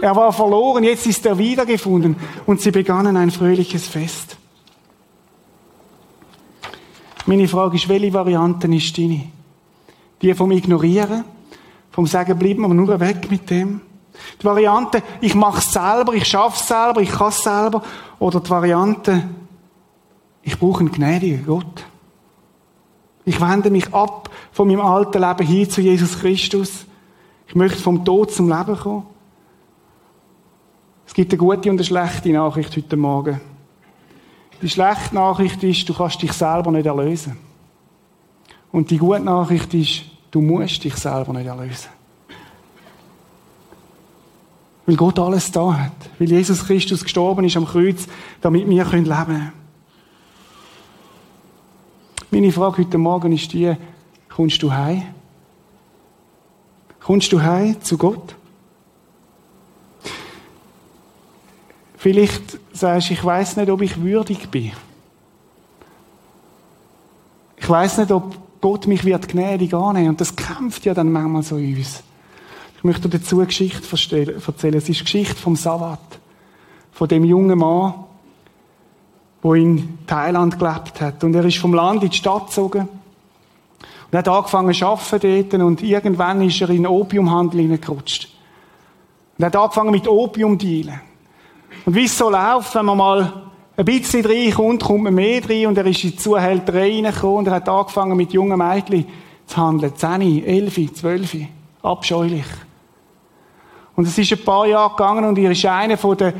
Er 0.00 0.14
war 0.14 0.32
verloren, 0.32 0.84
jetzt 0.84 1.06
ist 1.06 1.24
er 1.26 1.38
wiedergefunden. 1.38 2.16
Und 2.46 2.60
sie 2.60 2.70
begannen 2.70 3.16
ein 3.16 3.30
fröhliches 3.30 3.86
Fest. 3.86 4.36
Meine 7.26 7.48
Frage 7.48 7.76
ist, 7.76 7.88
welche 7.88 8.12
Variante 8.12 8.68
ist 8.68 8.96
deine? 8.96 9.22
Die 10.22 10.32
vom 10.34 10.52
Ignorieren, 10.52 11.24
vom 11.90 12.06
Sagen, 12.06 12.38
bleib 12.38 12.58
mal 12.58 12.68
nur 12.68 13.00
weg 13.00 13.30
mit 13.30 13.50
dem. 13.50 13.80
Die 14.40 14.44
Variante, 14.44 15.02
ich 15.20 15.34
mache 15.34 15.58
es 15.58 15.72
selber, 15.72 16.14
ich 16.14 16.26
schaffe 16.26 16.58
es 16.60 16.68
selber, 16.68 17.00
ich 17.00 17.10
kann 17.10 17.28
es 17.28 17.42
selber. 17.42 17.82
Oder 18.18 18.40
die 18.40 18.48
Variante, 18.48 19.28
ich 20.46 20.56
brauche 20.60 20.78
einen 20.78 20.92
gnädigen 20.92 21.44
Gott. 21.44 21.84
Ich 23.24 23.40
wende 23.40 23.68
mich 23.68 23.92
ab 23.92 24.30
von 24.52 24.68
meinem 24.68 24.80
alten 24.80 25.20
Leben 25.20 25.44
hin 25.44 25.68
zu 25.68 25.80
Jesus 25.80 26.20
Christus. 26.20 26.86
Ich 27.48 27.56
möchte 27.56 27.82
vom 27.82 28.04
Tod 28.04 28.30
zum 28.30 28.48
Leben 28.48 28.76
kommen. 28.76 29.06
Es 31.04 31.14
gibt 31.14 31.32
eine 31.32 31.38
gute 31.38 31.68
und 31.68 31.78
eine 31.78 31.84
schlechte 31.84 32.28
Nachricht 32.28 32.76
heute 32.76 32.96
Morgen. 32.96 33.40
Die 34.62 34.68
schlechte 34.68 35.16
Nachricht 35.16 35.64
ist, 35.64 35.88
du 35.88 35.94
kannst 35.94 36.22
dich 36.22 36.32
selber 36.32 36.70
nicht 36.70 36.86
erlösen. 36.86 37.36
Und 38.70 38.88
die 38.90 38.98
gute 38.98 39.20
Nachricht 39.20 39.74
ist, 39.74 40.02
du 40.30 40.40
musst 40.40 40.84
dich 40.84 40.94
selber 40.94 41.32
nicht 41.32 41.46
erlösen. 41.46 41.88
Weil 44.86 44.96
Gott 44.96 45.18
alles 45.18 45.50
da 45.50 45.76
hat. 45.76 46.10
Weil 46.20 46.30
Jesus 46.30 46.64
Christus 46.64 47.02
gestorben 47.02 47.44
ist 47.44 47.56
am 47.56 47.66
Kreuz, 47.66 48.06
damit 48.40 48.68
wir 48.68 48.84
leben 48.84 49.04
können. 49.04 49.65
Meine 52.36 52.52
Frage 52.52 52.82
heute 52.82 52.98
Morgen 52.98 53.32
ist 53.32 53.50
die, 53.54 53.74
kommst 54.28 54.62
du 54.62 54.70
heim? 54.70 55.04
Kommst 57.00 57.32
du 57.32 57.40
heim 57.40 57.80
zu 57.80 57.96
Gott? 57.96 58.36
Vielleicht 61.96 62.58
sagst 62.74 63.08
du, 63.08 63.14
ich 63.14 63.24
weiß 63.24 63.56
nicht, 63.56 63.70
ob 63.70 63.80
ich 63.80 64.02
würdig 64.02 64.50
bin. 64.50 64.72
Ich 67.56 67.70
weiß 67.70 67.96
nicht, 67.96 68.10
ob 68.10 68.36
Gott 68.60 68.86
mich 68.86 69.06
wird 69.06 69.28
gnädig 69.28 69.72
annehmen. 69.72 70.10
Und 70.10 70.20
das 70.20 70.36
kämpft 70.36 70.84
ja 70.84 70.92
dann 70.92 71.10
manchmal 71.10 71.42
so 71.42 71.56
in 71.56 71.74
uns. 71.74 72.02
Ich 72.76 72.84
möchte 72.84 73.08
dazu 73.08 73.38
eine 73.38 73.46
Geschichte 73.46 73.80
erzählen. 73.90 74.74
Es 74.74 74.90
ist 74.90 75.00
die 75.00 75.04
Geschichte 75.04 75.36
vom 75.36 75.56
Savat. 75.56 76.18
Von 76.92 77.08
dem 77.08 77.24
jungen 77.24 77.58
Mann, 77.58 77.94
wo 79.46 79.54
in 79.54 79.98
Thailand 80.08 80.58
gelebt 80.58 81.00
hat. 81.00 81.22
Und 81.22 81.34
er 81.36 81.44
ist 81.44 81.58
vom 81.58 81.72
Land 81.72 82.02
in 82.02 82.10
die 82.10 82.16
Stadt 82.16 82.46
gezogen. 82.46 82.88
Und 84.10 84.18
hat 84.18 84.26
angefangen 84.26 84.74
zu 84.74 84.84
arbeiten 84.84 85.48
dort. 85.50 85.62
Und 85.62 85.82
irgendwann 85.82 86.42
ist 86.42 86.60
er 86.60 86.70
in 86.70 86.82
den 86.82 86.86
Opiumhandel 86.88 87.60
hineingerutscht. 87.60 88.28
Und 89.38 89.44
hat 89.44 89.54
angefangen 89.54 89.92
mit 89.92 90.08
Opium 90.08 90.58
dealen. 90.58 91.00
Und 91.84 91.94
wie 91.94 92.06
es 92.06 92.18
so 92.18 92.28
läuft, 92.28 92.74
wenn 92.74 92.86
man 92.86 92.98
mal 92.98 93.32
ein 93.76 93.84
bisschen 93.84 94.26
reinkommt, 94.26 94.82
kommt 94.82 95.04
man 95.04 95.14
mehr 95.14 95.48
rein. 95.48 95.66
Und 95.66 95.78
er 95.78 95.86
ist 95.86 96.02
in 96.02 96.10
die 96.10 96.16
Zuhälterei 96.16 97.02
reingekommen. 97.02 97.38
Und 97.38 97.46
er 97.46 97.54
hat 97.54 97.68
angefangen 97.68 98.16
mit 98.16 98.32
jungen 98.32 98.58
Mädchen 98.58 99.06
zu 99.46 99.56
handeln. 99.58 99.94
10, 99.94 100.44
11, 100.44 100.92
12. 100.92 101.36
Abscheulich. 101.84 102.46
Und 103.94 104.08
es 104.08 104.18
ist 104.18 104.32
ein 104.32 104.44
paar 104.44 104.66
Jahre 104.66 104.90
gegangen 104.90 105.24
und 105.24 105.38
er 105.38 105.52
ist 105.52 105.64
einer 105.64 105.96
von 105.96 106.16
den 106.16 106.34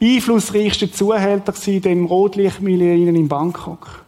einflussreichsten 0.00 0.92
Zuhälter 0.92 1.52
gewesen, 1.52 1.82
dem 1.82 2.06
Rotlichtmilieu 2.06 3.08
in 3.08 3.28
Bangkok. 3.28 4.04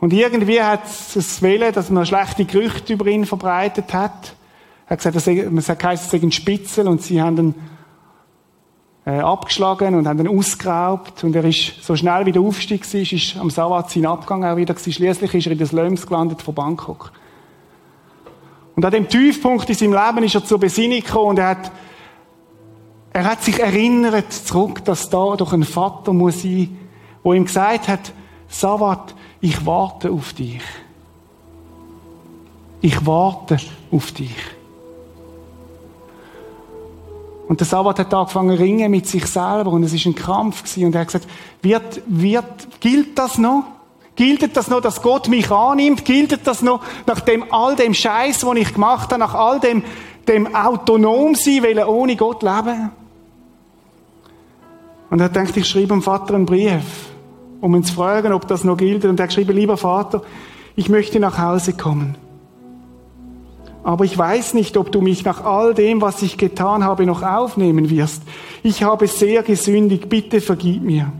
Und 0.00 0.12
irgendwie 0.12 0.62
hat 0.62 0.84
es 0.86 1.42
Wille, 1.42 1.72
dass 1.72 1.90
man 1.90 2.06
schlechte 2.06 2.44
Gerüchte 2.44 2.92
über 2.92 3.06
ihn 3.06 3.26
verbreitet 3.26 3.92
hat. 3.92 4.34
Er 4.86 4.96
hat 4.96 5.00
gesagt, 5.00 5.50
man 5.50 5.62
sagt, 5.62 5.84
es 5.84 6.10
sei 6.10 6.18
ein 6.18 6.32
Spitzel 6.32 6.88
und 6.88 7.02
sie 7.02 7.20
haben 7.20 7.36
ihn 7.36 7.54
äh, 9.04 9.20
abgeschlagen 9.20 9.96
und 9.96 10.06
haben 10.06 10.20
ihn 10.20 10.28
ausgeraubt. 10.28 11.24
Und 11.24 11.34
er 11.34 11.44
ist 11.44 11.82
so 11.82 11.96
schnell 11.96 12.26
wie 12.26 12.32
der 12.32 12.42
Aufstieg 12.42 12.90
war, 12.92 13.00
ist 13.00 13.36
am 13.36 13.50
Sawat 13.50 13.90
sein 13.90 14.06
Abgang 14.06 14.44
auch 14.44 14.56
wieder 14.56 14.72
gewesen. 14.72 14.92
Schliesslich 14.92 15.34
ist 15.34 15.46
er 15.46 15.52
in 15.52 15.58
den 15.58 15.66
Slums 15.66 16.06
gelandet 16.06 16.42
von 16.42 16.54
Bangkok. 16.54 17.12
Und 18.76 18.84
an 18.84 18.92
dem 18.92 19.08
Tiefpunkt 19.08 19.68
in 19.68 19.74
seinem 19.74 19.92
Leben 19.94 20.24
ist 20.24 20.36
er 20.36 20.44
zur 20.44 20.60
Besinnung 20.60 21.00
gekommen 21.00 21.30
und 21.30 21.38
er 21.40 21.48
hat 21.48 21.72
er 23.12 23.24
hat 23.24 23.42
sich 23.42 23.60
erinnert 23.60 24.32
zurück, 24.32 24.84
dass 24.84 25.10
da 25.10 25.36
doch 25.36 25.52
ein 25.52 25.64
Vater 25.64 26.12
muss 26.12 26.42
sein, 26.42 26.76
wo 27.22 27.32
ihm 27.32 27.44
gesagt 27.44 27.88
hat, 27.88 28.12
Savat, 28.48 29.14
ich 29.40 29.64
warte 29.66 30.10
auf 30.10 30.32
dich. 30.32 30.62
Ich 32.80 33.04
warte 33.06 33.58
auf 33.90 34.12
dich. 34.12 34.36
Und 37.48 37.60
der 37.60 37.66
Sabbat 37.66 37.98
hat 37.98 38.12
angefangen 38.12 38.56
zu 38.56 38.62
ringen 38.62 38.90
mit 38.90 39.06
sich 39.06 39.26
selber 39.26 39.72
und 39.72 39.82
es 39.82 39.94
ist 39.94 40.04
ein 40.04 40.14
Kampf 40.14 40.62
gewesen. 40.62 40.86
und 40.86 40.94
er 40.94 41.00
hat 41.00 41.08
gesagt, 41.08 41.26
wird, 41.62 42.02
wird, 42.06 42.80
gilt 42.80 43.18
das 43.18 43.38
noch? 43.38 43.64
Gilt 44.16 44.54
das 44.56 44.68
noch, 44.68 44.82
dass 44.82 45.00
Gott 45.00 45.28
mich 45.28 45.50
annimmt? 45.50 46.04
Gilt 46.04 46.46
das 46.46 46.60
noch 46.60 46.82
nach 47.06 47.20
dem, 47.20 47.44
all 47.50 47.74
dem 47.74 47.94
Scheiß, 47.94 48.40
den 48.40 48.56
ich 48.58 48.74
gemacht 48.74 49.10
habe, 49.12 49.20
nach 49.20 49.34
all 49.34 49.60
dem, 49.60 49.82
dem 50.28 50.54
autonom 50.54 51.34
sein, 51.34 51.62
weil 51.62 51.78
ohne 51.84 52.16
Gott 52.16 52.42
leben? 52.42 52.90
Und 55.10 55.20
er 55.20 55.28
denkt, 55.28 55.56
ich 55.56 55.66
schreibe 55.66 55.88
dem 55.88 56.02
Vater 56.02 56.34
einen 56.34 56.46
Brief, 56.46 57.08
um 57.60 57.74
ihn 57.74 57.82
zu 57.82 57.94
fragen, 57.94 58.32
ob 58.32 58.46
das 58.46 58.62
noch 58.62 58.76
gilt. 58.76 59.04
Und 59.04 59.18
er 59.18 59.24
hat 59.24 59.30
geschrieben, 59.30 59.56
lieber 59.56 59.76
Vater, 59.76 60.22
ich 60.76 60.88
möchte 60.88 61.18
nach 61.18 61.38
Hause 61.38 61.72
kommen. 61.72 62.16
Aber 63.82 64.04
ich 64.04 64.18
weiß 64.18 64.54
nicht, 64.54 64.76
ob 64.76 64.92
du 64.92 65.00
mich 65.00 65.24
nach 65.24 65.44
all 65.44 65.72
dem, 65.72 66.02
was 66.02 66.20
ich 66.20 66.36
getan 66.36 66.84
habe, 66.84 67.06
noch 67.06 67.22
aufnehmen 67.22 67.88
wirst. 67.88 68.22
Ich 68.62 68.82
habe 68.82 69.06
sehr 69.06 69.42
gesündigt, 69.42 70.10
bitte 70.10 70.42
vergib 70.42 70.82
mir. 70.82 71.10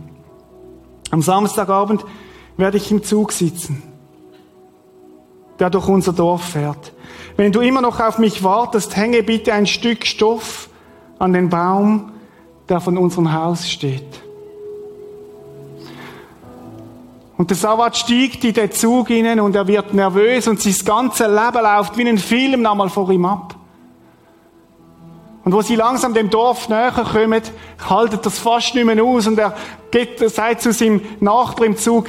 Am 1.11 1.22
Samstagabend 1.22 2.04
werde 2.59 2.76
ich 2.76 2.90
im 2.90 3.02
Zug 3.02 3.32
sitzen, 3.32 3.82
der 5.59 5.70
durch 5.70 5.88
unser 5.88 6.12
Dorf 6.12 6.42
fährt. 6.42 6.92
Wenn 7.36 7.52
du 7.52 7.60
immer 7.60 7.80
noch 7.80 8.00
auf 8.00 8.18
mich 8.18 8.42
wartest, 8.42 8.96
hänge 8.96 9.22
bitte 9.22 9.52
ein 9.52 9.66
Stück 9.66 10.06
Stoff 10.06 10.68
an 11.18 11.32
den 11.32 11.48
Baum, 11.48 12.12
der 12.68 12.80
von 12.80 12.98
unserem 12.98 13.32
Haus 13.32 13.68
steht. 13.68 14.22
Und 17.36 17.50
der 17.50 17.56
Savat 17.56 17.96
steigt 17.96 18.42
in 18.42 18.52
den 18.52 18.72
Zug 18.72 19.08
hinein 19.08 19.38
und 19.38 19.54
er 19.54 19.66
wird 19.68 19.94
nervös 19.94 20.48
und 20.48 20.60
sein 20.60 20.74
ganzes 20.84 21.26
Leben 21.26 21.62
läuft 21.62 21.96
wie 21.96 22.08
ein 22.08 22.18
Film 22.18 22.62
nochmal 22.62 22.88
vor 22.88 23.08
ihm 23.10 23.24
ab. 23.24 23.54
Und 25.44 25.52
wo 25.52 25.62
sie 25.62 25.76
langsam 25.76 26.12
dem 26.12 26.30
Dorf 26.30 26.68
näher 26.68 26.90
kommen, 26.90 27.40
haltet 27.88 28.26
das 28.26 28.40
fast 28.40 28.74
nicht 28.74 28.84
mehr 28.84 29.02
aus 29.02 29.28
und 29.28 29.38
er 29.38 29.56
geht, 29.90 30.18
sagt 30.30 30.62
zu 30.62 30.72
seinem 30.72 31.00
Nachbar 31.20 31.66
im 31.66 31.76
Zug, 31.76 32.08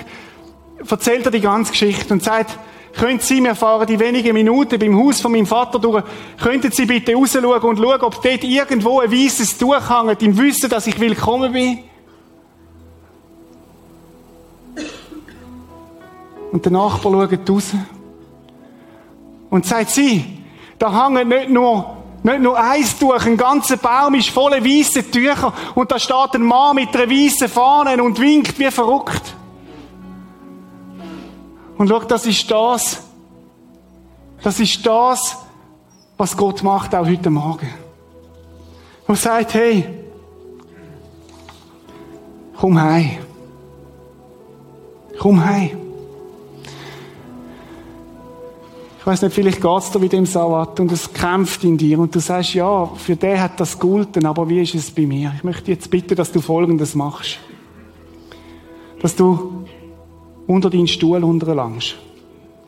erzählt 0.89 1.25
er 1.25 1.31
die 1.31 1.41
ganze 1.41 1.71
Geschichte 1.71 2.11
und 2.11 2.23
sagt, 2.23 2.57
Können 2.99 3.21
Sie, 3.21 3.41
wir 3.41 3.55
fahren 3.55 3.87
die 3.87 3.97
wenigen 3.97 4.33
Minuten 4.33 4.77
beim 4.77 4.97
Haus 4.97 5.21
von 5.21 5.31
meinem 5.31 5.45
Vater 5.45 5.79
durch, 5.79 6.03
könnten 6.37 6.69
Sie 6.69 6.85
bitte 6.85 7.13
rausschauen 7.13 7.61
und 7.61 7.77
schauen, 7.77 8.01
ob 8.01 8.21
dort 8.21 8.43
irgendwo 8.43 8.99
ein 8.99 9.09
weißes 9.09 9.57
Tuch 9.57 9.89
hängt, 9.89 10.21
im 10.21 10.37
Wissen, 10.37 10.69
dass 10.69 10.85
ich 10.85 10.99
willkommen 10.99 11.53
bin? 11.53 11.79
Und 16.51 16.65
der 16.65 16.73
Nachbar 16.73 17.29
schaut 17.29 17.49
raus 17.49 17.71
und 19.49 19.65
sagt, 19.65 19.91
sie, 19.91 20.25
da 20.77 21.07
hängt 21.07 21.29
nicht 21.29 21.49
nur, 21.51 21.97
nicht 22.23 22.41
nur 22.41 22.59
eins 22.59 22.99
Tuch, 22.99 23.25
ein 23.25 23.37
ganzer 23.37 23.77
Baum 23.77 24.15
ist 24.15 24.29
voller 24.29 24.61
weißer 24.61 25.09
Tücher 25.09 25.53
und 25.73 25.89
da 25.89 25.97
steht 25.97 26.33
ein 26.33 26.41
Mann 26.41 26.75
mit 26.75 26.93
einer 26.93 27.09
weißen 27.09 27.47
Fahne 27.47 28.03
und 28.03 28.19
winkt 28.19 28.59
wie 28.59 28.69
verrückt. 28.69 29.35
Und 31.79 31.87
schau, 31.87 31.99
das 31.99 32.25
ist 32.25 32.51
das, 32.51 33.01
das 34.43 34.59
ist 34.59 34.85
das, 34.85 35.37
was 36.17 36.35
Gott 36.35 36.61
macht 36.61 36.93
auch 36.93 37.07
heute 37.07 37.29
Morgen. 37.29 37.69
Und 39.07 39.17
sagt, 39.17 39.53
hey, 39.53 39.85
komm 42.57 42.79
heim. 42.81 43.11
Komm 45.19 45.43
heim. 45.43 45.77
Ich 48.99 49.07
weiß 49.07 49.21
nicht, 49.21 49.33
vielleicht 49.33 49.61
geht's 49.61 49.91
dir 49.91 50.01
wie 50.01 50.09
dem 50.09 50.25
Savat 50.25 50.81
und 50.81 50.91
es 50.91 51.13
kämpft 51.13 51.63
in 51.63 51.77
dir 51.77 51.97
und 51.99 52.13
du 52.13 52.19
sagst, 52.19 52.55
ja, 52.55 52.87
für 52.87 53.15
den 53.15 53.39
hat 53.39 53.57
das 53.57 53.79
Gulten, 53.79 54.25
aber 54.25 54.49
wie 54.49 54.61
ist 54.61 54.75
es 54.75 54.91
bei 54.91 55.07
mir? 55.07 55.31
Ich 55.37 55.45
möchte 55.45 55.71
jetzt 55.71 55.89
bitten, 55.89 56.17
dass 56.17 56.33
du 56.33 56.41
Folgendes 56.41 56.93
machst. 56.93 57.39
Dass 59.01 59.15
du 59.15 59.63
unter 60.49 60.71
deinen 60.71 60.87
Stuhl 60.87 61.23
unterlangst. 61.23 61.95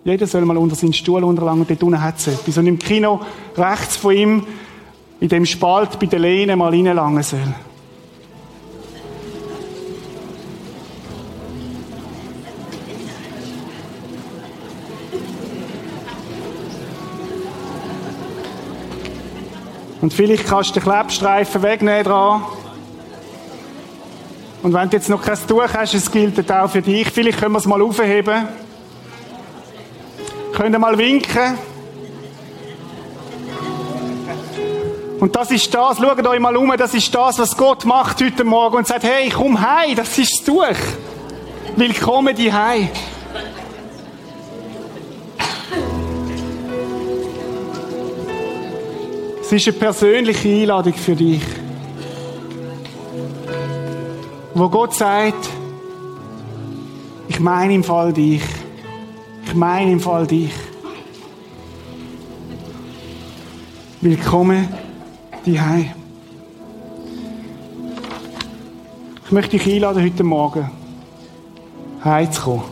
Jeder 0.04 0.28
soll 0.28 0.46
mal 0.46 0.56
unter 0.56 0.76
seinen 0.76 0.94
Stuhl 0.94 1.24
unterlangen 1.24 1.62
und 1.62 1.70
dort 1.70 1.82
unten 1.82 2.00
hat 2.02 2.20
es 2.20 2.28
etwas. 2.28 2.56
Und 2.60 2.68
im 2.68 2.78
Kino 2.78 3.20
rechts 3.58 3.96
von 3.96 4.16
ihm, 4.16 4.44
in 5.20 5.30
dem 5.30 5.48
Spalt 5.48 6.00
bei 6.00 6.06
der 6.06 6.20
Lehne 6.20 6.56
mal 6.56 6.70
reinlangen 6.70 7.24
soll. 7.24 7.40
Und 20.02 20.14
vielleicht 20.14 20.46
kannst 20.46 20.76
du 20.76 20.80
den 20.80 20.84
Klebstreifen 20.84 21.64
wegnehmen 21.64 22.04
dran. 22.04 22.44
Und 24.62 24.74
wenn 24.74 24.90
du 24.90 24.98
jetzt 24.98 25.10
noch 25.10 25.22
kein 25.22 25.38
Tuch 25.48 25.74
hast, 25.74 25.94
es 25.96 26.12
gilt 26.12 26.52
auch 26.52 26.70
für 26.70 26.82
dich. 26.82 27.10
Vielleicht 27.10 27.40
können 27.40 27.54
wir 27.54 27.58
es 27.58 27.66
mal 27.66 27.82
aufheben. 27.82 28.48
Könnt 30.54 30.76
ihr 30.76 30.80
mal 30.80 30.98
winken? 30.98 31.58
Und 35.20 35.36
das 35.36 35.52
ist 35.52 35.72
das, 35.74 35.98
schaut 35.98 36.28
euch 36.28 36.40
mal 36.40 36.56
um, 36.58 36.74
das 36.76 36.96
ist 36.96 37.14
das, 37.14 37.38
was 37.38 37.56
Gott 37.56 37.86
macht 37.86 38.24
heute 38.24 38.44
Morgen 38.44 38.78
und 38.78 38.88
sagt, 38.88 39.04
hey, 39.04 39.30
komm 39.30 39.62
heim, 39.62 39.96
das 39.96 40.18
ist 40.18 40.40
das 40.40 40.46
Tuch. 40.46 40.78
Willkommen 41.76 42.36
die 42.36 42.52
heim. 42.52 42.90
Es 49.42 49.52
ist 49.52 49.68
eine 49.68 49.78
persönliche 49.78 50.50
Einladung 50.50 50.94
für 50.94 51.16
dich. 51.16 51.61
Wo 54.54 54.68
Gott 54.68 54.94
sagt, 54.94 55.50
ich 57.30 57.40
meine 57.40 57.74
im 57.74 57.86
Fall 57.86 58.12
dich. 58.12 58.42
Ich 59.46 59.56
meine 59.56 59.94
im 59.94 60.02
Fall 60.02 60.28
dich. 60.28 60.52
Willkommen 64.02 64.68
hierheim. 65.46 65.92
Ich 69.26 69.32
möchte 69.32 69.58
dich 69.58 69.74
einladen, 69.74 70.04
heute 70.04 70.24
Morgen 70.26 70.70
heimzukommen. 72.04 72.66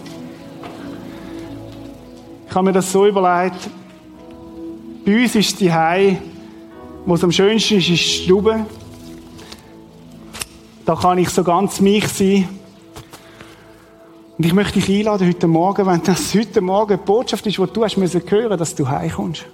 Ich 2.49 2.55
habe 2.55 2.65
mir 2.65 2.73
das 2.73 2.91
so 2.91 3.07
überlegt. 3.07 3.69
Bei 5.05 5.21
uns 5.21 5.33
ist 5.33 5.61
die 5.61 5.71
Hei, 5.71 6.21
wo 7.05 7.13
es 7.13 7.23
am 7.23 7.31
schönsten 7.31 7.77
ist, 7.77 7.89
ist 7.89 7.89
die 7.89 8.23
Stube. 8.25 8.65
Da 10.89 10.95
kann 10.95 11.19
ich 11.19 11.29
so 11.29 11.43
ganz 11.43 11.81
mich 11.81 12.07
sein. 12.07 12.49
Und 14.39 14.43
ich 14.43 14.53
möchte 14.53 14.79
dich 14.79 14.89
einladen 14.89 15.27
heute 15.27 15.45
Morgen, 15.47 15.85
wenn 15.85 16.01
das 16.01 16.33
heute 16.33 16.61
Morgen 16.61 16.97
die 16.97 17.05
Botschaft 17.05 17.45
ist, 17.45 17.59
die 17.59 17.63
du 17.63 17.83
hast 17.83 17.97
müssen 17.97 18.23
hören, 18.27 18.57
dass 18.57 18.73
du 18.73 18.89
heimkommst. 18.89 19.45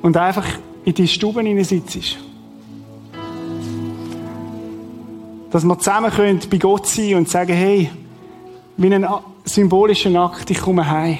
Und 0.00 0.16
einfach 0.16 0.46
in 0.86 0.94
die 0.94 1.06
Stube 1.06 1.42
sitzt. 1.62 2.16
Dass 5.50 5.62
wir 5.62 5.78
zusammen 5.78 6.10
können 6.10 6.40
bei 6.50 6.56
Gott 6.56 6.86
sein 6.86 7.16
und 7.16 7.28
sagen, 7.28 7.52
hey, 7.52 7.90
wie 8.78 8.94
ein 8.94 9.06
symbolischer 9.44 10.18
Akt, 10.18 10.50
ich 10.50 10.62
komme 10.62 10.90
heim. 10.90 11.18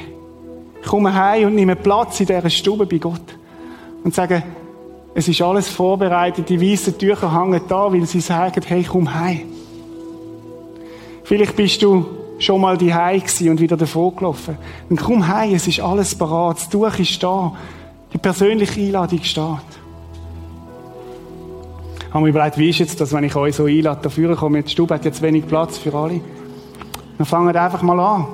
Ich 0.80 0.88
komme 0.88 1.12
heim 1.12 1.48
und 1.48 1.56
nehme 1.56 1.76
Platz 1.76 2.20
in 2.20 2.26
dieser 2.26 2.48
Stube 2.48 2.86
bei 2.86 2.96
Gott. 2.96 3.36
Und 4.02 4.14
sage, 4.14 4.42
es 5.14 5.28
ist 5.28 5.42
alles 5.42 5.68
vorbereitet, 5.68 6.48
die 6.48 6.60
weißen 6.60 6.96
Tücher 6.96 7.38
hängen 7.38 7.60
da, 7.68 7.92
weil 7.92 8.06
sie 8.06 8.20
sagen, 8.20 8.62
hey, 8.66 8.84
komm 8.88 9.12
heim. 9.12 9.42
Vielleicht 11.24 11.54
bist 11.54 11.82
du 11.82 12.06
schon 12.38 12.60
mal 12.60 12.76
die 12.76 12.86
gewesen 12.86 13.50
und 13.50 13.60
wieder 13.60 13.76
davor 13.76 14.14
gelaufen. 14.14 14.56
Dann 14.88 14.98
komm 14.98 15.28
heim, 15.28 15.54
es 15.54 15.68
ist 15.68 15.80
alles 15.80 16.14
parat, 16.14 16.56
das 16.56 16.68
Tuch 16.68 16.98
ist 16.98 17.22
da, 17.22 17.52
die 18.12 18.18
persönliche 18.18 18.80
Einladung 18.80 19.22
steht. 19.22 19.46
Ich 22.08 22.14
habe 22.14 22.24
mir 22.24 22.30
überlegt, 22.30 22.58
wie 22.58 22.68
ist 22.68 22.78
jetzt 22.78 23.00
das, 23.00 23.12
wenn 23.12 23.24
ich 23.24 23.34
euch 23.36 23.56
so 23.56 23.64
einlade, 23.64 24.00
dafür 24.02 24.36
komme, 24.36 24.62
die 24.62 24.70
Stube 24.70 24.94
hat 24.94 25.04
jetzt 25.04 25.22
wenig 25.22 25.46
Platz 25.46 25.78
für 25.78 25.94
alle. 25.94 26.20
Dann 27.16 27.26
fangen 27.26 27.52
wir 27.52 27.62
einfach 27.62 27.82
mal 27.82 27.98
an. 28.00 28.26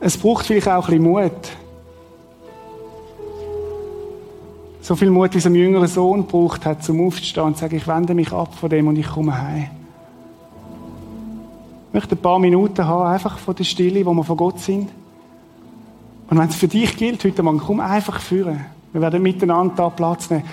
Es 0.00 0.18
braucht 0.18 0.46
vielleicht 0.46 0.68
auch 0.68 0.88
ein 0.88 0.98
bisschen 0.98 1.02
Mut. 1.02 1.32
So 4.86 4.94
viel 4.94 5.10
Mut, 5.10 5.34
wie 5.34 5.38
es 5.38 5.46
ein 5.46 5.54
jüngerer 5.56 5.88
Sohn 5.88 6.28
braucht 6.28 6.64
hat, 6.64 6.84
zum 6.84 7.04
Aufzustehen 7.04 7.44
und 7.44 7.54
zu 7.56 7.62
sagen, 7.62 7.74
ich 7.74 7.88
wende 7.88 8.14
mich 8.14 8.30
ab 8.30 8.54
von 8.54 8.70
dem 8.70 8.86
und 8.86 8.96
ich 8.96 9.08
komme 9.08 9.36
heim. 9.36 9.66
Ich 11.88 11.94
möchte 11.94 12.14
ein 12.14 12.22
paar 12.22 12.38
Minuten 12.38 12.86
haben, 12.86 13.12
einfach 13.12 13.36
von 13.38 13.56
der 13.56 13.64
Stille, 13.64 14.06
wo 14.06 14.14
wir 14.14 14.22
von 14.22 14.36
Gott 14.36 14.60
sind. 14.60 14.88
Und 16.30 16.38
wenn 16.38 16.48
es 16.48 16.54
für 16.54 16.68
dich 16.68 16.96
gilt 16.96 17.24
heute 17.24 17.42
Morgen, 17.42 17.58
komm 17.58 17.80
einfach 17.80 18.20
führen. 18.20 18.64
Wir 18.92 19.00
werden 19.00 19.24
miteinander 19.24 19.74
da 19.76 19.90
Platz 19.90 20.30
nehmen. 20.30 20.44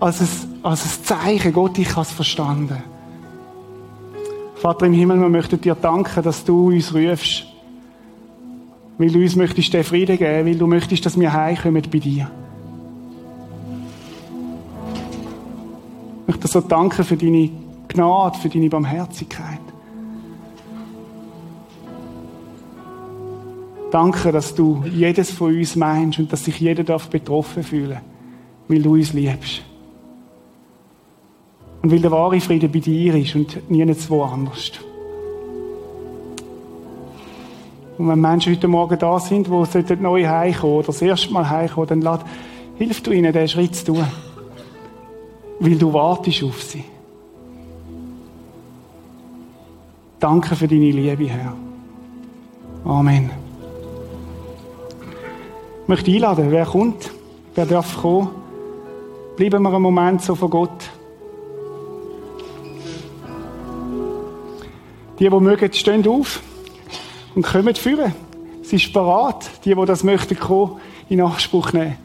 Als 0.00 0.22
ein, 0.22 0.28
als 0.62 0.84
ein 0.86 1.04
Zeichen, 1.04 1.52
Gott, 1.52 1.76
ich 1.76 1.90
habe 1.90 2.00
es 2.00 2.12
verstanden. 2.12 2.82
Vater 4.54 4.86
im 4.86 4.94
Himmel, 4.94 5.20
wir 5.20 5.28
möchten 5.28 5.60
dir 5.60 5.74
danken, 5.74 6.22
dass 6.22 6.44
du 6.44 6.68
uns 6.68 6.94
rufst. 6.94 7.44
Weil 8.96 9.10
du 9.10 9.18
uns 9.18 9.36
möchtest 9.36 9.74
den 9.74 9.84
Frieden 9.84 10.16
geben, 10.16 10.46
weil 10.46 10.56
du 10.56 10.66
möchtest, 10.66 11.04
dass 11.04 11.20
wir 11.20 11.30
heimkommen 11.30 11.82
bei 11.92 11.98
dir. 11.98 12.30
Ich 16.22 16.28
möchte 16.28 16.46
so 16.46 16.60
danken 16.60 17.04
für 17.04 17.16
deine 17.16 17.50
Gnade, 17.88 18.38
für 18.38 18.48
deine 18.48 18.68
Barmherzigkeit. 18.68 19.58
Danke, 23.90 24.32
dass 24.32 24.54
du 24.54 24.84
jedes 24.90 25.32
von 25.32 25.54
uns 25.54 25.76
meinst 25.76 26.18
und 26.18 26.32
dass 26.32 26.44
sich 26.44 26.58
jeder 26.60 26.84
darf 26.84 27.10
betroffen 27.10 27.62
fühlen, 27.62 28.00
weil 28.68 28.80
du 28.80 28.94
uns 28.94 29.12
liebst. 29.12 29.62
Und 31.82 31.90
weil 31.90 31.98
der 31.98 32.12
wahre 32.12 32.40
Friede 32.40 32.68
bei 32.68 32.78
dir 32.78 33.16
ist 33.16 33.34
und 33.34 33.68
nirgendwo 33.68 34.22
anders. 34.22 34.72
Und 37.98 38.08
wenn 38.08 38.20
Menschen 38.20 38.54
heute 38.54 38.68
Morgen 38.68 38.98
da 38.98 39.18
sind, 39.18 39.48
die 39.48 39.96
neu 39.96 40.26
heimkommen 40.26 40.76
oder 40.76 40.86
das 40.86 41.02
erste 41.02 41.32
Mal 41.32 41.50
heimkommen, 41.50 42.00
dann 42.00 42.20
hilf 42.76 43.02
du 43.02 43.10
ihnen, 43.10 43.32
diesen 43.32 43.48
Schritt 43.48 43.74
zu 43.74 43.86
tun 43.86 44.06
weil 45.60 45.76
du 45.76 45.92
wartest 45.92 46.42
auf 46.42 46.62
sie. 46.62 46.84
Danke 50.18 50.54
für 50.54 50.68
deine 50.68 50.90
Liebe, 50.90 51.26
Herr. 51.26 51.54
Amen. 52.84 53.30
Ich 55.82 55.88
möchte 55.88 56.10
einladen, 56.12 56.50
wer 56.50 56.64
kommt, 56.64 57.10
wer 57.54 57.66
darf 57.66 58.00
kommen. 58.00 58.30
Bleiben 59.36 59.62
wir 59.62 59.72
einen 59.72 59.82
Moment 59.82 60.22
so 60.22 60.34
von 60.34 60.50
Gott. 60.50 60.90
Die, 65.18 65.28
die 65.28 65.40
mögen, 65.40 65.72
stehen 65.72 66.06
auf 66.06 66.40
und 67.34 67.42
kommen 67.44 67.74
führen. 67.74 68.14
Sie 68.62 68.76
ist 68.76 68.92
bereit, 68.92 69.50
die, 69.64 69.74
die 69.74 69.84
das 69.84 70.04
möchten, 70.04 70.38
kommen, 70.38 70.80
in 71.08 71.20
Anspruch 71.20 71.72
nehmen. 71.72 71.96